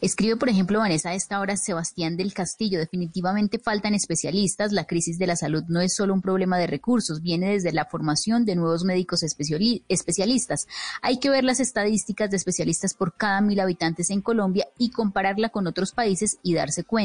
Escribe, 0.00 0.36
por 0.36 0.48
ejemplo, 0.48 0.80
Vanessa 0.80 1.10
a 1.10 1.14
esta 1.14 1.38
hora 1.38 1.56
Sebastián 1.56 2.16
del 2.16 2.34
Castillo. 2.34 2.80
Definitivamente 2.80 3.60
faltan 3.60 3.94
especialistas. 3.94 4.72
La 4.72 4.84
crisis 4.84 5.16
de 5.16 5.28
la 5.28 5.36
salud 5.36 5.62
no 5.68 5.80
es 5.80 5.94
solo 5.94 6.14
un 6.14 6.20
problema 6.20 6.58
de 6.58 6.66
recursos, 6.66 7.22
viene 7.22 7.52
desde 7.52 7.72
la 7.72 7.84
formación 7.84 8.44
de 8.44 8.56
nuevos 8.56 8.82
médicos 8.82 9.22
especialistas. 9.22 10.66
Hay 11.00 11.20
que 11.20 11.30
ver 11.30 11.44
las 11.44 11.60
estadísticas 11.60 12.28
de 12.30 12.38
especialistas 12.38 12.92
por 12.92 13.14
cada 13.16 13.40
mil 13.40 13.60
habitantes 13.60 14.10
en 14.10 14.20
Colombia 14.20 14.66
y 14.78 14.90
compararla 14.90 15.50
con 15.50 15.68
otros 15.68 15.92
países 15.92 16.38
y 16.42 16.54
darse 16.54 16.82
cuenta 16.82 17.03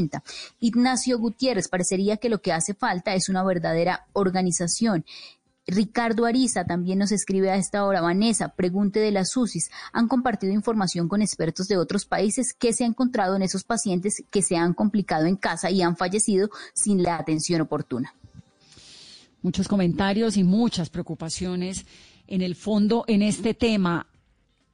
Ignacio 0.59 1.19
Gutiérrez, 1.19 1.67
parecería 1.67 2.17
que 2.17 2.29
lo 2.29 2.41
que 2.41 2.53
hace 2.53 2.73
falta 2.73 3.13
es 3.13 3.29
una 3.29 3.43
verdadera 3.43 4.07
organización. 4.13 5.05
Ricardo 5.69 6.25
Ariza 6.25 6.65
también 6.65 6.99
nos 6.99 7.11
escribe 7.11 7.51
a 7.51 7.55
esta 7.55 7.85
hora. 7.85 8.01
Vanessa, 8.01 8.49
pregunte 8.55 8.99
de 8.99 9.11
las 9.11 9.35
UCIs. 9.35 9.69
¿Han 9.93 10.07
compartido 10.07 10.51
información 10.53 11.07
con 11.07 11.21
expertos 11.21 11.67
de 11.67 11.77
otros 11.77 12.05
países? 12.05 12.53
¿Qué 12.57 12.73
se 12.73 12.83
ha 12.83 12.87
encontrado 12.87 13.35
en 13.35 13.43
esos 13.43 13.63
pacientes 13.63 14.23
que 14.31 14.41
se 14.41 14.57
han 14.57 14.73
complicado 14.73 15.25
en 15.25 15.35
casa 15.35 15.69
y 15.69 15.81
han 15.81 15.95
fallecido 15.95 16.49
sin 16.73 17.03
la 17.03 17.17
atención 17.17 17.61
oportuna? 17.61 18.15
Muchos 19.41 19.67
comentarios 19.67 20.37
y 20.37 20.43
muchas 20.43 20.89
preocupaciones 20.89 21.85
en 22.27 22.41
el 22.41 22.55
fondo 22.55 23.05
en 23.07 23.21
este 23.21 23.53
tema. 23.53 24.07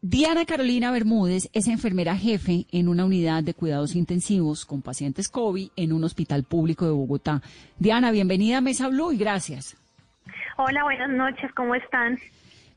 Diana 0.07 0.45
Carolina 0.45 0.91
Bermúdez 0.91 1.49
es 1.51 1.67
enfermera 1.67 2.15
jefe 2.15 2.67
en 2.71 2.89
una 2.89 3.05
unidad 3.05 3.41
de 3.41 3.55
cuidados 3.55 3.95
intensivos 3.95 4.63
con 4.63 4.83
pacientes 4.83 5.27
COVID 5.29 5.69
en 5.75 5.93
un 5.93 6.03
hospital 6.03 6.43
público 6.43 6.85
de 6.85 6.91
Bogotá. 6.91 7.41
Diana, 7.79 8.11
bienvenida 8.11 8.59
a 8.59 8.61
Mesa 8.61 8.87
Blue 8.87 9.13
y 9.13 9.17
gracias. 9.17 9.75
Hola, 10.57 10.83
buenas 10.83 11.09
noches, 11.09 11.51
¿cómo 11.55 11.73
están? 11.73 12.19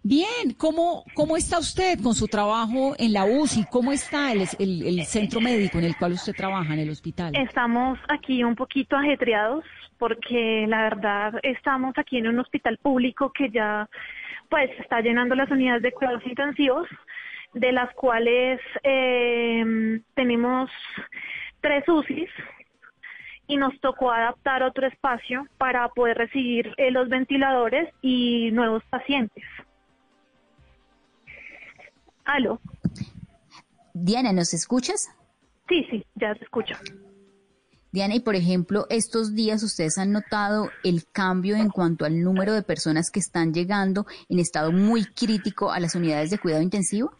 Bien, 0.02 0.54
¿cómo, 0.56 1.04
cómo 1.12 1.36
está 1.36 1.58
usted 1.58 2.00
con 2.02 2.14
su 2.14 2.28
trabajo 2.28 2.94
en 2.98 3.12
la 3.12 3.26
UCI? 3.26 3.66
¿Cómo 3.70 3.92
está 3.92 4.32
el, 4.32 4.48
el, 4.58 5.04
centro 5.04 5.42
médico 5.42 5.76
en 5.76 5.84
el 5.84 5.98
cual 5.98 6.12
usted 6.12 6.32
trabaja, 6.34 6.72
en 6.72 6.80
el 6.80 6.88
hospital? 6.88 7.36
Estamos 7.36 7.98
aquí 8.08 8.42
un 8.42 8.54
poquito 8.54 8.96
ajetreados 8.96 9.64
porque 9.98 10.64
la 10.66 10.84
verdad 10.84 11.34
estamos 11.42 11.92
aquí 11.98 12.16
en 12.16 12.28
un 12.28 12.38
hospital 12.38 12.78
público 12.78 13.30
que 13.34 13.50
ya 13.50 13.86
pues 14.48 14.70
está 14.80 15.02
llenando 15.02 15.34
las 15.34 15.50
unidades 15.50 15.82
de 15.82 15.92
cuidados 15.92 16.24
intensivos 16.24 16.88
de 17.54 17.72
las 17.72 17.92
cuales 17.94 18.60
eh, 18.82 20.00
tenemos 20.14 20.70
tres 21.60 21.88
UCIs 21.88 22.30
y 23.46 23.56
nos 23.56 23.78
tocó 23.80 24.10
adaptar 24.10 24.62
otro 24.62 24.86
espacio 24.86 25.46
para 25.56 25.88
poder 25.88 26.18
recibir 26.18 26.74
eh, 26.76 26.90
los 26.90 27.08
ventiladores 27.08 27.88
y 28.02 28.50
nuevos 28.52 28.84
pacientes. 28.90 29.44
¿Aló? 32.24 32.60
Diana, 33.94 34.32
¿nos 34.32 34.52
escuchas? 34.52 35.08
Sí, 35.68 35.86
sí, 35.90 36.04
ya 36.14 36.34
te 36.34 36.44
escucho. 36.44 36.74
Diana, 37.90 38.14
y 38.14 38.20
por 38.20 38.36
ejemplo, 38.36 38.86
estos 38.90 39.34
días 39.34 39.62
ustedes 39.62 39.96
han 39.96 40.12
notado 40.12 40.70
el 40.84 41.06
cambio 41.10 41.56
en 41.56 41.70
cuanto 41.70 42.04
al 42.04 42.22
número 42.22 42.52
de 42.52 42.62
personas 42.62 43.10
que 43.10 43.18
están 43.18 43.54
llegando 43.54 44.06
en 44.28 44.38
estado 44.40 44.72
muy 44.72 45.06
crítico 45.06 45.72
a 45.72 45.80
las 45.80 45.94
unidades 45.94 46.28
de 46.28 46.38
cuidado 46.38 46.62
intensivo? 46.62 47.12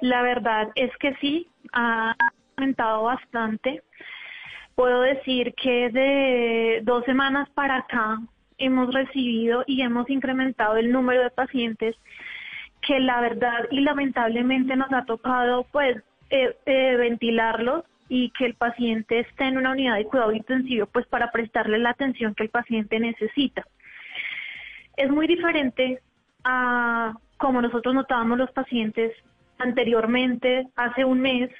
La 0.00 0.22
verdad 0.22 0.68
es 0.74 0.94
que 0.98 1.14
sí, 1.16 1.48
ha 1.72 2.14
aumentado 2.56 3.04
bastante. 3.04 3.82
Puedo 4.74 5.00
decir 5.00 5.54
que 5.54 5.88
de 5.90 6.80
dos 6.82 7.04
semanas 7.04 7.48
para 7.50 7.76
acá 7.76 8.18
hemos 8.58 8.92
recibido 8.92 9.64
y 9.66 9.82
hemos 9.82 10.08
incrementado 10.10 10.76
el 10.76 10.92
número 10.92 11.22
de 11.22 11.30
pacientes 11.30 11.96
que 12.82 13.00
la 13.00 13.20
verdad 13.20 13.66
y 13.70 13.80
lamentablemente 13.80 14.76
nos 14.76 14.92
ha 14.92 15.04
tocado 15.04 15.66
pues 15.72 15.96
eh, 16.30 16.56
eh, 16.66 16.96
ventilarlos 16.96 17.84
y 18.08 18.30
que 18.30 18.46
el 18.46 18.54
paciente 18.54 19.20
esté 19.20 19.44
en 19.44 19.58
una 19.58 19.72
unidad 19.72 19.96
de 19.96 20.04
cuidado 20.04 20.32
intensivo 20.32 20.86
pues 20.86 21.06
para 21.06 21.32
prestarle 21.32 21.78
la 21.78 21.90
atención 21.90 22.34
que 22.34 22.44
el 22.44 22.50
paciente 22.50 23.00
necesita. 23.00 23.66
Es 24.96 25.10
muy 25.10 25.26
diferente 25.26 26.00
a 26.44 27.14
como 27.38 27.60
nosotros 27.60 27.94
notábamos 27.94 28.38
los 28.38 28.50
pacientes 28.52 29.12
anteriormente, 29.58 30.68
hace 30.76 31.04
un 31.04 31.20
mes, 31.20 31.50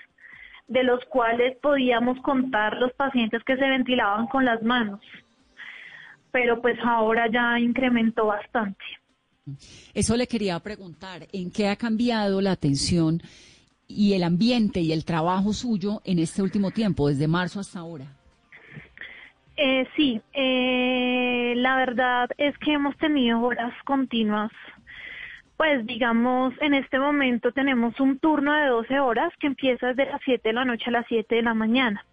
de 0.68 0.82
los 0.82 1.05
cuales 1.07 1.57
podíamos 1.59 2.20
contar 2.22 2.76
los 2.78 2.92
pacientes 2.92 3.42
que 3.44 3.57
se 3.57 3.68
ventilaban 3.68 4.26
con 4.26 4.44
las 4.44 4.62
manos. 4.62 5.01
Pero 6.32 6.61
pues 6.61 6.78
ahora 6.84 7.30
ya 7.30 7.59
incrementó 7.61 8.26
bastante. 8.26 8.84
Eso 9.94 10.16
le 10.16 10.26
quería 10.26 10.59
preguntar, 10.59 11.28
¿en 11.32 11.53
qué 11.53 11.68
ha 11.68 11.76
cambiado 11.76 12.40
la 12.40 12.51
atención 12.51 13.22
y 13.86 14.14
el 14.14 14.24
ambiente 14.24 14.80
y 14.80 14.92
el 14.92 15.05
trabajo 15.05 15.53
suyo 15.53 16.03
en 16.05 16.18
este 16.18 16.42
último 16.42 16.72
tiempo, 16.72 17.09
desde 17.09 17.28
marzo 17.28 17.61
hasta 17.61 17.78
ahora? 17.78 18.07
Eh, 19.57 19.86
sí, 19.97 20.20
eh, 20.34 21.55
la 21.57 21.76
verdad 21.76 22.28
es 22.36 22.59
que 22.59 22.72
hemos 22.72 22.97
tenido 22.99 23.40
horas 23.40 23.72
continuas 23.84 24.51
pues 25.57 25.86
digamos, 25.86 26.54
en 26.61 26.74
este 26.74 26.98
momento 26.98 27.52
tenemos 27.52 27.98
un 28.00 28.18
turno 28.18 28.52
de 28.52 28.66
12 28.66 29.00
horas 29.00 29.32
que 29.38 29.46
empieza 29.46 29.88
desde 29.88 30.11
las 30.11 30.20
7 30.24 30.48
de 30.48 30.52
la 30.52 30.64
noche 30.64 30.84
a 30.88 30.92
las 30.92 31.07
7 31.09 31.34
de 31.34 31.42
la 31.42 31.54
mañana. 31.54 32.04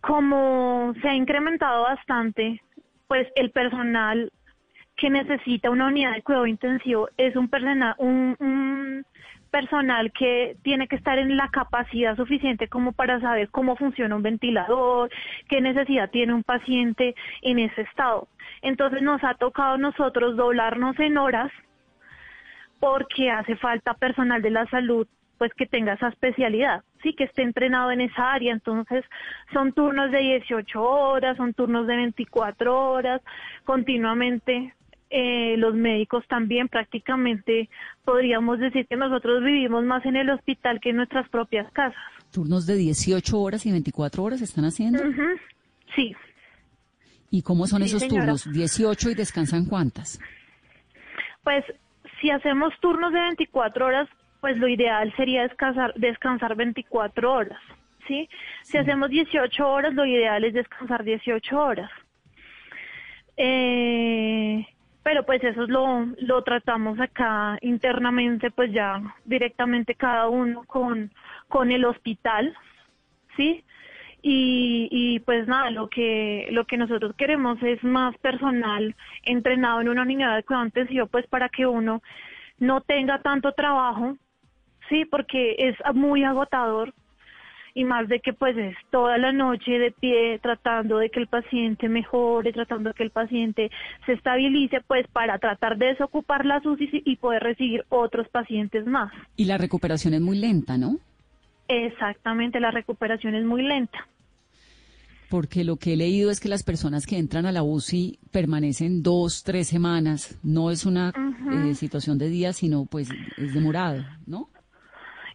Como 0.00 0.94
se 1.00 1.08
ha 1.08 1.14
incrementado 1.14 1.82
bastante, 1.84 2.60
pues 3.08 3.28
el 3.34 3.50
personal 3.50 4.32
que 4.96 5.10
necesita 5.10 5.70
una 5.70 5.86
unidad 5.86 6.14
de 6.14 6.22
cuidado 6.22 6.46
intensivo 6.46 7.08
es 7.16 7.34
un, 7.34 7.48
persona, 7.48 7.96
un, 7.98 8.36
un 8.38 9.04
personal 9.50 10.12
que 10.12 10.56
tiene 10.62 10.86
que 10.86 10.96
estar 10.96 11.18
en 11.18 11.36
la 11.36 11.48
capacidad 11.48 12.16
suficiente 12.16 12.68
como 12.68 12.92
para 12.92 13.20
saber 13.20 13.48
cómo 13.50 13.76
funciona 13.76 14.14
un 14.14 14.22
ventilador, 14.22 15.10
qué 15.48 15.60
necesidad 15.60 16.10
tiene 16.10 16.34
un 16.34 16.42
paciente 16.42 17.14
en 17.42 17.58
ese 17.58 17.82
estado. 17.82 18.28
Entonces 18.60 19.02
nos 19.02 19.22
ha 19.24 19.34
tocado 19.34 19.76
nosotros 19.76 20.36
doblarnos 20.36 20.98
en 21.00 21.18
horas 21.18 21.50
porque 22.82 23.30
hace 23.30 23.54
falta 23.54 23.94
personal 23.94 24.42
de 24.42 24.50
la 24.50 24.66
salud 24.66 25.06
pues 25.38 25.52
que 25.54 25.66
tenga 25.66 25.92
esa 25.92 26.08
especialidad, 26.08 26.82
sí, 27.00 27.14
que 27.14 27.24
esté 27.24 27.42
entrenado 27.42 27.92
en 27.92 28.00
esa 28.00 28.32
área. 28.32 28.52
Entonces, 28.52 29.04
son 29.52 29.72
turnos 29.72 30.10
de 30.10 30.18
18 30.18 30.82
horas, 30.82 31.36
son 31.36 31.54
turnos 31.54 31.86
de 31.86 31.94
24 31.94 32.90
horas, 32.90 33.20
continuamente 33.64 34.74
eh, 35.10 35.56
los 35.58 35.74
médicos 35.74 36.24
también 36.26 36.66
prácticamente 36.66 37.68
podríamos 38.04 38.58
decir 38.58 38.86
que 38.88 38.96
nosotros 38.96 39.44
vivimos 39.44 39.84
más 39.84 40.04
en 40.04 40.16
el 40.16 40.30
hospital 40.30 40.80
que 40.80 40.90
en 40.90 40.96
nuestras 40.96 41.28
propias 41.28 41.70
casas. 41.72 42.02
¿Turnos 42.32 42.66
de 42.66 42.74
18 42.74 43.40
horas 43.40 43.64
y 43.64 43.70
24 43.70 44.24
horas 44.24 44.42
están 44.42 44.64
haciendo? 44.64 45.00
Sí. 45.94 46.16
¿Y 47.30 47.42
cómo 47.42 47.68
son 47.68 47.82
esos 47.82 48.08
turnos? 48.08 48.48
¿18 48.48 49.12
y 49.12 49.14
descansan 49.14 49.66
cuántas? 49.66 50.18
Pues 51.44 51.64
si 52.22 52.30
hacemos 52.30 52.72
turnos 52.80 53.12
de 53.12 53.20
24 53.20 53.84
horas, 53.84 54.08
pues 54.40 54.56
lo 54.56 54.68
ideal 54.68 55.12
sería 55.16 55.42
descansar, 55.42 55.92
descansar 55.94 56.54
24 56.54 57.32
horas, 57.32 57.58
¿sí? 58.06 58.28
Si 58.62 58.78
hacemos 58.78 59.10
18 59.10 59.68
horas, 59.68 59.92
lo 59.92 60.06
ideal 60.06 60.44
es 60.44 60.54
descansar 60.54 61.02
18 61.02 61.60
horas. 61.60 61.90
Eh, 63.36 64.64
pero 65.02 65.26
pues 65.26 65.42
eso 65.42 65.64
es 65.64 65.68
lo, 65.68 66.06
lo 66.18 66.42
tratamos 66.44 67.00
acá 67.00 67.58
internamente, 67.60 68.52
pues 68.52 68.72
ya 68.72 69.02
directamente 69.24 69.96
cada 69.96 70.28
uno 70.28 70.62
con, 70.64 71.10
con 71.48 71.72
el 71.72 71.84
hospital, 71.84 72.56
¿sí? 73.36 73.64
Y, 74.22 74.88
y 74.90 75.18
pues 75.20 75.48
nada, 75.48 75.70
lo 75.70 75.88
que, 75.88 76.46
lo 76.52 76.64
que 76.64 76.76
nosotros 76.76 77.14
queremos 77.16 77.60
es 77.62 77.82
más 77.82 78.16
personal 78.18 78.94
entrenado 79.24 79.80
en 79.80 79.88
una 79.88 80.02
unidad 80.02 80.36
de 80.36 80.44
cuidado 80.44 80.66
intensivo, 80.66 81.06
pues 81.06 81.26
para 81.26 81.48
que 81.48 81.66
uno 81.66 82.02
no 82.58 82.80
tenga 82.82 83.20
tanto 83.20 83.52
trabajo, 83.52 84.16
sí, 84.88 85.04
porque 85.04 85.56
es 85.58 85.76
muy 85.94 86.22
agotador 86.22 86.94
y 87.74 87.84
más 87.84 88.08
de 88.08 88.20
que 88.20 88.32
pues 88.32 88.56
es 88.56 88.76
toda 88.90 89.18
la 89.18 89.32
noche 89.32 89.78
de 89.78 89.90
pie 89.92 90.38
tratando 90.42 90.98
de 90.98 91.10
que 91.10 91.20
el 91.20 91.26
paciente 91.26 91.88
mejore, 91.88 92.52
tratando 92.52 92.90
de 92.90 92.94
que 92.94 93.02
el 93.02 93.10
paciente 93.10 93.70
se 94.06 94.12
estabilice, 94.12 94.80
pues 94.86 95.06
para 95.08 95.38
tratar 95.38 95.78
de 95.78 95.86
desocupar 95.86 96.44
la 96.44 96.60
UCI 96.64 97.02
y 97.04 97.16
poder 97.16 97.42
recibir 97.42 97.84
otros 97.88 98.28
pacientes 98.28 98.86
más. 98.86 99.12
Y 99.36 99.46
la 99.46 99.58
recuperación 99.58 100.14
es 100.14 100.20
muy 100.20 100.38
lenta, 100.38 100.76
¿no? 100.76 100.98
Exactamente, 101.68 102.60
la 102.60 102.70
recuperación 102.70 103.34
es 103.34 103.44
muy 103.44 103.62
lenta. 103.62 104.06
Porque 105.32 105.64
lo 105.64 105.76
que 105.78 105.94
he 105.94 105.96
leído 105.96 106.30
es 106.30 106.40
que 106.40 106.50
las 106.50 106.62
personas 106.62 107.06
que 107.06 107.16
entran 107.16 107.46
a 107.46 107.52
la 107.52 107.62
UCI 107.62 108.18
permanecen 108.30 109.02
dos, 109.02 109.42
tres 109.42 109.66
semanas. 109.66 110.38
No 110.44 110.70
es 110.70 110.84
una 110.84 111.08
eh, 111.08 111.74
situación 111.74 112.18
de 112.18 112.28
días, 112.28 112.56
sino 112.56 112.84
pues 112.84 113.08
es 113.38 113.54
demorado, 113.54 114.04
¿no? 114.26 114.50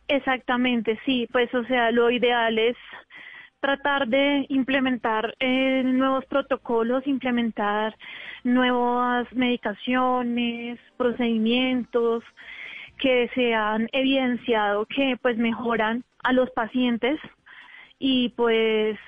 Exactamente, 0.07 0.99
sí, 1.03 1.27
pues 1.31 1.51
o 1.55 1.63
sea, 1.63 1.89
lo 1.89 2.11
ideal 2.11 2.59
es 2.59 2.77
tratar 3.59 4.07
de 4.07 4.45
implementar 4.49 5.33
eh, 5.39 5.81
nuevos 5.83 6.25
protocolos, 6.25 7.07
implementar 7.07 7.95
nuevas 8.43 9.25
medicaciones, 9.33 10.77
procedimientos 10.95 12.23
que 12.99 13.31
se 13.33 13.55
han 13.55 13.89
evidenciado 13.93 14.85
que 14.85 15.17
pues 15.19 15.39
mejoran 15.39 16.03
a 16.23 16.33
los 16.33 16.51
pacientes 16.51 17.19
y 17.97 18.29
pues 18.35 18.99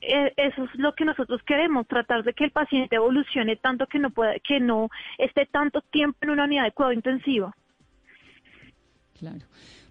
e, 0.00 0.32
eso 0.36 0.64
es 0.64 0.74
lo 0.74 0.94
que 0.94 1.04
nosotros 1.04 1.42
queremos, 1.44 1.86
tratar 1.86 2.22
de 2.24 2.32
que 2.32 2.44
el 2.44 2.50
paciente 2.50 2.96
evolucione 2.96 3.56
tanto 3.56 3.86
que 3.86 3.98
no 3.98 4.10
pueda, 4.10 4.34
que 4.40 4.60
no 4.60 4.88
esté 5.18 5.46
tanto 5.46 5.80
tiempo 5.80 6.18
en 6.22 6.30
una 6.30 6.44
unidad 6.44 6.64
de 6.64 6.72
cuidado 6.72 6.92
intensivo. 6.92 7.52
Claro. 9.18 9.46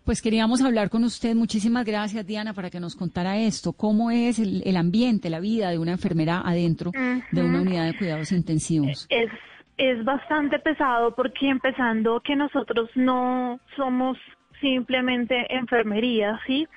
Pues 0.05 0.21
queríamos 0.21 0.61
hablar 0.61 0.91
con 0.91 1.03
usted. 1.03 1.33
Muchísimas 1.33 1.83
gracias, 1.83 2.27
Diana, 2.27 2.53
para 2.53 2.69
que 2.69 2.79
nos 2.79 2.95
contara 2.95 3.39
esto. 3.39 3.73
¿Cómo 3.73 4.11
es 4.11 4.37
el, 4.37 4.77
ambiente, 4.77 5.31
la 5.31 5.39
vida 5.39 5.71
de 5.71 5.79
una 5.79 5.93
enfermera 5.93 6.43
adentro 6.45 6.91
de 7.31 7.43
una 7.43 7.61
unidad 7.61 7.87
de 7.87 7.97
cuidados 7.97 8.31
intensivos? 8.31 9.07
Es, 9.09 9.31
es 9.77 10.05
bastante 10.05 10.59
pesado 10.59 11.15
porque 11.15 11.49
empezando 11.49 12.21
que 12.21 12.35
nosotros 12.35 12.87
no 12.93 13.59
somos 13.75 14.15
simplemente 14.61 15.47
enfermería, 15.49 16.39
¿sí? 16.45 16.67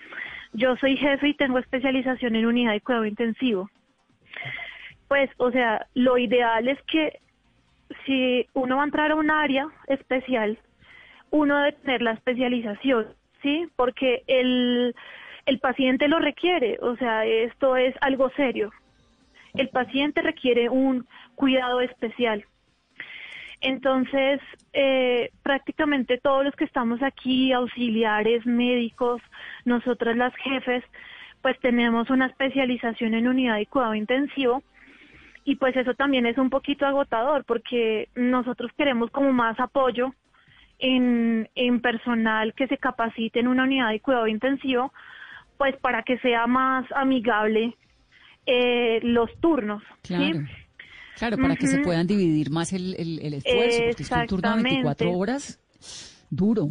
Yo 0.52 0.76
soy 0.76 0.96
jefe 0.96 1.28
y 1.28 1.34
tengo 1.34 1.58
especialización 1.58 2.36
en 2.36 2.46
unidad 2.46 2.72
de 2.72 2.80
cuidado 2.80 3.06
intensivo. 3.06 3.70
Pues, 5.08 5.30
o 5.38 5.50
sea, 5.50 5.86
lo 5.94 6.18
ideal 6.18 6.68
es 6.68 6.80
que 6.82 7.20
si 8.04 8.46
uno 8.54 8.76
va 8.76 8.82
a 8.82 8.86
entrar 8.86 9.10
a 9.10 9.16
un 9.16 9.30
área 9.30 9.68
especial, 9.86 10.58
uno 11.30 11.58
debe 11.58 11.72
tener 11.72 12.02
la 12.02 12.12
especialización. 12.12 13.06
¿sí? 13.42 13.68
Porque 13.76 14.22
el, 14.26 14.94
el 15.46 15.58
paciente 15.60 16.08
lo 16.08 16.18
requiere, 16.18 16.78
o 16.80 16.96
sea, 16.96 17.24
esto 17.24 17.76
es 17.76 17.94
algo 18.00 18.30
serio. 18.30 18.72
El 19.54 19.68
paciente 19.70 20.22
requiere 20.22 20.68
un 20.68 21.06
cuidado 21.34 21.80
especial. 21.80 22.44
Entonces, 23.60 24.40
eh, 24.72 25.30
prácticamente 25.42 26.18
todos 26.18 26.44
los 26.44 26.54
que 26.54 26.64
estamos 26.64 27.02
aquí, 27.02 27.52
auxiliares, 27.52 28.46
médicos, 28.46 29.20
nosotras 29.64 30.16
las 30.16 30.34
jefes, 30.36 30.84
pues 31.42 31.58
tenemos 31.60 32.10
una 32.10 32.26
especialización 32.26 33.14
en 33.14 33.28
unidad 33.28 33.56
de 33.56 33.66
cuidado 33.66 33.94
intensivo 33.94 34.62
y 35.44 35.56
pues 35.56 35.76
eso 35.76 35.94
también 35.94 36.26
es 36.26 36.36
un 36.38 36.50
poquito 36.50 36.86
agotador 36.86 37.44
porque 37.44 38.08
nosotros 38.14 38.70
queremos 38.76 39.10
como 39.10 39.32
más 39.32 39.58
apoyo 39.58 40.12
en, 40.78 41.48
en 41.54 41.80
personal 41.80 42.54
que 42.54 42.68
se 42.68 42.78
capacite 42.78 43.40
en 43.40 43.48
una 43.48 43.64
unidad 43.64 43.90
de 43.90 44.00
cuidado 44.00 44.26
intensivo, 44.26 44.92
pues 45.56 45.76
para 45.76 46.02
que 46.02 46.18
sea 46.18 46.46
más 46.46 46.84
amigable 46.92 47.74
eh, 48.46 49.00
los 49.02 49.34
turnos. 49.40 49.82
Claro, 51.18 51.36
para 51.36 51.56
que 51.56 51.66
se 51.66 51.78
puedan 51.78 52.06
dividir 52.06 52.50
más 52.50 52.72
el, 52.72 52.94
el, 52.98 53.34
esfuerzo, 53.34 53.82
porque 53.88 54.02
es 54.02 54.10
un 54.10 54.26
turno 54.26 54.56
de 54.56 54.62
24 54.62 55.12
horas 55.12 55.60
duro, 56.30 56.70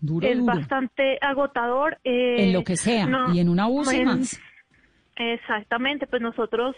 duro, 0.00 0.26
Es 0.26 0.44
bastante 0.44 1.18
agotador. 1.20 1.98
Eh, 2.04 2.44
en 2.44 2.52
lo 2.52 2.64
que 2.64 2.76
sea, 2.76 3.08
y 3.32 3.40
en 3.40 3.48
una 3.48 3.68
UCI 3.68 4.04
más. 4.04 4.40
Exactamente, 5.16 6.06
pues 6.06 6.22
nosotros 6.22 6.76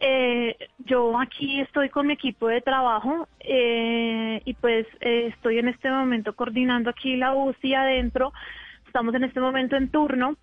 eh, 0.00 0.56
yo 0.78 1.18
aquí 1.18 1.60
estoy 1.60 1.88
con 1.88 2.06
mi 2.06 2.12
equipo 2.14 2.46
de 2.46 2.60
trabajo 2.60 3.28
eh, 3.40 4.40
y 4.44 4.54
pues 4.54 4.86
eh, 5.00 5.32
estoy 5.34 5.58
en 5.58 5.68
este 5.68 5.90
momento 5.90 6.34
coordinando 6.36 6.90
aquí 6.90 7.16
la 7.16 7.34
UCI 7.34 7.74
adentro. 7.74 8.32
Estamos 8.86 9.14
en 9.14 9.24
este 9.24 9.40
momento 9.40 9.76
en 9.76 9.90
turno 9.90 10.36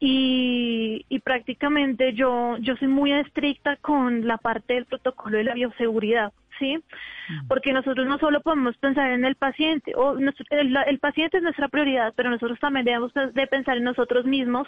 y, 0.00 1.04
y 1.08 1.18
prácticamente 1.20 2.14
yo, 2.14 2.56
yo 2.58 2.76
soy 2.76 2.88
muy 2.88 3.12
estricta 3.12 3.76
con 3.76 4.26
la 4.26 4.38
parte 4.38 4.74
del 4.74 4.86
protocolo 4.86 5.38
de 5.38 5.44
la 5.44 5.54
bioseguridad. 5.54 6.32
¿sí? 6.58 6.76
Mm. 6.76 7.48
Porque 7.48 7.72
nosotros 7.72 8.06
no 8.06 8.18
solo 8.18 8.40
podemos 8.40 8.76
pensar 8.78 9.10
en 9.10 9.24
el 9.24 9.36
paciente, 9.36 9.94
o 9.94 10.16
el, 10.18 10.98
paciente 10.98 11.38
es 11.38 11.42
nuestra 11.42 11.68
prioridad, 11.68 12.12
pero 12.16 12.30
nosotros 12.30 12.58
también 12.60 12.84
debemos 12.84 13.12
de 13.14 13.46
pensar 13.46 13.76
en 13.76 13.84
nosotros 13.84 14.24
mismos 14.24 14.66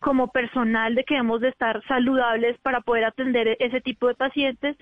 como 0.00 0.28
personal 0.28 0.94
de 0.94 1.04
que 1.04 1.14
debemos 1.14 1.40
de 1.40 1.48
estar 1.48 1.82
saludables 1.86 2.58
para 2.58 2.80
poder 2.80 3.04
atender 3.04 3.56
ese 3.60 3.80
tipo 3.80 4.08
de 4.08 4.14
pacientes 4.14 4.76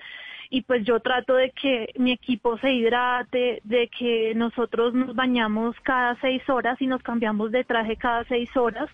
y 0.53 0.63
pues 0.63 0.83
yo 0.83 0.99
trato 0.99 1.35
de 1.35 1.51
que 1.51 1.93
mi 1.97 2.11
equipo 2.11 2.57
se 2.57 2.73
hidrate, 2.73 3.61
de 3.63 3.87
que 3.87 4.33
nosotros 4.35 4.93
nos 4.93 5.15
bañamos 5.15 5.79
cada 5.79 6.19
seis 6.19 6.47
horas 6.49 6.79
y 6.81 6.87
nos 6.87 7.01
cambiamos 7.01 7.53
de 7.53 7.63
traje 7.63 7.95
cada 7.95 8.25
seis 8.25 8.49
horas. 8.57 8.89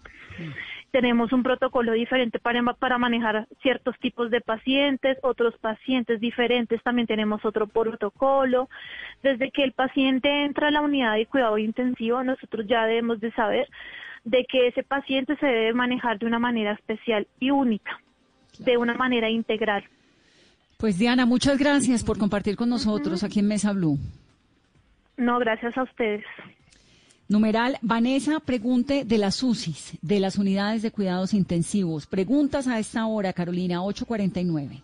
Tenemos 0.92 1.34
un 1.34 1.42
protocolo 1.42 1.94
diferente 1.94 2.38
para, 2.38 2.62
para 2.74 3.00
manejar 3.00 3.48
ciertos 3.64 3.98
tipos 3.98 4.30
de 4.30 4.40
pacientes, 4.40 5.18
otros 5.24 5.58
pacientes 5.58 6.20
diferentes 6.22 6.82
también 6.84 7.08
tenemos 7.08 7.44
otro 7.44 7.66
protocolo. 7.66 8.70
Desde 9.24 9.50
que 9.50 9.64
el 9.64 9.72
paciente 9.72 10.46
entra 10.46 10.68
a 10.68 10.72
la 10.72 10.82
unidad 10.82 11.16
de 11.16 11.26
cuidado 11.26 11.58
intensivo, 11.58 12.24
nosotros 12.24 12.68
ya 12.68 12.86
debemos 12.86 13.20
de 13.20 13.32
saber 13.32 13.68
de 14.26 14.46
que 14.46 14.68
ese 14.68 14.84
paciente 14.84 15.36
se 15.38 15.48
debe 15.48 15.74
manejar 15.74 16.20
de 16.20 16.28
una 16.28 16.38
manera 16.38 16.74
especial 16.74 17.26
y 17.40 17.50
única, 17.50 18.00
de 18.60 18.78
una 18.78 18.94
manera 18.94 19.28
integral. 19.28 19.84
Pues 20.78 21.00
Diana, 21.00 21.26
muchas 21.26 21.58
gracias 21.58 22.04
por 22.04 22.20
compartir 22.20 22.56
con 22.56 22.70
nosotros 22.70 23.24
aquí 23.24 23.40
en 23.40 23.48
Mesa 23.48 23.74
Blue. 23.74 23.98
No, 25.18 25.40
gracias 25.40 25.76
a 25.76 25.82
ustedes. 25.82 26.24
Numeral, 27.28 27.80
Vanessa, 27.82 28.40
pregunte 28.40 29.04
de 29.04 29.18
las 29.18 29.42
UCIs, 29.42 29.98
de 30.04 30.20
las 30.20 30.38
unidades 30.38 30.84
de 30.84 30.92
cuidados 30.92 31.34
intensivos. 31.34 32.06
Preguntas 32.06 32.68
a 32.68 32.78
esta 32.78 33.08
hora, 33.08 33.34
Carolina, 33.34 33.84
849. 33.84 34.84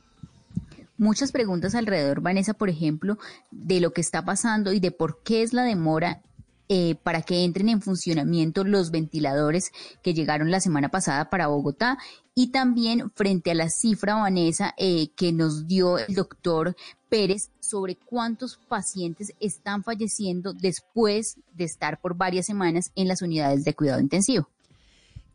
muchas 0.98 1.32
preguntas 1.32 1.76
alrededor, 1.76 2.22
Vanessa, 2.22 2.56
por 2.56 2.70
ejemplo, 2.70 3.20
de 3.52 3.80
lo 3.80 3.92
que 3.92 4.02
está 4.02 4.26
pasando 4.26 4.74
y 4.74 4.80
de 4.80 4.92
por 4.92 5.22
qué 5.24 5.44
es 5.44 5.54
la 5.54 5.64
demora 5.64 6.22
eh, 6.70 6.96
para 7.04 7.22
que 7.22 7.44
entren 7.44 7.70
en 7.70 7.82
funcionamiento 7.82 8.64
los 8.64 8.90
ventiladores 8.90 9.72
que 10.02 10.14
llegaron 10.14 10.50
la 10.50 10.60
semana 10.60 10.90
pasada 10.90 11.30
para 11.30 11.48
Bogotá 11.48 11.98
y 12.36 12.48
también 12.48 13.12
frente 13.12 13.52
a 13.52 13.56
la 13.56 13.70
cifra, 13.70 14.16
Vanessa, 14.16 14.74
eh, 14.78 15.10
que 15.16 15.32
nos 15.32 15.68
dio 15.68 16.00
el 16.00 16.16
doctor 16.16 16.76
Pérez 17.10 17.50
sobre 17.60 17.96
cuántos 17.96 18.58
pacientes 18.68 19.34
están 19.40 19.84
falleciendo 19.84 20.54
después 20.54 21.38
de 21.54 21.66
estar 21.66 22.02
por 22.02 22.16
varias 22.16 22.46
semanas 22.46 22.92
en 22.96 23.08
las 23.08 23.22
unidades 23.22 23.64
de 23.64 23.76
cuidado 23.76 24.02
intensivo. 24.02 24.50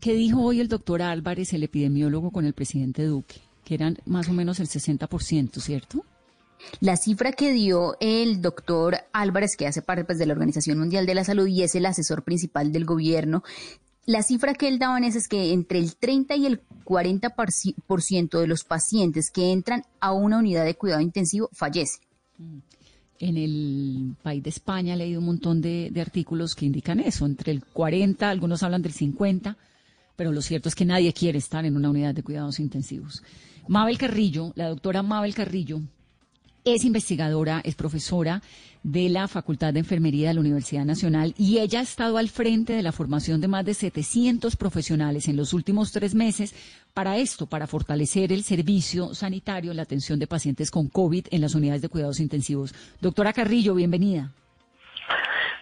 ¿Qué 0.01 0.15
dijo 0.15 0.43
hoy 0.43 0.61
el 0.61 0.69
doctor 0.69 1.03
Álvarez, 1.03 1.53
el 1.53 1.65
epidemiólogo, 1.65 2.31
con 2.31 2.45
el 2.45 2.53
presidente 2.53 3.05
Duque? 3.05 3.41
Que 3.65 3.75
eran 3.75 3.99
más 4.05 4.29
o 4.29 4.33
menos 4.33 4.61
el 4.61 4.69
60%, 4.69 5.61
¿cierto? 5.61 6.05
La 6.81 6.97
cifra 6.97 7.33
que 7.33 7.53
dio 7.53 7.97
el 8.01 8.43
doctor 8.43 8.99
Álvarez, 9.13 9.57
que 9.57 9.67
hace 9.67 9.83
parte 9.83 10.05
pues, 10.05 10.19
de 10.19 10.27
la 10.27 10.33
Organización 10.33 10.79
Mundial 10.79 11.07
de 11.07 11.15
la 11.15 11.25
Salud 11.25 11.47
y 11.47 11.63
es 11.63 11.75
el 11.75 11.87
asesor 11.87 12.23
principal 12.23 12.73
del 12.73 12.85
gobierno, 12.85 13.43
la 14.09 14.23
cifra 14.23 14.55
que 14.55 14.69
él 14.69 14.79
daba 14.79 14.99
es 15.01 15.29
que 15.29 15.53
entre 15.53 15.79
el 15.79 15.95
30 15.95 16.35
y 16.37 16.47
el 16.47 16.63
40% 16.87 18.41
de 18.41 18.47
los 18.47 18.65
pacientes 18.65 19.31
que 19.31 19.53
entran 19.53 19.85
a 20.01 20.13
una 20.13 20.39
unidad 20.39 20.65
de 20.65 20.77
cuidado 20.77 21.03
intensivo 21.03 21.51
fallecen. 21.53 22.01
Mm. 22.39 22.59
En 23.21 23.37
el 23.37 24.17
país 24.23 24.43
de 24.43 24.49
España 24.49 24.95
he 24.95 24.97
leído 24.97 25.21
un 25.21 25.27
montón 25.27 25.61
de, 25.61 25.91
de, 25.93 26.01
artículos 26.01 26.55
que 26.55 26.65
indican 26.65 27.01
eso, 27.01 27.27
entre 27.27 27.53
el 27.53 27.63
40, 27.63 28.31
algunos 28.31 28.63
hablan 28.63 28.81
del 28.81 28.93
50, 28.93 29.59
pero 30.17 30.33
lo 30.33 30.41
cierto 30.41 30.71
es 30.71 30.75
que 30.75 30.87
nadie 30.87 31.13
quiere 31.13 31.37
estar 31.37 31.67
en 31.67 31.77
una 31.77 31.91
unidad 31.91 32.15
de 32.15 32.23
cuidados 32.23 32.61
intensivos. 32.61 33.23
Mabel 33.67 33.99
Carrillo, 33.99 34.53
la 34.55 34.69
doctora 34.69 35.03
Mabel 35.03 35.35
Carrillo, 35.35 35.83
es 36.75 36.85
investigadora, 36.85 37.61
es 37.65 37.75
profesora 37.75 38.43
de 38.83 39.09
la 39.09 39.29
Facultad 39.29 39.73
de 39.73 39.81
Enfermería 39.81 40.29
de 40.29 40.35
la 40.35 40.41
Universidad 40.41 40.85
Nacional 40.85 41.35
y 41.37 41.59
ella 41.59 41.81
ha 41.81 41.83
estado 41.83 42.19
al 42.19 42.29
frente 42.29 42.73
de 42.73 42.83
la 42.83 42.93
formación 42.93 43.41
de 43.41 43.49
más 43.49 43.65
de 43.65 43.75
700 43.75 44.57
profesionales 44.57 45.29
en 45.29 45.37
los 45.37 45.53
últimos 45.53 45.93
tres 45.93 46.15
meses 46.15 46.55
para 46.95 47.17
esto, 47.17 47.47
para 47.47 47.67
fortalecer 47.67 48.33
el 48.33 48.43
servicio 48.43 49.15
sanitario, 49.15 49.75
la 49.75 49.83
atención 49.83 50.19
de 50.19 50.27
pacientes 50.27 50.71
con 50.71 50.89
COVID 50.89 51.27
en 51.31 51.41
las 51.41 51.55
unidades 51.55 51.83
de 51.83 51.89
cuidados 51.89 52.21
intensivos. 52.21 52.75
Doctora 53.01 53.33
Carrillo, 53.33 53.75
bienvenida. 53.75 54.33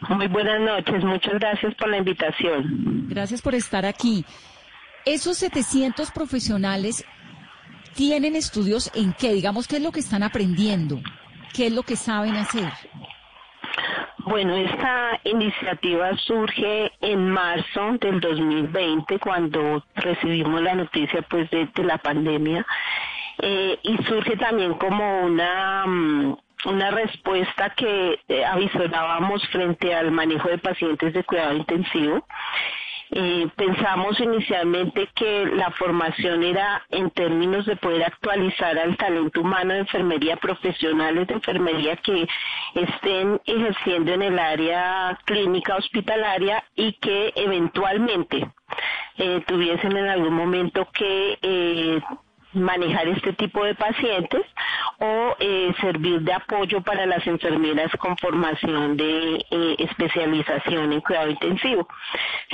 Muy 0.09 0.29
buenas 0.29 0.61
noches, 0.61 1.03
muchas 1.03 1.35
gracias 1.35 1.75
por 1.75 1.89
la 1.89 1.99
invitación. 1.99 3.07
Gracias 3.09 3.41
por 3.41 3.55
estar 3.55 3.87
aquí. 3.87 4.25
Esos 5.07 5.39
700 5.39 6.11
profesionales 6.11 7.05
tienen 7.97 8.36
estudios 8.36 8.90
en 8.94 9.12
qué, 9.14 9.32
digamos, 9.32 9.66
qué 9.66 9.76
es 9.76 9.82
lo 9.82 9.90
que 9.90 10.01
están 10.01 10.22
aprendiendo, 10.22 11.01
qué 11.55 11.66
es 11.66 11.72
lo 11.72 11.82
que 11.82 11.97
saben 11.97 12.36
hacer. 12.36 12.70
Bueno, 14.18 14.55
esta 14.57 15.20
iniciativa 15.24 16.16
surge 16.18 16.92
en 17.01 17.30
marzo 17.30 17.97
del 18.01 18.20
2020 18.20 19.18
cuando 19.18 19.84
recibimos 19.94 20.61
la 20.62 20.74
noticia 20.74 21.22
pues 21.22 21.49
de, 21.51 21.68
la 21.76 21.99
pandemia 21.99 22.66
eh, 23.38 23.78
y 23.82 23.97
surge 24.05 24.36
también 24.36 24.74
como 24.74 25.22
una 25.22 25.86
mm, 25.86 26.36
una 26.64 26.90
respuesta 26.90 27.70
que 27.76 28.18
eh, 28.28 28.44
avisorábamos 28.44 29.47
frente 29.49 29.94
al 29.94 30.11
manejo 30.11 30.49
de 30.49 30.59
pacientes 30.59 31.14
de 31.14 31.22
cuidado 31.22 31.55
intensivo 31.55 32.26
eh, 33.11 33.47
pensamos 33.55 34.19
inicialmente 34.21 35.09
que 35.15 35.47
la 35.47 35.71
formación 35.73 36.43
era 36.43 36.83
en 36.91 37.11
términos 37.11 37.65
de 37.67 37.77
poder 37.77 38.05
actualizar 38.05 38.79
al 38.79 38.97
talento 38.97 39.41
humano 39.41 39.75
de 39.75 39.81
enfermería, 39.81 40.37
profesionales 40.37 41.27
de 41.29 41.35
enfermería 41.35 41.97
que 41.97 42.27
estén 42.75 43.41
ejerciendo 43.45 44.13
en 44.13 44.23
el 44.23 44.39
área 44.39 45.19
clínica 45.25 45.77
hospitalaria 45.77 46.65
y 46.75 46.95
que 46.95 47.33
eventualmente 47.37 48.51
eh, 49.19 49.43
tuviesen 49.47 49.97
en 49.97 50.09
algún 50.09 50.35
momento 50.35 50.89
que 50.93 51.39
eh, 51.41 52.01
manejar 52.57 53.09
este 53.09 53.33
tipo 53.35 53.65
de 53.65 53.75
pacientes 53.75 54.43
o 54.99 55.37
eh, 55.39 55.75
servir 55.81 56.21
de 56.21 56.33
apoyo 56.33 56.81
para 56.81 57.07
las 57.07 57.27
enfermeras 57.27 57.91
con 57.99 58.17
formación 58.17 58.97
de 58.97 59.45
eh, 59.51 59.77
especialización 59.79 60.93
en 60.93 61.01
cuidado 61.01 61.31
intensivo. 61.31 61.87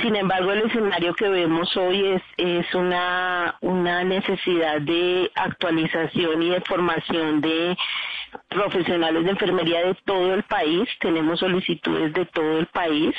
Sin 0.01 0.15
embargo, 0.15 0.51
el 0.51 0.63
escenario 0.63 1.13
que 1.15 1.29
vemos 1.29 1.75
hoy 1.77 2.05
es, 2.07 2.21
es 2.37 2.75
una, 2.75 3.55
una 3.61 4.03
necesidad 4.03 4.81
de 4.81 5.31
actualización 5.35 6.43
y 6.43 6.49
de 6.49 6.61
formación 6.61 7.41
de 7.41 7.77
profesionales 8.49 9.23
de 9.23 9.31
enfermería 9.31 9.85
de 9.85 9.95
todo 10.05 10.33
el 10.33 10.43
país. 10.43 10.87
Tenemos 10.99 11.39
solicitudes 11.39 12.13
de 12.13 12.25
todo 12.25 12.59
el 12.59 12.65
país 12.67 13.15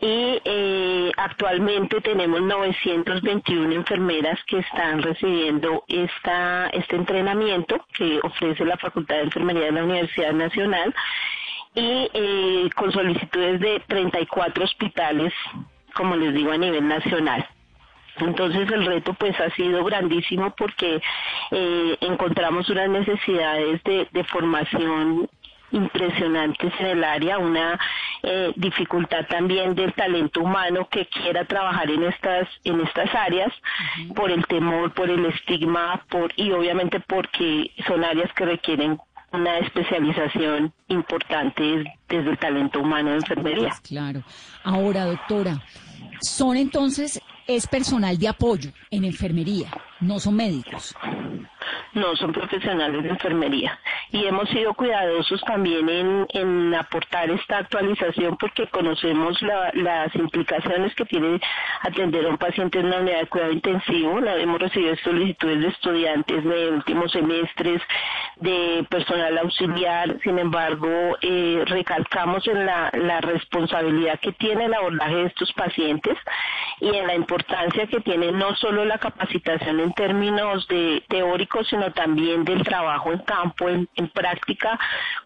y 0.00 0.40
eh, 0.44 1.12
actualmente 1.16 2.00
tenemos 2.02 2.42
921 2.42 3.72
enfermeras 3.72 4.38
que 4.46 4.58
están 4.58 5.00
recibiendo 5.00 5.84
esta, 5.88 6.68
este 6.68 6.96
entrenamiento 6.96 7.84
que 7.94 8.20
ofrece 8.22 8.64
la 8.64 8.76
Facultad 8.76 9.16
de 9.16 9.22
Enfermería 9.22 9.64
de 9.66 9.72
la 9.72 9.84
Universidad 9.84 10.32
Nacional 10.32 10.94
y 11.74 12.10
eh, 12.12 12.70
con 12.74 12.92
solicitudes 12.92 13.60
de 13.60 13.80
34 13.86 14.64
hospitales, 14.64 15.32
como 15.94 16.14
les 16.16 16.34
digo, 16.34 16.52
a 16.52 16.58
nivel 16.58 16.86
nacional. 16.86 17.48
Entonces 18.18 18.70
el 18.70 18.86
reto 18.86 19.14
pues 19.14 19.38
ha 19.40 19.50
sido 19.50 19.84
grandísimo 19.84 20.54
porque 20.56 21.00
eh, 21.50 21.96
encontramos 22.00 22.68
unas 22.70 22.88
necesidades 22.88 23.82
de, 23.84 24.08
de 24.10 24.24
formación 24.24 25.28
impresionantes 25.70 26.72
en 26.78 26.86
el 26.86 27.04
área, 27.04 27.38
una 27.38 27.78
eh, 28.22 28.52
dificultad 28.56 29.26
también 29.26 29.74
del 29.74 29.92
talento 29.92 30.40
humano 30.40 30.88
que 30.90 31.06
quiera 31.06 31.44
trabajar 31.44 31.90
en 31.90 32.04
estas 32.04 32.48
en 32.64 32.80
estas 32.80 33.14
áreas 33.14 33.52
por 34.14 34.30
el 34.30 34.46
temor, 34.46 34.92
por 34.92 35.10
el 35.10 35.24
estigma, 35.26 36.02
por 36.08 36.32
y 36.36 36.52
obviamente 36.52 37.00
porque 37.00 37.72
son 37.86 38.04
áreas 38.04 38.32
que 38.34 38.44
requieren 38.44 38.98
una 39.32 39.58
especialización 39.58 40.72
importante 40.88 41.84
desde 42.08 42.30
el 42.30 42.38
talento 42.38 42.80
humano 42.80 43.10
de 43.10 43.16
enfermería. 43.16 43.74
Claro. 43.82 44.22
Ahora, 44.64 45.04
doctora, 45.04 45.62
son 46.20 46.56
entonces 46.56 47.20
es 47.46 47.66
personal 47.66 48.18
de 48.18 48.28
apoyo 48.28 48.70
en 48.90 49.04
enfermería, 49.04 49.70
no 50.00 50.18
son 50.18 50.36
médicos 50.36 50.94
no 51.96 52.14
son 52.16 52.32
profesionales 52.32 53.02
de 53.02 53.08
enfermería. 53.08 53.78
Y 54.12 54.24
hemos 54.26 54.48
sido 54.50 54.74
cuidadosos 54.74 55.40
también 55.42 55.88
en, 55.88 56.26
en 56.30 56.74
aportar 56.74 57.30
esta 57.30 57.58
actualización 57.58 58.36
porque 58.36 58.68
conocemos 58.68 59.40
las 59.72 60.14
implicaciones 60.14 60.94
que 60.94 61.04
tiene 61.06 61.40
atender 61.82 62.26
a 62.26 62.28
un 62.28 62.38
paciente 62.38 62.78
en 62.78 62.86
una 62.86 62.98
unidad 62.98 63.20
de 63.20 63.26
cuidado 63.26 63.52
intensivo. 63.52 64.18
Hemos 64.18 64.60
recibido 64.60 64.94
solicitudes 65.02 65.60
de 65.60 65.68
estudiantes 65.68 66.44
de 66.44 66.70
últimos 66.70 67.10
semestres, 67.10 67.82
de 68.36 68.86
personal 68.88 69.38
auxiliar. 69.38 70.18
Sin 70.22 70.38
embargo, 70.38 70.88
eh, 71.22 71.64
recalcamos 71.66 72.46
en 72.46 72.66
la, 72.66 72.90
la 72.92 73.20
responsabilidad 73.20 74.20
que 74.20 74.32
tiene 74.32 74.66
el 74.66 74.74
abordaje 74.74 75.16
de 75.16 75.26
estos 75.26 75.52
pacientes 75.54 76.05
y 76.80 76.88
en 76.88 77.06
la 77.06 77.14
importancia 77.14 77.86
que 77.86 78.00
tiene 78.00 78.32
no 78.32 78.54
solo 78.56 78.84
la 78.84 78.98
capacitación 78.98 79.80
en 79.80 79.92
términos 79.92 80.66
de 80.68 81.02
teóricos, 81.08 81.68
sino 81.68 81.92
también 81.92 82.44
del 82.44 82.62
trabajo 82.62 83.12
en 83.12 83.18
campo, 83.20 83.68
en, 83.68 83.88
práctica, 84.12 84.78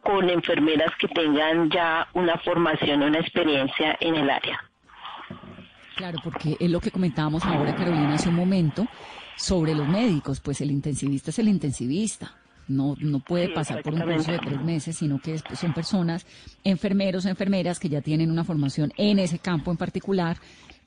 con 0.03 0.31
enfermeras 0.31 0.93
que 0.99 1.09
tengan 1.09 1.71
ya 1.71 2.07
una 2.15 2.39
formación, 2.39 3.03
una 3.03 3.19
experiencia 3.19 3.97
en 4.01 4.15
el 4.15 4.31
área. 4.31 4.63
Claro, 5.97 6.19
porque 6.23 6.57
es 6.59 6.71
lo 6.71 6.81
que 6.81 6.91
comentábamos 6.91 7.45
ahora, 7.45 7.75
Carolina, 7.75 8.15
hace 8.15 8.29
un 8.29 8.37
momento, 8.37 8.87
sobre 9.37 9.75
los 9.75 9.89
médicos, 9.89 10.41
pues 10.41 10.61
el 10.61 10.71
intensivista 10.71 11.31
es 11.31 11.39
el 11.39 11.49
intensivista. 11.49 12.40
No, 12.71 12.95
no 13.01 13.19
puede 13.19 13.49
pasar 13.49 13.83
por 13.83 13.95
un 13.95 14.01
curso 14.01 14.31
de 14.31 14.39
tres 14.39 14.63
meses, 14.63 14.97
sino 14.97 15.21
que 15.21 15.39
son 15.57 15.75
personas, 15.75 16.25
enfermeros, 16.63 17.27
enfermeras 17.27 17.81
que 17.81 17.89
ya 17.89 18.01
tienen 18.01 18.31
una 18.31 18.45
formación 18.45 18.93
en 18.97 19.19
ese 19.19 19.41
campo 19.41 19.73
en 19.73 19.77
particular 19.77 20.37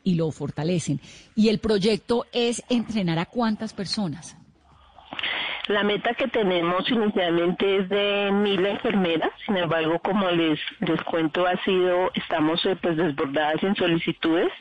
y 0.01 0.15
lo 0.15 0.31
fortalecen. 0.31 1.01
Y 1.35 1.49
el 1.49 1.59
proyecto 1.59 2.25
es 2.31 2.63
entrenar 2.69 3.19
a 3.19 3.25
cuántas 3.25 3.73
personas. 3.73 4.37
La 5.67 5.81
meta 5.83 6.13
que 6.13 6.27
tenemos 6.27 6.89
inicialmente 6.91 7.77
es 7.77 7.87
de 7.87 8.31
mil 8.33 8.65
enfermeras, 8.65 9.31
sin 9.45 9.55
embargo, 9.55 9.97
como 9.99 10.29
les, 10.29 10.59
les 10.79 11.01
cuento, 11.03 11.47
ha 11.47 11.55
sido, 11.63 12.11
estamos 12.15 12.65
eh, 12.65 12.75
pues 12.81 12.97
desbordadas 12.97 13.63
en 13.63 13.73
solicitudes. 13.75 14.51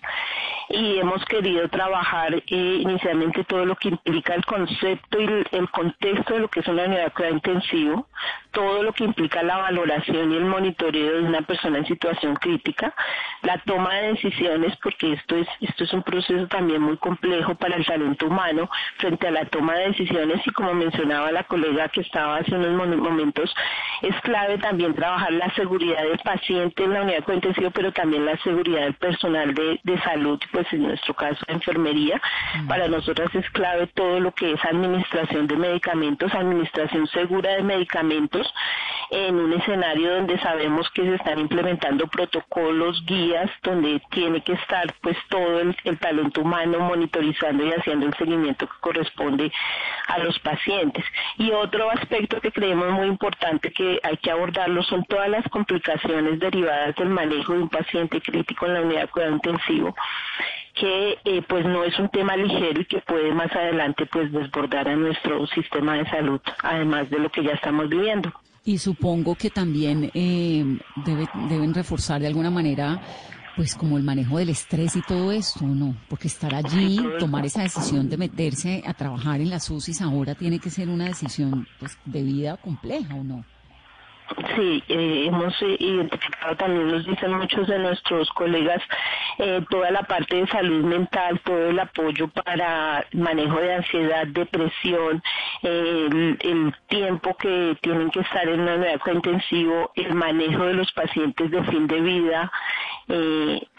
y 0.69 0.99
hemos 0.99 1.25
querido 1.27 1.69
trabajar 1.69 2.35
eh, 2.35 2.43
inicialmente 2.47 3.45
todo 3.45 3.67
lo 3.67 3.77
que 3.77 3.89
implica 3.89 4.35
el 4.35 4.45
concepto 4.45 5.21
y 5.21 5.45
el, 5.51 5.71
contexto 5.71 6.35
de 6.35 6.41
lo 6.41 6.49
que 6.49 6.61
es 6.61 6.69
una 6.69 6.85
unidad 6.85 7.13
de 7.13 7.31
intensivo, 7.31 8.07
todo 8.53 8.83
lo 8.83 8.93
que 8.93 9.05
implica 9.05 9.43
la 9.43 9.59
valoración 9.59 10.33
y 10.33 10.37
el 10.37 10.45
monitoreo 10.45 11.15
de 11.15 11.23
una 11.23 11.43
persona 11.43 11.79
en 11.79 11.87
situación 11.87 12.37
crítica, 12.37 12.95
la 13.43 13.59
toma 13.59 13.95
de 13.95 14.13
decisiones, 14.13 14.77
porque 14.83 15.13
esto 15.13 15.37
es, 15.37 15.49
esto 15.61 15.85
es 15.85 15.93
un 15.93 16.03
proceso 16.03 16.47
también 16.47 16.81
muy 16.81 16.97
complejo 16.97 17.55
para 17.55 17.77
el 17.77 17.85
talento 17.85 18.27
humano 18.27 18.71
frente 18.99 19.29
a 19.29 19.31
la 19.31 19.45
toma 19.47 19.75
de 19.75 19.89
decisiones 19.89 20.47
y 20.47 20.51
como 20.53 20.75
mencionaba 20.93 21.33
la 21.33 21.45
colega 21.45 21.89
que 21.89 22.03
estaba 22.03 22.37
hace 22.37 22.55
unos 22.55 22.97
momentos, 22.97 23.55
es 24.03 24.15
clave 24.23 24.59
también 24.59 24.95
trabajar 24.95 25.33
la 25.33 25.53
seguridad 25.55 26.03
del 26.03 26.19
paciente 26.19 26.85
en 26.85 26.93
la 26.93 27.03
unidad 27.03 27.25
de 27.27 27.35
intensivo, 27.35 27.71
pero 27.71 27.93
también 27.93 28.27
la 28.27 28.37
seguridad 28.39 28.83
del 28.83 28.95
personal 28.95 29.55
de, 29.55 29.81
de 29.83 30.01
salud, 30.03 30.39
pues 30.51 30.71
en 30.73 30.83
nuestro 30.83 31.15
caso 31.15 31.43
enfermería. 31.49 32.21
Mm. 32.57 32.69
Para 32.69 32.89
nosotras 32.89 33.35
es 33.35 33.49
clave 33.51 33.87
todo 33.89 34.21
lo 34.21 34.33
que 34.33 34.53
es 34.53 34.65
administración 34.65 35.47
de 35.47 35.57
medicamentos, 35.57 36.35
administración 36.35 37.07
segura 37.09 37.53
de 37.53 37.63
medicamentos 37.63 38.53
en 39.13 39.35
un 39.35 39.53
escenario 39.53 40.15
donde 40.15 40.39
sabemos 40.41 40.89
que 40.95 41.03
se 41.03 41.15
están 41.15 41.39
implementando 41.39 42.07
protocolos, 42.07 43.05
guías, 43.05 43.51
donde 43.63 44.01
tiene 44.11 44.41
que 44.43 44.55
estar 44.55 44.93
pues 45.03 45.17
todo 45.29 45.61
el, 45.61 45.77
talento 46.01 46.41
humano 46.41 46.81
monitorizando 46.81 47.65
y 47.65 47.73
haciendo 47.73 48.07
el 48.07 48.15
seguimiento 48.15 48.67
que 48.67 48.75
corresponde 48.81 49.53
a 50.09 50.19
los 50.19 50.39
pacientes. 50.39 50.82
Y 51.39 51.51
otro 51.53 51.91
aspecto 51.91 52.41
que 52.41 52.53
creemos 52.53 52.91
muy 52.93 53.07
importante 53.07 53.73
que 53.73 54.01
hay 54.03 54.17
que 54.17 54.31
abordarlo 54.31 54.83
son 54.83 55.05
todas 55.05 55.29
las 55.29 55.47
complicaciones 55.49 56.39
derivadas 56.39 56.95
del 56.97 57.09
manejo 57.09 57.53
de 57.53 57.63
un 57.63 57.69
paciente 57.69 58.21
crítico 58.21 58.67
en 58.67 58.75
la 58.75 58.83
unidad 58.83 59.03
de 59.03 59.09
cuidado 59.09 59.33
intensivo 59.35 59.95
que 60.75 61.19
eh, 61.25 61.43
pues 61.47 61.67
no 61.67 61.85
es 61.85 61.99
un 61.99 62.09
tema 62.09 62.37
ligero 62.37 62.81
y 62.81 62.87
que 62.87 63.01
puede 63.01 63.33
más 63.35 63.53
adelante 63.53 64.07
pues 64.07 64.33
desbordar 64.33 64.89
a 64.89 64.97
nuestro 64.97 65.47
sistema 65.49 65.97
de 65.99 66.09
salud, 66.09 66.41
además 66.63 67.11
de 67.11 67.19
lo 67.19 67.31
que 67.31 67.45
ya 67.45 67.53
estamos 67.53 67.89
viviendo. 67.89 68.33
Y 68.65 68.79
supongo 68.79 69.35
que 69.35 69.51
también 69.51 70.11
eh, 70.15 70.65
deben 71.05 71.75
reforzar 71.75 72.21
de 72.21 72.29
alguna 72.29 72.51
manera 72.51 73.01
pues 73.57 73.75
como 73.75 73.99
el 73.99 74.03
manejo 74.03 74.39
del 74.39 74.49
estrés 74.49 74.97
y 74.97 75.03
todo 75.03 75.33
esto, 75.33 75.65
¿no? 75.65 75.95
Porque 76.09 76.29
estar 76.29 76.55
allí, 76.55 76.99
tomar 77.19 77.45
esa 77.45 77.63
decisión 77.63 78.09
de 78.09 78.17
meterse 78.17 78.83
a 78.87 78.95
trabajar 78.95 79.41
en 79.41 79.51
las 79.51 79.69
UCIs 79.71 80.01
ahora 80.03 80.35
tiene 80.35 80.59
que 80.59 80.71
ser 80.71 80.89
una 80.89 81.07
decisión 81.07 81.67
pues 81.79 81.99
de 82.05 82.23
vida 82.23 82.57
compleja, 82.57 83.15
¿o 83.15 83.25
no? 83.25 83.45
Sí, 84.57 84.83
eh, 84.89 85.25
hemos 85.27 85.61
eh, 85.63 85.77
identificado 85.79 86.57
también, 86.57 86.89
nos 86.91 87.05
dicen 87.05 87.33
muchos 87.35 87.67
de 87.69 87.79
nuestros 87.79 88.29
colegas, 88.31 88.81
eh, 89.39 89.61
toda 89.69 89.91
la 89.91 90.03
parte 90.03 90.37
de 90.37 90.47
salud 90.47 90.85
mental, 90.85 91.41
todo 91.45 91.69
el 91.69 91.79
apoyo 91.79 92.29
para 92.29 93.05
manejo 93.13 93.61
de 93.61 93.75
ansiedad, 93.75 94.27
depresión, 94.29 95.23
el, 95.63 96.75
tiempo 96.89 97.35
que 97.37 97.77
tienen 97.81 98.11
que 98.11 98.21
estar 98.21 98.47
en 98.49 98.61
una 98.61 98.75
unidad 98.75 99.01
intensivo, 99.13 99.91
el 99.95 100.15
manejo 100.15 100.65
de 100.65 100.75
los 100.75 100.93
pacientes 100.93 101.51
de 101.51 101.63
fin 101.65 101.87
de 101.87 102.01
vida, 102.01 102.53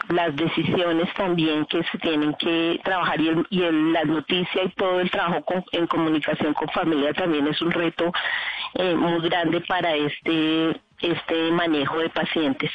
las 0.08 0.36
decisiones 0.36 1.12
también 1.14 1.66
que 1.66 1.82
se 1.84 1.98
tienen 1.98 2.34
que 2.34 2.80
trabajar 2.84 3.20
y, 3.20 3.28
el, 3.28 3.46
y 3.50 3.60
la 3.92 4.04
noticia 4.04 4.64
y 4.64 4.68
todo 4.70 5.00
el 5.00 5.10
trabajo 5.10 5.42
en 5.72 5.86
comunicación 5.86 6.54
con 6.54 6.68
familia 6.68 7.12
también 7.14 7.46
es 7.48 7.60
un 7.60 7.72
reto 7.72 8.12
muy 8.74 9.28
grande 9.28 9.60
para 9.62 9.94
este 9.94 10.80
este, 11.00 11.50
manejo 11.50 11.98
de 11.98 12.08
pacientes 12.08 12.70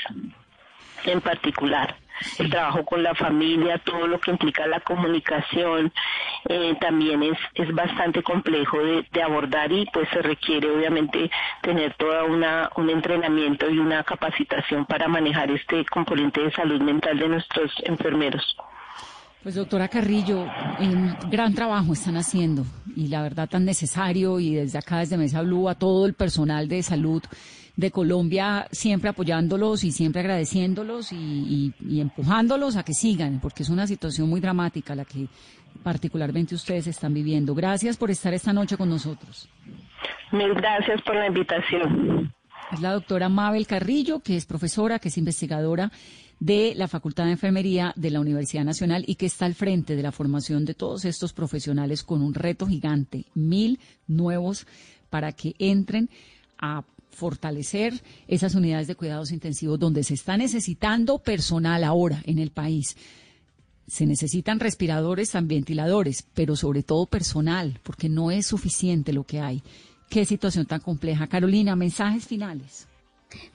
en 1.06 1.22
particular. 1.22 1.96
El 2.38 2.50
trabajo 2.50 2.86
con 2.86 3.04
la 3.04 3.16
familia, 3.16 3.78
todo 3.80 4.08
lo 4.08 4.20
que 4.20 4.32
implica 4.32 4.68
la 4.68 4.80
comunicación, 4.82 5.92
eh, 6.48 6.76
también 6.80 7.24
es, 7.24 7.38
es 7.56 7.74
bastante 7.74 8.24
complejo 8.24 8.78
de, 8.78 9.06
de, 9.12 9.22
abordar 9.22 9.72
y 9.72 9.86
pues 9.94 10.08
se 10.10 10.22
requiere 10.22 10.70
obviamente 10.70 11.30
tener 11.62 11.94
toda 11.96 12.24
una 12.24 12.70
un 12.76 12.90
entrenamiento 12.90 13.70
y 13.70 13.80
una 13.80 14.04
capacitación 14.04 14.86
para 14.86 15.08
manejar 15.08 15.52
este 15.52 15.86
componente 15.86 16.42
de 16.42 16.52
salud 16.52 16.82
mental 16.82 17.18
de 17.20 17.28
nuestros 17.28 17.72
enfermeros. 17.84 18.56
Pues 19.44 19.56
doctora 19.56 19.88
Carrillo, 19.88 20.46
un 20.82 21.16
gran 21.30 21.54
trabajo 21.54 21.94
están 21.94 22.18
haciendo 22.18 22.66
y 22.94 23.08
la 23.08 23.22
verdad 23.22 23.48
tan 23.48 23.64
necesario 23.64 24.38
y 24.40 24.56
desde 24.56 24.80
acá, 24.80 25.00
desde 25.00 25.18
Mesa 25.18 25.42
Blue, 25.42 25.70
a 25.70 25.76
todo 25.76 26.06
el 26.06 26.14
personal 26.14 26.68
de 26.68 26.84
salud 26.84 27.24
de 27.80 27.92
Colombia, 27.92 28.68
siempre 28.72 29.10
apoyándolos 29.10 29.86
y 29.86 29.94
siempre 29.94 30.20
agradeciéndolos 30.20 31.14
y, 31.14 31.74
empujándolos 32.02 32.76
a 32.76 32.84
que 32.84 32.94
sigan, 32.94 33.40
porque 33.40 33.64
es 33.64 33.70
una 33.70 33.88
situación 33.88 34.28
muy 34.30 34.42
dramática 34.42 34.96
la 34.96 35.06
que 35.06 35.28
particularmente 35.82 36.56
ustedes 36.56 36.88
están 36.88 37.14
viviendo. 37.14 37.56
Gracias 37.56 37.96
por 37.96 38.12
estar 38.12 38.34
esta 38.34 38.52
noche 38.52 38.76
con 38.76 38.90
nosotros. 38.90 39.48
Mil 40.34 40.54
gracias 40.56 41.02
por 41.04 41.16
la 41.16 41.28
invitación. 41.28 42.34
Es 42.74 42.82
la 42.82 42.92
doctora 42.92 43.30
Mabel 43.30 43.66
Carrillo, 43.66 44.20
que 44.20 44.36
es 44.36 44.46
profesora, 44.46 45.00
que 45.00 45.08
es 45.08 45.18
investigadora 45.18 45.90
de 46.38 46.74
la 46.76 46.90
Facultad 46.90 47.26
de 47.26 47.32
Enfermería 47.32 47.94
de 47.96 48.12
la 48.12 48.20
Universidad 48.20 48.66
Nacional 48.66 49.06
y 49.08 49.16
que 49.16 49.26
está 49.26 49.46
al 49.46 49.56
frente 49.56 49.96
de 49.96 50.04
la 50.04 50.12
formación 50.12 50.66
de 50.66 50.74
todos 50.74 51.06
estos 51.06 51.32
profesionales 51.32 52.04
con 52.04 52.22
un 52.22 52.34
reto 52.34 52.68
gigante, 52.68 53.26
mil 53.36 53.80
nuevos 54.06 54.68
para 55.10 55.32
que 55.32 55.56
entren 55.60 56.10
a 56.58 56.84
fortalecer 57.20 58.02
esas 58.28 58.56
unidades 58.56 58.88
de 58.88 58.96
cuidados 58.96 59.32
intensivos 59.32 59.78
donde 59.78 60.04
se 60.04 60.16
está 60.16 60.38
necesitando 60.38 61.20
personal 61.20 61.84
ahora 61.84 62.24
en 62.26 62.40
el 62.40 62.50
país. 62.50 62.98
Se 63.88 64.06
necesitan 64.06 64.60
respiradores, 64.60 65.34
ventiladores, 65.44 66.26
pero 66.34 66.56
sobre 66.56 66.84
todo 66.84 67.06
personal, 67.06 67.80
porque 67.84 68.08
no 68.08 68.32
es 68.32 68.48
suficiente 68.48 69.14
lo 69.14 69.24
que 69.24 69.42
hay. 69.42 69.64
Qué 70.10 70.26
situación 70.26 70.66
tan 70.66 70.80
compleja. 70.80 71.28
Carolina, 71.28 71.76
mensajes 71.76 72.26
finales. 72.26 72.88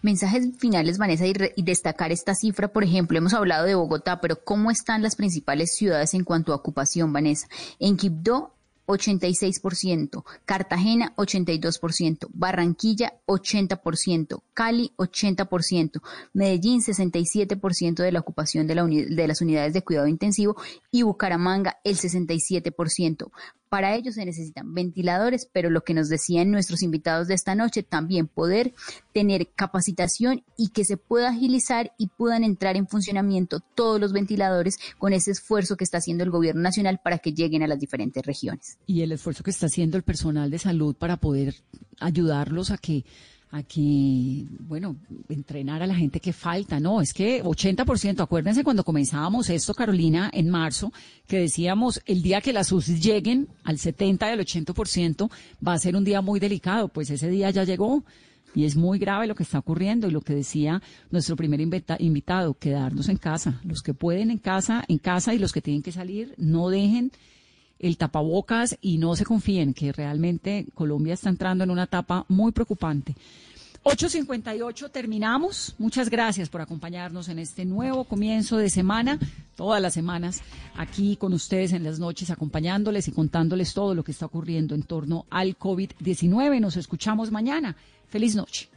Mensajes 0.02 0.56
finales, 0.58 0.98
Vanessa, 0.98 1.26
y, 1.26 1.32
y, 1.56 1.62
destacar 1.64 2.12
esta 2.12 2.34
cifra, 2.36 2.68
por 2.68 2.84
ejemplo, 2.84 3.18
hemos 3.18 3.34
hablado 3.34 3.64
de 3.64 3.74
Bogotá, 3.74 4.20
pero 4.20 4.44
¿cómo 4.44 4.70
están 4.70 5.02
las 5.02 5.16
principales 5.16 5.74
ciudades 5.74 6.14
en 6.14 6.22
cuanto 6.22 6.52
a 6.52 6.56
ocupación, 6.56 7.12
Vanessa? 7.12 7.48
En 7.80 7.96
Quibdó 7.96 8.53
86%, 8.86 10.24
Cartagena 10.44 11.14
82%, 11.16 12.28
Barranquilla 12.32 13.14
80%, 13.26 14.42
Cali 14.52 14.92
80%, 14.96 16.02
Medellín 16.32 16.80
67% 16.82 18.02
de 18.02 18.12
la 18.12 18.20
ocupación 18.20 18.66
de, 18.66 18.74
la 18.74 18.84
de 18.84 19.28
las 19.28 19.40
unidades 19.40 19.72
de 19.72 19.82
cuidado 19.82 20.06
intensivo 20.06 20.56
y 20.90 21.02
Bucaramanga 21.02 21.78
el 21.84 21.96
67%. 21.96 23.30
Para 23.74 23.96
ello 23.96 24.12
se 24.12 24.24
necesitan 24.24 24.72
ventiladores, 24.72 25.48
pero 25.52 25.68
lo 25.68 25.82
que 25.82 25.94
nos 25.94 26.08
decían 26.08 26.52
nuestros 26.52 26.80
invitados 26.84 27.26
de 27.26 27.34
esta 27.34 27.56
noche, 27.56 27.82
también 27.82 28.28
poder 28.28 28.72
tener 29.12 29.48
capacitación 29.48 30.44
y 30.56 30.68
que 30.68 30.84
se 30.84 30.96
pueda 30.96 31.30
agilizar 31.30 31.90
y 31.98 32.06
puedan 32.06 32.44
entrar 32.44 32.76
en 32.76 32.86
funcionamiento 32.86 33.58
todos 33.74 34.00
los 34.00 34.12
ventiladores 34.12 34.78
con 34.96 35.12
ese 35.12 35.32
esfuerzo 35.32 35.76
que 35.76 35.82
está 35.82 35.98
haciendo 35.98 36.22
el 36.22 36.30
gobierno 36.30 36.62
nacional 36.62 37.00
para 37.02 37.18
que 37.18 37.32
lleguen 37.32 37.64
a 37.64 37.66
las 37.66 37.80
diferentes 37.80 38.24
regiones. 38.24 38.78
Y 38.86 39.02
el 39.02 39.10
esfuerzo 39.10 39.42
que 39.42 39.50
está 39.50 39.66
haciendo 39.66 39.96
el 39.96 40.04
personal 40.04 40.52
de 40.52 40.60
salud 40.60 40.94
para 40.94 41.16
poder 41.16 41.56
ayudarlos 41.98 42.70
a 42.70 42.78
que 42.78 43.04
a 43.54 43.62
que, 43.62 44.46
bueno, 44.58 44.96
entrenar 45.28 45.80
a 45.80 45.86
la 45.86 45.94
gente 45.94 46.18
que 46.18 46.32
falta. 46.32 46.80
No, 46.80 47.00
es 47.00 47.14
que 47.14 47.40
80%, 47.40 48.20
acuérdense 48.20 48.64
cuando 48.64 48.82
comenzábamos 48.82 49.48
esto, 49.48 49.74
Carolina, 49.74 50.28
en 50.34 50.50
marzo, 50.50 50.92
que 51.28 51.38
decíamos 51.38 52.02
el 52.04 52.20
día 52.20 52.40
que 52.40 52.52
las 52.52 52.72
UCI 52.72 52.98
lleguen 52.98 53.46
al 53.62 53.78
70 53.78 54.28
y 54.28 54.32
al 54.32 54.40
80% 54.40 55.30
va 55.64 55.74
a 55.74 55.78
ser 55.78 55.94
un 55.94 56.02
día 56.02 56.20
muy 56.20 56.40
delicado. 56.40 56.88
Pues 56.88 57.10
ese 57.10 57.28
día 57.28 57.50
ya 57.50 57.62
llegó. 57.62 58.02
Y 58.56 58.64
es 58.64 58.74
muy 58.74 58.98
grave 58.98 59.28
lo 59.28 59.36
que 59.36 59.44
está 59.44 59.60
ocurriendo 59.60 60.08
y 60.08 60.10
lo 60.10 60.20
que 60.20 60.34
decía 60.34 60.82
nuestro 61.12 61.36
primer 61.36 61.60
invitado, 61.60 62.54
quedarnos 62.54 63.08
en 63.08 63.18
casa. 63.18 63.60
Los 63.62 63.82
que 63.82 63.94
pueden 63.94 64.32
en 64.32 64.38
casa, 64.38 64.84
en 64.88 64.98
casa 64.98 65.32
y 65.32 65.38
los 65.38 65.52
que 65.52 65.60
tienen 65.60 65.82
que 65.82 65.92
salir, 65.92 66.34
no 66.38 66.70
dejen 66.70 67.12
el 67.78 67.96
tapabocas 67.96 68.76
y 68.80 68.98
no 68.98 69.16
se 69.16 69.24
confíen 69.24 69.74
que 69.74 69.92
realmente 69.92 70.66
Colombia 70.74 71.14
está 71.14 71.28
entrando 71.28 71.64
en 71.64 71.70
una 71.70 71.84
etapa 71.84 72.24
muy 72.28 72.52
preocupante. 72.52 73.14
8.58 73.84 74.90
terminamos. 74.90 75.74
Muchas 75.76 76.08
gracias 76.08 76.48
por 76.48 76.62
acompañarnos 76.62 77.28
en 77.28 77.38
este 77.38 77.66
nuevo 77.66 78.04
comienzo 78.04 78.56
de 78.56 78.70
semana, 78.70 79.18
todas 79.56 79.82
las 79.82 79.92
semanas, 79.92 80.40
aquí 80.74 81.16
con 81.16 81.34
ustedes 81.34 81.74
en 81.74 81.84
las 81.84 81.98
noches, 81.98 82.30
acompañándoles 82.30 83.08
y 83.08 83.12
contándoles 83.12 83.74
todo 83.74 83.94
lo 83.94 84.02
que 84.02 84.12
está 84.12 84.24
ocurriendo 84.24 84.74
en 84.74 84.84
torno 84.84 85.26
al 85.28 85.58
COVID-19. 85.58 86.60
Nos 86.60 86.78
escuchamos 86.78 87.30
mañana. 87.30 87.76
Feliz 88.08 88.34
noche. 88.34 88.70